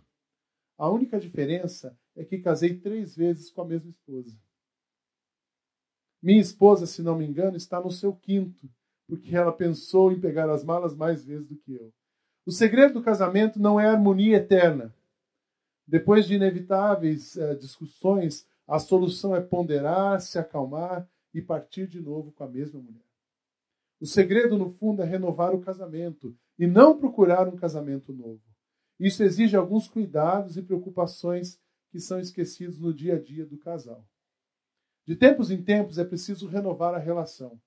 A 0.78 0.90
única 0.90 1.20
diferença 1.20 1.98
é 2.16 2.26
que 2.26 2.40
casei 2.40 2.78
três 2.78 3.16
vezes 3.16 3.52
com 3.52 3.62
a 3.62 3.66
mesma 3.66 3.90
esposa. 3.90 4.36
Minha 6.22 6.42
esposa, 6.42 6.86
se 6.86 7.02
não 7.02 7.18
me 7.18 7.26
engano, 7.26 7.58
está 7.58 7.80
no 7.80 7.92
seu 7.92 8.14
quinto, 8.14 8.70
porque 9.08 9.36
ela 9.36 9.52
pensou 9.52 10.12
em 10.12 10.20
pegar 10.20 10.50
as 10.50 10.64
malas 10.64 10.96
mais 10.96 11.26
vezes 11.26 11.48
do 11.48 11.56
que 11.56 11.74
eu. 11.74 11.94
O 12.46 12.52
segredo 12.52 12.96
do 12.96 13.04
casamento 13.04 13.60
não 13.60 13.80
é 13.80 13.88
a 13.88 13.92
harmonia 13.92 14.38
eterna. 14.38 14.94
Depois 15.86 16.26
de 16.26 16.36
inevitáveis 16.36 17.36
uh, 17.36 17.56
discussões, 17.56 18.48
a 18.68 18.80
solução 18.80 19.36
é 19.36 19.42
ponderar, 19.42 20.22
se 20.22 20.40
acalmar 20.40 21.08
e 21.34 21.42
partir 21.42 21.88
de 21.88 22.00
novo 22.00 22.32
com 22.32 22.44
a 22.44 22.48
mesma 22.48 22.80
mulher. 22.80 23.11
O 24.02 24.06
segredo, 24.08 24.58
no 24.58 24.72
fundo, 24.72 25.04
é 25.04 25.06
renovar 25.06 25.54
o 25.54 25.62
casamento 25.62 26.36
e 26.58 26.66
não 26.66 26.98
procurar 26.98 27.48
um 27.48 27.56
casamento 27.56 28.12
novo. 28.12 28.42
Isso 29.00 29.22
exige 29.22 29.56
alguns 29.56 29.88
cuidados 29.88 30.58
e 30.58 30.64
preocupações 30.64 31.60
que 31.92 32.00
são 32.00 32.20
esquecidos 32.20 32.80
no 32.80 32.92
dia 32.92 33.18
a 33.18 33.22
dia 33.22 33.46
do 33.46 33.60
casal. 33.60 34.04
De 35.06 35.16
tempos 35.16 35.52
em 35.52 35.62
tempos 35.62 36.00
é 36.00 36.04
preciso 36.04 36.48
renovar 36.48 36.96
a 36.96 36.98
relação. 36.98 37.62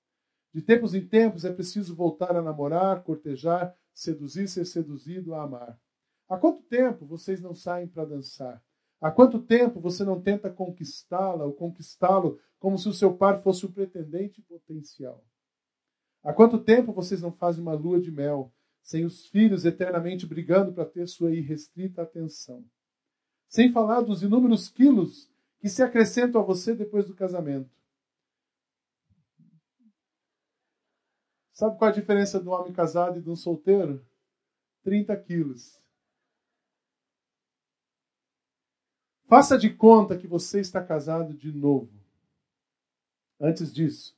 De 0.53 0.61
tempos 0.61 0.93
em 0.93 1.07
tempos 1.07 1.45
é 1.45 1.53
preciso 1.53 1.95
voltar 1.95 2.35
a 2.35 2.41
namorar, 2.41 3.01
cortejar, 3.03 3.73
seduzir, 3.93 4.49
ser 4.49 4.65
seduzido, 4.65 5.33
a 5.33 5.43
amar. 5.43 5.79
Há 6.27 6.37
quanto 6.37 6.61
tempo 6.63 7.05
vocês 7.05 7.39
não 7.39 7.55
saem 7.55 7.87
para 7.87 8.03
dançar? 8.03 8.61
Há 8.99 9.09
quanto 9.09 9.41
tempo 9.41 9.79
você 9.79 10.03
não 10.03 10.21
tenta 10.21 10.49
conquistá-la 10.49 11.45
ou 11.45 11.53
conquistá-lo 11.53 12.37
como 12.59 12.77
se 12.77 12.89
o 12.89 12.93
seu 12.93 13.15
par 13.15 13.41
fosse 13.41 13.65
o 13.65 13.71
pretendente 13.71 14.41
potencial? 14.41 15.23
Há 16.25 16.33
quanto 16.33 16.57
tempo 16.57 16.91
vocês 16.91 17.21
não 17.21 17.31
fazem 17.31 17.61
uma 17.61 17.75
lua 17.75 18.01
de 18.01 18.11
mel, 18.11 18.51
sem 18.81 19.05
os 19.05 19.27
filhos 19.27 19.63
eternamente 19.63 20.25
brigando 20.25 20.73
para 20.73 20.83
ter 20.83 21.07
sua 21.07 21.31
irrestrita 21.31 22.01
atenção? 22.01 22.65
Sem 23.47 23.71
falar 23.71 24.01
dos 24.01 24.23
inúmeros 24.23 24.67
quilos 24.67 25.31
que 25.59 25.69
se 25.69 25.83
acrescentam 25.83 26.41
a 26.41 26.43
você 26.43 26.73
depois 26.73 27.05
do 27.05 27.15
casamento. 27.15 27.69
Sabe 31.53 31.77
qual 31.77 31.91
a 31.91 31.93
diferença 31.93 32.39
de 32.39 32.49
um 32.49 32.51
homem 32.51 32.73
casado 32.73 33.19
e 33.19 33.21
de 33.21 33.29
um 33.29 33.35
solteiro? 33.35 34.03
30 34.83 35.15
quilos. 35.17 35.79
Faça 39.27 39.59
de 39.59 39.71
conta 39.71 40.17
que 40.17 40.27
você 40.27 40.59
está 40.59 40.83
casado 40.83 41.35
de 41.35 41.51
novo. 41.51 41.93
Antes 43.39 43.71
disso, 43.71 44.17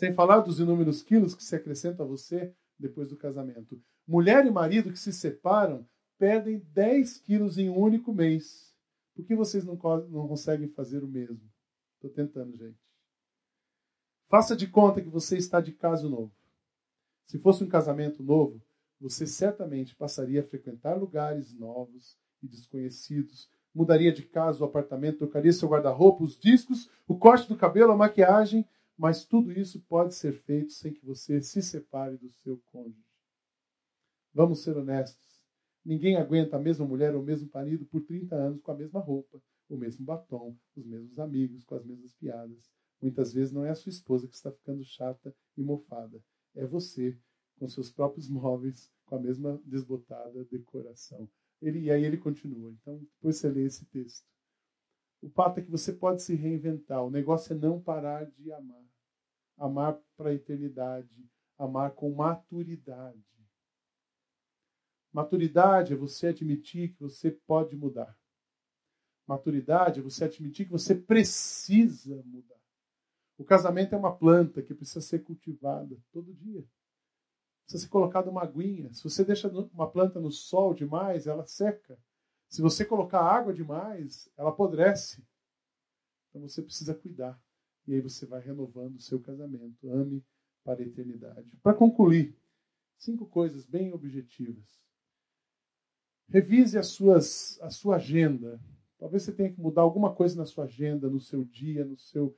sem 0.00 0.14
falar 0.14 0.40
dos 0.40 0.58
inúmeros 0.58 1.02
quilos 1.02 1.34
que 1.34 1.44
se 1.44 1.54
acrescentam 1.54 2.06
a 2.06 2.08
você 2.08 2.54
depois 2.78 3.10
do 3.10 3.18
casamento. 3.18 3.78
Mulher 4.08 4.46
e 4.46 4.50
marido 4.50 4.90
que 4.90 4.98
se 4.98 5.12
separam 5.12 5.86
perdem 6.18 6.58
10 6.72 7.18
quilos 7.18 7.58
em 7.58 7.68
um 7.68 7.78
único 7.78 8.10
mês. 8.10 8.74
Por 9.14 9.26
que 9.26 9.36
vocês 9.36 9.62
não, 9.62 9.74
não 10.08 10.26
conseguem 10.26 10.68
fazer 10.68 11.04
o 11.04 11.06
mesmo? 11.06 11.42
Estou 11.96 12.10
tentando, 12.10 12.56
gente. 12.56 12.78
Faça 14.26 14.56
de 14.56 14.66
conta 14.66 15.02
que 15.02 15.08
você 15.10 15.36
está 15.36 15.60
de 15.60 15.72
caso 15.72 16.08
novo. 16.08 16.32
Se 17.26 17.38
fosse 17.38 17.62
um 17.62 17.68
casamento 17.68 18.22
novo, 18.22 18.58
você 18.98 19.26
certamente 19.26 19.94
passaria 19.94 20.40
a 20.40 20.46
frequentar 20.46 20.94
lugares 20.94 21.52
novos 21.52 22.16
e 22.42 22.48
desconhecidos, 22.48 23.50
mudaria 23.74 24.14
de 24.14 24.22
casa 24.22 24.62
o 24.62 24.66
apartamento, 24.66 25.18
trocaria 25.18 25.52
seu 25.52 25.68
guarda-roupa, 25.68 26.24
os 26.24 26.38
discos, 26.38 26.88
o 27.06 27.18
corte 27.18 27.46
do 27.46 27.56
cabelo, 27.56 27.92
a 27.92 27.96
maquiagem 27.96 28.66
mas 29.00 29.24
tudo 29.24 29.50
isso 29.50 29.80
pode 29.88 30.14
ser 30.14 30.34
feito 30.34 30.74
sem 30.74 30.92
que 30.92 31.02
você 31.06 31.40
se 31.40 31.62
separe 31.62 32.18
do 32.18 32.30
seu 32.30 32.58
cônjuge. 32.66 33.02
Vamos 34.34 34.62
ser 34.62 34.76
honestos. 34.76 35.42
Ninguém 35.82 36.16
aguenta 36.16 36.58
a 36.58 36.60
mesma 36.60 36.84
mulher 36.84 37.14
ou 37.14 37.22
o 37.22 37.24
mesmo 37.24 37.48
marido 37.50 37.86
por 37.86 38.02
30 38.02 38.36
anos 38.36 38.60
com 38.60 38.70
a 38.72 38.76
mesma 38.76 39.00
roupa, 39.00 39.42
o 39.70 39.76
mesmo 39.78 40.04
batom, 40.04 40.54
os 40.76 40.84
mesmos 40.84 41.18
amigos, 41.18 41.64
com 41.64 41.76
as 41.76 41.84
mesmas 41.86 42.12
piadas. 42.12 42.70
Muitas 43.00 43.32
vezes 43.32 43.50
não 43.50 43.64
é 43.64 43.70
a 43.70 43.74
sua 43.74 43.88
esposa 43.88 44.28
que 44.28 44.34
está 44.34 44.52
ficando 44.52 44.84
chata 44.84 45.34
e 45.56 45.62
mofada. 45.62 46.22
É 46.54 46.66
você, 46.66 47.18
com 47.56 47.66
seus 47.66 47.90
próprios 47.90 48.28
móveis, 48.28 48.92
com 49.06 49.16
a 49.16 49.18
mesma 49.18 49.58
desbotada 49.64 50.44
decoração. 50.44 51.26
Ele, 51.62 51.80
e 51.80 51.90
aí 51.90 52.04
ele 52.04 52.18
continua. 52.18 52.70
Então, 52.72 52.98
depois 52.98 53.38
você 53.38 53.48
lê 53.48 53.64
esse 53.64 53.86
texto. 53.86 54.28
O 55.22 55.28
fato 55.28 55.58
é 55.58 55.62
que 55.62 55.70
você 55.70 55.92
pode 55.92 56.22
se 56.22 56.34
reinventar. 56.34 57.04
O 57.04 57.10
negócio 57.10 57.52
é 57.52 57.56
não 57.56 57.80
parar 57.80 58.24
de 58.24 58.52
amar 58.52 58.90
amar 59.60 60.00
para 60.16 60.30
a 60.30 60.34
eternidade, 60.34 61.14
amar 61.58 61.90
com 61.90 62.10
maturidade. 62.10 63.22
Maturidade 65.12 65.92
é 65.92 65.96
você 65.96 66.28
admitir 66.28 66.94
que 66.94 67.00
você 67.00 67.30
pode 67.30 67.76
mudar. 67.76 68.18
Maturidade 69.26 70.00
é 70.00 70.02
você 70.02 70.24
admitir 70.24 70.64
que 70.64 70.72
você 70.72 70.94
precisa 70.94 72.22
mudar. 72.24 72.58
O 73.36 73.44
casamento 73.44 73.94
é 73.94 73.98
uma 73.98 74.16
planta 74.16 74.62
que 74.62 74.74
precisa 74.74 75.00
ser 75.00 75.20
cultivada 75.20 75.98
todo 76.10 76.34
dia. 76.34 76.64
Precisa 77.64 77.84
ser 77.84 77.90
colocada 77.90 78.30
uma 78.30 78.42
aguinha. 78.42 78.92
Se 78.94 79.04
você 79.04 79.24
deixa 79.24 79.48
uma 79.48 79.90
planta 79.90 80.18
no 80.18 80.30
sol 80.30 80.72
demais, 80.72 81.26
ela 81.26 81.46
seca. 81.46 81.98
Se 82.50 82.60
você 82.60 82.84
colocar 82.84 83.20
água 83.20 83.54
demais, 83.54 84.28
ela 84.36 84.50
apodrece. 84.50 85.24
Então 86.28 86.42
você 86.42 86.60
precisa 86.60 86.92
cuidar. 86.92 87.40
E 87.86 87.94
aí 87.94 88.00
você 88.00 88.26
vai 88.26 88.40
renovando 88.40 88.96
o 88.96 89.00
seu 89.00 89.20
casamento. 89.20 89.88
Ame 89.88 90.24
para 90.64 90.80
a 90.80 90.82
eternidade. 90.82 91.48
Para 91.62 91.74
concluir, 91.74 92.36
cinco 92.98 93.24
coisas 93.24 93.64
bem 93.64 93.92
objetivas. 93.92 94.82
Revise 96.28 96.76
as 96.76 96.88
suas, 96.88 97.56
a 97.62 97.70
sua 97.70 97.96
agenda. 97.96 98.60
Talvez 98.98 99.22
você 99.22 99.32
tenha 99.32 99.52
que 99.52 99.60
mudar 99.60 99.82
alguma 99.82 100.12
coisa 100.12 100.36
na 100.36 100.44
sua 100.44 100.64
agenda, 100.64 101.08
no 101.08 101.20
seu 101.20 101.44
dia, 101.44 101.84
no 101.84 101.96
seu. 101.96 102.36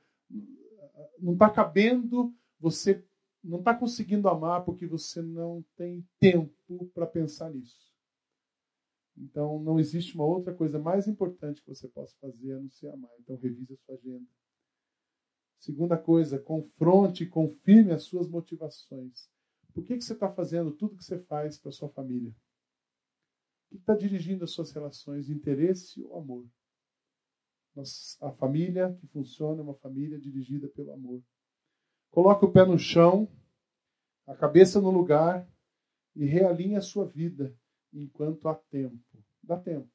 Não 1.19 1.33
está 1.33 1.49
cabendo, 1.49 2.31
você 2.59 3.03
não 3.43 3.59
está 3.59 3.73
conseguindo 3.73 4.29
amar 4.29 4.63
porque 4.63 4.85
você 4.85 5.23
não 5.23 5.65
tem 5.75 6.07
tempo 6.19 6.85
para 6.93 7.07
pensar 7.07 7.49
nisso. 7.49 7.92
Então, 9.17 9.61
não 9.61 9.79
existe 9.79 10.15
uma 10.15 10.25
outra 10.25 10.53
coisa 10.53 10.79
mais 10.79 11.07
importante 11.07 11.61
que 11.61 11.69
você 11.69 11.87
possa 11.87 12.15
fazer 12.19 12.53
a 12.53 12.59
não 12.59 12.69
ser 12.69 12.87
amar. 12.87 13.11
Então, 13.19 13.35
revise 13.35 13.73
a 13.73 13.77
sua 13.77 13.95
agenda. 13.95 14.27
Segunda 15.59 15.97
coisa, 15.97 16.39
confronte 16.39 17.23
e 17.23 17.29
confirme 17.29 17.93
as 17.93 18.03
suas 18.03 18.27
motivações. 18.27 19.29
Por 19.73 19.83
que, 19.83 19.97
que 19.97 20.03
você 20.03 20.13
está 20.13 20.31
fazendo 20.31 20.71
tudo 20.71 20.97
que 20.97 21.03
você 21.03 21.19
faz 21.19 21.57
para 21.57 21.71
sua 21.71 21.89
família? 21.89 22.35
O 23.65 23.69
que 23.69 23.77
está 23.77 23.95
dirigindo 23.95 24.43
as 24.43 24.51
suas 24.51 24.71
relações? 24.71 25.29
Interesse 25.29 26.03
ou 26.03 26.17
amor? 26.17 26.47
A 28.21 28.31
família 28.33 28.95
que 28.99 29.07
funciona 29.07 29.61
é 29.61 29.63
uma 29.63 29.73
família 29.75 30.19
dirigida 30.19 30.67
pelo 30.67 30.91
amor. 30.91 31.23
Coloque 32.11 32.45
o 32.45 32.51
pé 32.51 32.65
no 32.65 32.77
chão, 32.77 33.27
a 34.27 34.35
cabeça 34.35 34.79
no 34.79 34.91
lugar 34.91 35.49
e 36.15 36.25
realinhe 36.25 36.75
a 36.75 36.81
sua 36.81 37.07
vida 37.07 37.55
enquanto 37.93 38.47
há 38.47 38.55
tempo. 38.55 39.23
Dá 39.41 39.57
tempo. 39.57 39.89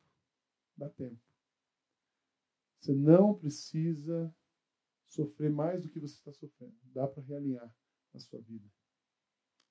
Dá 0.76 0.88
tempo. 0.88 1.20
Você 2.78 2.94
não 2.94 3.34
precisa 3.34 4.34
sofrer 5.06 5.50
mais 5.50 5.82
do 5.82 5.88
que 5.88 5.98
você 5.98 6.14
está 6.14 6.32
sofrendo. 6.32 6.76
Dá 6.94 7.06
para 7.08 7.22
realinhar 7.22 7.74
a 8.14 8.18
sua 8.18 8.40
vida. 8.40 8.66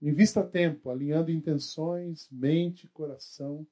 Invista 0.01 0.45
tempo 0.45 0.89
alinhando 0.89 1.32
intenções, 1.32 2.30
mente, 2.30 2.88
coração 2.89 3.65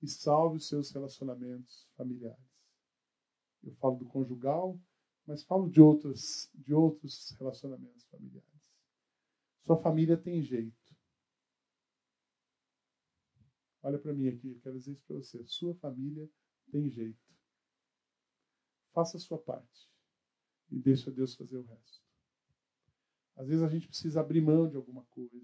e 0.00 0.08
salve 0.08 0.56
os 0.58 0.68
seus 0.68 0.90
relacionamentos 0.90 1.86
familiares. 1.96 2.38
Eu 3.62 3.74
falo 3.74 3.96
do 3.96 4.06
conjugal, 4.06 4.80
mas 5.26 5.44
falo 5.44 5.68
de 5.68 5.80
outros, 5.80 6.50
de 6.54 6.72
outros 6.72 7.30
relacionamentos 7.38 8.06
familiares. 8.06 8.48
Sua 9.66 9.76
família 9.82 10.16
tem 10.16 10.40
jeito. 10.42 10.77
Olha 13.88 13.98
para 13.98 14.12
mim 14.12 14.28
aqui, 14.28 14.54
quero 14.62 14.78
dizer 14.78 14.92
isso 14.92 15.04
para 15.06 15.16
você. 15.16 15.42
Sua 15.46 15.74
família 15.76 16.28
tem 16.70 16.90
jeito. 16.90 17.26
Faça 18.92 19.16
a 19.16 19.20
sua 19.20 19.38
parte 19.38 19.90
e 20.70 20.78
deixa 20.78 21.10
Deus 21.10 21.34
fazer 21.34 21.56
o 21.56 21.62
resto. 21.62 22.04
Às 23.34 23.48
vezes 23.48 23.62
a 23.62 23.68
gente 23.68 23.88
precisa 23.88 24.20
abrir 24.20 24.42
mão 24.42 24.68
de 24.68 24.76
alguma 24.76 25.06
coisa. 25.06 25.34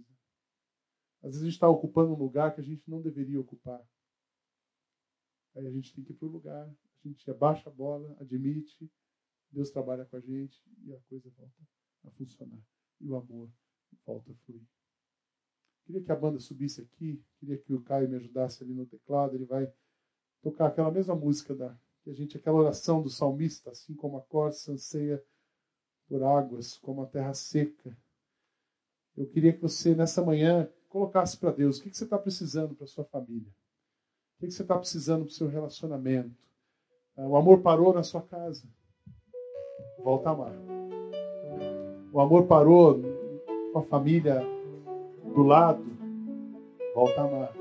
Às 1.23 1.31
vezes 1.31 1.41
a 1.41 1.45
gente 1.47 1.55
está 1.55 1.71
ocupando 1.71 2.13
um 2.13 2.19
lugar 2.19 2.55
que 2.55 2.61
a 2.61 2.65
gente 2.65 2.83
não 2.87 3.01
deveria 3.01 3.41
ocupar. 3.41 3.83
Aí 5.57 5.67
a 5.67 5.71
gente 5.71 5.95
tem 5.95 6.05
que 6.05 6.13
ir 6.13 6.17
para 6.17 6.29
o 6.29 6.31
lugar, 6.31 6.69
a 6.69 7.09
gente 7.09 7.31
abaixa 7.31 7.71
a 7.71 7.73
bola, 7.73 8.15
admite, 8.21 8.93
Deus 9.51 9.71
trabalha 9.71 10.05
com 10.05 10.17
a 10.17 10.21
gente 10.21 10.63
e 10.83 10.93
a 10.93 11.01
coisa 11.09 11.31
volta 11.31 11.67
a 12.05 12.11
funcionar. 12.11 12.61
E 13.01 13.09
o 13.09 13.17
amor 13.17 13.51
volta 14.05 14.33
a 14.33 14.35
fluir. 14.35 14.69
Queria 15.85 16.03
que 16.03 16.13
a 16.13 16.17
banda 16.17 16.39
subisse 16.39 16.81
aqui, 16.81 17.23
queria 17.39 17.59
que 17.59 17.75
o 17.75 17.83
Caio 17.83 18.09
me 18.09 18.17
ajudasse 18.17 18.63
ali 18.63 18.73
no 18.73 18.87
teclado, 18.87 19.35
ele 19.35 19.45
vai 19.45 19.71
tocar 20.43 20.67
aquela 20.67 20.91
mesma 20.91 21.15
música 21.15 21.55
da 21.55 21.77
que 22.05 22.11
a 22.11 22.15
gente, 22.15 22.37
aquela 22.37 22.59
oração 22.59 23.01
do 23.01 23.09
salmista, 23.09 23.71
assim 23.71 23.95
como 23.95 24.19
a 24.19 24.21
corça 24.21 24.73
anseia 24.73 25.25
por 26.07 26.23
águas, 26.23 26.77
como 26.77 27.03
a 27.03 27.07
terra 27.07 27.33
seca. 27.33 27.97
Eu 29.17 29.27
queria 29.27 29.55
que 29.55 29.63
você, 29.63 29.95
nessa 29.95 30.23
manhã, 30.23 30.71
colocasse 30.91 31.39
para 31.39 31.51
Deus 31.51 31.79
o 31.79 31.83
que, 31.83 31.89
que 31.89 31.97
você 31.97 32.05
está 32.05 32.19
precisando 32.19 32.75
para 32.75 32.87
sua 32.87 33.05
família. 33.05 33.51
O 34.37 34.41
que, 34.41 34.47
que 34.49 34.53
você 34.53 34.61
está 34.61 34.77
precisando 34.77 35.25
para 35.25 35.31
o 35.31 35.35
seu 35.35 35.49
relacionamento. 35.49 36.37
Ah, 37.17 37.27
o 37.27 37.37
amor 37.37 37.63
parou 37.63 37.95
na 37.95 38.03
sua 38.03 38.21
casa. 38.21 38.69
Volta 39.99 40.29
a 40.29 40.33
amar. 40.33 40.53
O 42.13 42.21
amor 42.21 42.47
parou 42.47 43.01
com 43.73 43.79
a 43.79 43.83
família 43.83 44.43
do 45.35 45.43
lado, 45.43 45.85
volta 46.95 47.21
a 47.21 47.25
amar. 47.25 47.53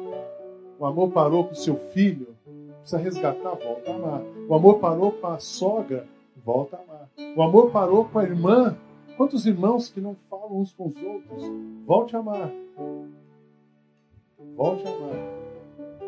O 0.80 0.86
amor 0.86 1.12
parou 1.12 1.46
com 1.46 1.54
o 1.54 1.56
seu 1.56 1.76
filho, 1.92 2.36
precisa 2.80 2.98
resgatar, 2.98 3.56
volta 3.56 3.92
a 3.92 3.96
amar. 3.96 4.22
O 4.48 4.54
amor 4.54 4.80
parou 4.80 5.12
com 5.12 5.28
a 5.28 5.40
sogra, 5.40 6.08
volta 6.44 6.78
a 6.78 6.82
amar. 6.82 7.10
O 7.36 7.42
amor 7.42 7.72
parou 7.72 8.06
com 8.06 8.20
a 8.20 8.24
irmã. 8.24 8.78
Quantos 9.18 9.46
irmãos 9.46 9.90
que 9.90 10.02
não 10.02 10.16
falam 10.30 10.60
uns 10.60 10.74
com 10.74 10.88
os 10.88 10.96
outros? 10.96 11.44
Volte 11.86 12.16
a 12.16 12.20
amar. 12.20 12.52
Volte 14.56 14.88
a 14.88 14.92
amar. 14.92 15.16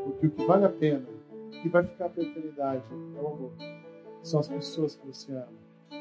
Porque 0.04 0.28
o 0.28 0.32
que 0.32 0.46
vale 0.46 0.66
a 0.66 0.70
pena, 0.70 1.06
o 1.48 1.50
que 1.62 1.70
vai 1.70 1.84
ficar 1.84 2.10
para 2.10 2.24
a 2.24 2.26
eternidade, 2.26 2.84
é 3.18 3.22
o 3.22 3.28
amor. 3.28 3.52
São 4.22 4.40
as 4.40 4.48
pessoas 4.48 4.96
que 4.96 5.08
você 5.08 5.32
ama. 5.32 5.48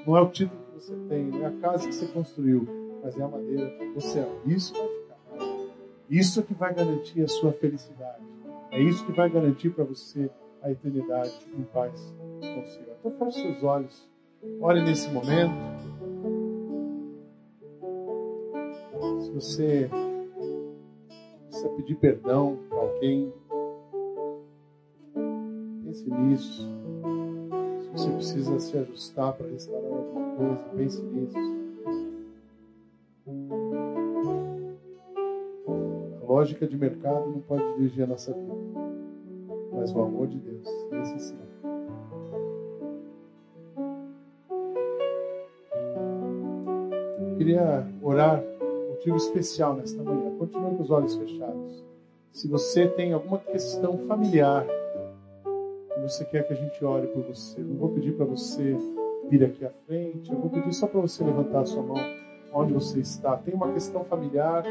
Não 0.06 0.16
é 0.16 0.20
o 0.20 0.28
título 0.28 0.60
que 0.66 0.74
você 0.74 0.94
tem, 1.08 1.24
não 1.24 1.42
é 1.42 1.46
a 1.46 1.52
casa 1.52 1.86
que 1.86 1.94
você 1.94 2.06
construiu, 2.06 2.66
mas 3.02 3.18
é 3.18 3.22
a 3.22 3.28
maneira 3.28 3.70
que 3.70 3.88
você 3.90 4.20
ama. 4.20 4.36
Isso 4.46 4.74
vai 4.74 4.88
ficar. 4.88 5.03
Isso 6.08 6.40
é 6.40 6.42
que 6.42 6.54
vai 6.54 6.74
garantir 6.74 7.22
a 7.22 7.28
sua 7.28 7.52
felicidade. 7.52 8.22
É 8.70 8.80
isso 8.80 9.04
que 9.06 9.12
vai 9.12 9.30
garantir 9.30 9.70
para 9.70 9.84
você 9.84 10.30
a 10.62 10.70
eternidade 10.70 11.32
em 11.56 11.62
paz 11.62 12.14
com 12.40 12.60
o 12.60 12.66
Senhor. 12.66 12.96
Então 12.98 13.12
feche 13.18 13.40
seus 13.42 13.62
olhos. 13.62 14.08
Ore 14.60 14.82
nesse 14.82 15.08
momento. 15.10 15.54
Se 19.20 19.30
você 19.30 19.90
precisa 21.48 21.68
pedir 21.70 21.94
perdão 21.96 22.58
para 22.68 22.78
alguém, 22.78 23.32
pense 25.84 26.10
nisso. 26.10 26.68
Se 27.82 27.90
você 27.90 28.10
precisa 28.10 28.58
se 28.58 28.78
ajustar 28.78 29.32
para 29.34 29.46
restaurar 29.46 29.92
alguma 29.92 30.34
coisa, 30.36 30.64
pense 30.76 31.02
nisso. 31.02 31.53
Lógica 36.44 36.66
de 36.66 36.76
mercado 36.76 37.30
não 37.30 37.40
pode 37.40 37.62
dirigir 37.76 38.04
a 38.04 38.06
nossa 38.06 38.30
vida. 38.30 38.54
Mas 39.72 39.94
o 39.94 40.02
amor 40.02 40.26
de 40.26 40.38
Deus, 40.38 40.68
esse 41.02 41.18
sim. 41.18 41.38
Eu 47.18 47.36
queria 47.38 47.86
orar 48.02 48.42
um 48.60 48.90
motivo 48.90 49.16
especial 49.16 49.74
nesta 49.74 50.02
manhã. 50.02 50.36
Continue 50.38 50.76
com 50.76 50.82
os 50.82 50.90
olhos 50.90 51.16
fechados. 51.16 51.82
Se 52.30 52.46
você 52.46 52.88
tem 52.88 53.14
alguma 53.14 53.38
questão 53.38 53.96
familiar 54.06 54.66
e 55.96 56.02
você 56.02 56.26
quer 56.26 56.46
que 56.46 56.52
a 56.52 56.56
gente 56.56 56.84
ore 56.84 57.06
por 57.06 57.22
você, 57.22 57.58
eu 57.58 57.64
não 57.64 57.76
vou 57.76 57.88
pedir 57.88 58.12
para 58.12 58.26
você 58.26 58.76
vir 59.30 59.42
aqui 59.42 59.64
à 59.64 59.70
frente, 59.86 60.30
eu 60.30 60.38
vou 60.38 60.50
pedir 60.50 60.74
só 60.74 60.86
para 60.86 61.00
você 61.00 61.24
levantar 61.24 61.60
a 61.60 61.66
sua 61.66 61.82
mão 61.82 61.96
onde 62.52 62.74
você 62.74 63.00
está. 63.00 63.34
Tem 63.38 63.54
uma 63.54 63.72
questão 63.72 64.04
familiar, 64.04 64.62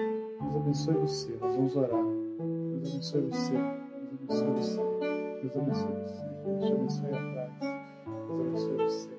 Deus 0.44 0.56
abençoe 0.56 0.94
você. 0.96 1.38
Nós 1.41 1.56
vamos 1.56 1.76
orar. 1.76 1.89
Deus 1.89 2.89
abençoe 2.89 3.22
você. 3.22 3.54
Deus 4.28 4.41
abençoe 4.41 4.54
você. 4.54 4.82
Deus 5.41 5.58
abençoe 5.58 5.94
você. 6.04 6.24
Deus 6.46 6.66
te 6.66 6.74
abençoe 6.74 7.08
atrás. 7.08 7.54
Deus 8.28 8.41
abençoe 8.41 8.78
você. 8.78 9.10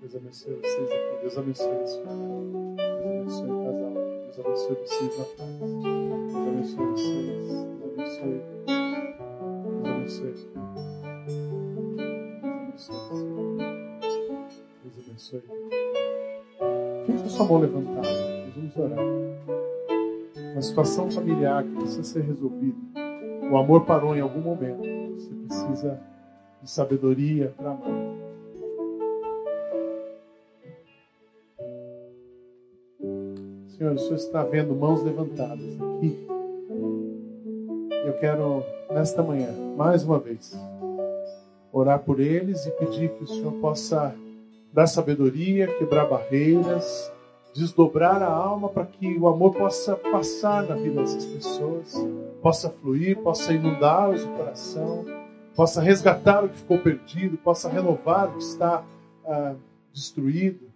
Deus 0.00 0.14
abençoe 0.16 0.54
vocês 0.54 0.90
aqui. 0.90 1.20
Deus 1.20 1.38
abençoe 1.38 1.86
sua 1.86 2.04
Deus 2.76 3.06
abençoe 3.06 3.50
o 3.50 3.64
casal. 3.64 3.94
Deus 4.24 4.38
abençoe 4.38 4.76
vocês 4.76 5.20
atrás. 5.20 5.60
Deus 5.60 6.48
abençoe 6.48 6.86
vocês. 6.86 7.46
Deus 7.46 7.92
abençoe. 7.92 8.40
Deus 9.82 9.86
abençoe. 9.86 10.32
Deus 12.66 12.90
abençoe. 12.90 13.36
Deus 14.82 14.98
abençoe. 14.98 15.42
Fique 17.06 17.22
com 17.22 17.28
sua 17.28 17.44
mão 17.46 17.60
levantada. 17.60 18.08
Nós 18.08 18.54
vamos 18.54 18.76
orar 18.76 19.35
uma 20.56 20.62
situação 20.62 21.10
familiar 21.10 21.62
que 21.62 21.70
precisa 21.72 22.02
ser 22.02 22.22
resolvida. 22.22 22.78
O 23.52 23.58
amor 23.58 23.84
parou 23.84 24.16
em 24.16 24.22
algum 24.22 24.40
momento. 24.40 24.80
Você 25.14 25.34
precisa 25.34 26.00
de 26.62 26.70
sabedoria 26.70 27.52
para 27.54 27.72
amar. 27.72 28.16
Senhor, 33.68 33.92
o 33.92 33.98
Senhor 33.98 34.14
está 34.14 34.42
vendo 34.44 34.74
mãos 34.74 35.02
levantadas 35.02 35.78
aqui. 35.78 36.26
Eu 38.06 38.14
quero, 38.14 38.62
nesta 38.90 39.22
manhã, 39.22 39.50
mais 39.76 40.04
uma 40.04 40.18
vez, 40.18 40.58
orar 41.70 41.98
por 41.98 42.18
eles 42.18 42.64
e 42.64 42.70
pedir 42.70 43.10
que 43.10 43.24
o 43.24 43.26
Senhor 43.26 43.52
possa 43.60 44.14
dar 44.72 44.86
sabedoria, 44.86 45.66
quebrar 45.76 46.06
barreiras, 46.06 47.12
desdobrar 47.56 48.22
a 48.22 48.30
alma 48.30 48.68
para 48.68 48.84
que 48.86 49.16
o 49.18 49.26
amor 49.26 49.54
possa 49.54 49.96
passar 49.96 50.64
na 50.64 50.74
vida 50.74 51.00
dessas 51.00 51.24
pessoas, 51.24 51.94
possa 52.42 52.70
fluir, 52.70 53.16
possa 53.18 53.52
inundá-los 53.52 54.24
o 54.24 54.28
coração, 54.32 55.04
possa 55.54 55.80
resgatar 55.80 56.44
o 56.44 56.48
que 56.48 56.58
ficou 56.58 56.78
perdido, 56.78 57.38
possa 57.38 57.68
renovar 57.68 58.28
o 58.28 58.32
que 58.32 58.42
está 58.42 58.84
ah, 59.24 59.54
destruído, 59.92 60.66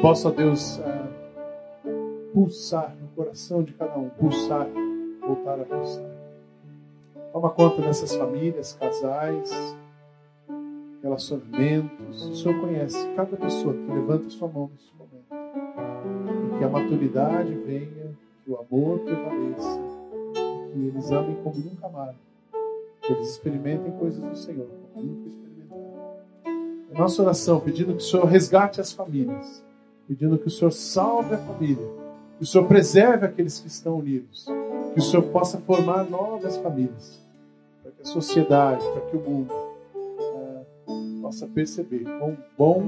possa, 0.00 0.30
Deus, 0.30 0.80
ah, 0.80 1.08
pulsar 2.32 2.96
no 3.00 3.08
coração 3.08 3.62
de 3.62 3.72
cada 3.72 3.98
um, 3.98 4.08
pulsar, 4.10 4.68
voltar 5.20 5.60
a 5.60 5.64
pulsar. 5.64 6.04
Toma 7.32 7.50
conta 7.50 7.82
dessas 7.82 8.14
famílias, 8.14 8.72
casais, 8.74 9.76
relacionamentos. 11.02 12.26
O 12.26 12.34
Senhor 12.34 12.60
conhece 12.60 13.08
cada 13.14 13.36
pessoa 13.36 13.74
que 13.74 13.92
levanta 13.92 14.30
sua 14.30 14.48
mão 14.48 14.70
nesse 14.72 14.97
que 16.58 16.64
a 16.64 16.68
maturidade 16.68 17.54
venha, 17.54 18.10
que 18.44 18.50
o 18.50 18.56
amor 18.56 18.98
prevaleça, 19.00 19.80
que 20.72 20.86
eles 20.86 21.10
amem 21.12 21.36
como 21.36 21.56
nunca 21.56 21.86
amaram. 21.86 22.14
Que 23.00 23.12
eles 23.12 23.30
experimentem 23.30 23.92
coisas 23.92 24.20
do 24.20 24.36
Senhor, 24.36 24.66
como 24.92 25.06
nunca 25.06 25.28
experimentaram. 25.28 26.18
É 26.92 26.98
nossa 26.98 27.22
oração, 27.22 27.60
pedindo 27.60 27.92
que 27.92 28.02
o 28.02 28.04
Senhor 28.04 28.26
resgate 28.26 28.80
as 28.80 28.92
famílias, 28.92 29.64
pedindo 30.08 30.36
que 30.36 30.48
o 30.48 30.50
Senhor 30.50 30.72
salve 30.72 31.34
a 31.34 31.38
família, 31.38 31.86
que 32.36 32.42
o 32.42 32.46
Senhor 32.46 32.66
preserve 32.66 33.24
aqueles 33.24 33.60
que 33.60 33.68
estão 33.68 33.98
unidos, 33.98 34.46
que 34.92 34.98
o 34.98 35.02
Senhor 35.02 35.22
possa 35.30 35.58
formar 35.58 36.04
novas 36.10 36.56
famílias, 36.56 37.24
para 37.82 37.92
que 37.92 38.02
a 38.02 38.04
sociedade, 38.04 38.84
para 38.92 39.02
que 39.02 39.16
o 39.16 39.20
mundo 39.20 39.52
é, 39.52 41.22
possa 41.22 41.46
perceber 41.46 42.04
quão 42.18 42.36
bom, 42.56 42.82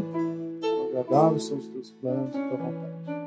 agradável 0.89 1.39
são 1.39 1.57
os 1.57 1.69
teus 1.69 1.93
planos 1.93 2.35
e 2.35 2.39
tua 2.49 2.57
vontade. 2.57 3.20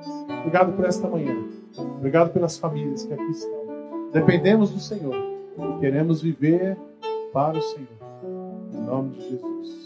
Obrigado 0.44 0.74
por 0.74 0.86
esta 0.86 1.08
manhã. 1.08 1.36
Obrigado 1.78 2.34
pelas 2.34 2.58
famílias 2.58 3.06
que 3.06 3.14
aqui 3.14 3.32
estão. 3.32 3.64
Dependemos 4.12 4.72
do 4.72 4.80
Senhor. 4.80 5.16
Queremos 5.80 6.22
viver 6.22 6.78
para 7.32 7.58
o 7.58 7.62
Senhor. 7.62 7.88
Em 8.74 8.82
nome 8.82 9.12
de 9.12 9.30
Jesus. 9.30 9.83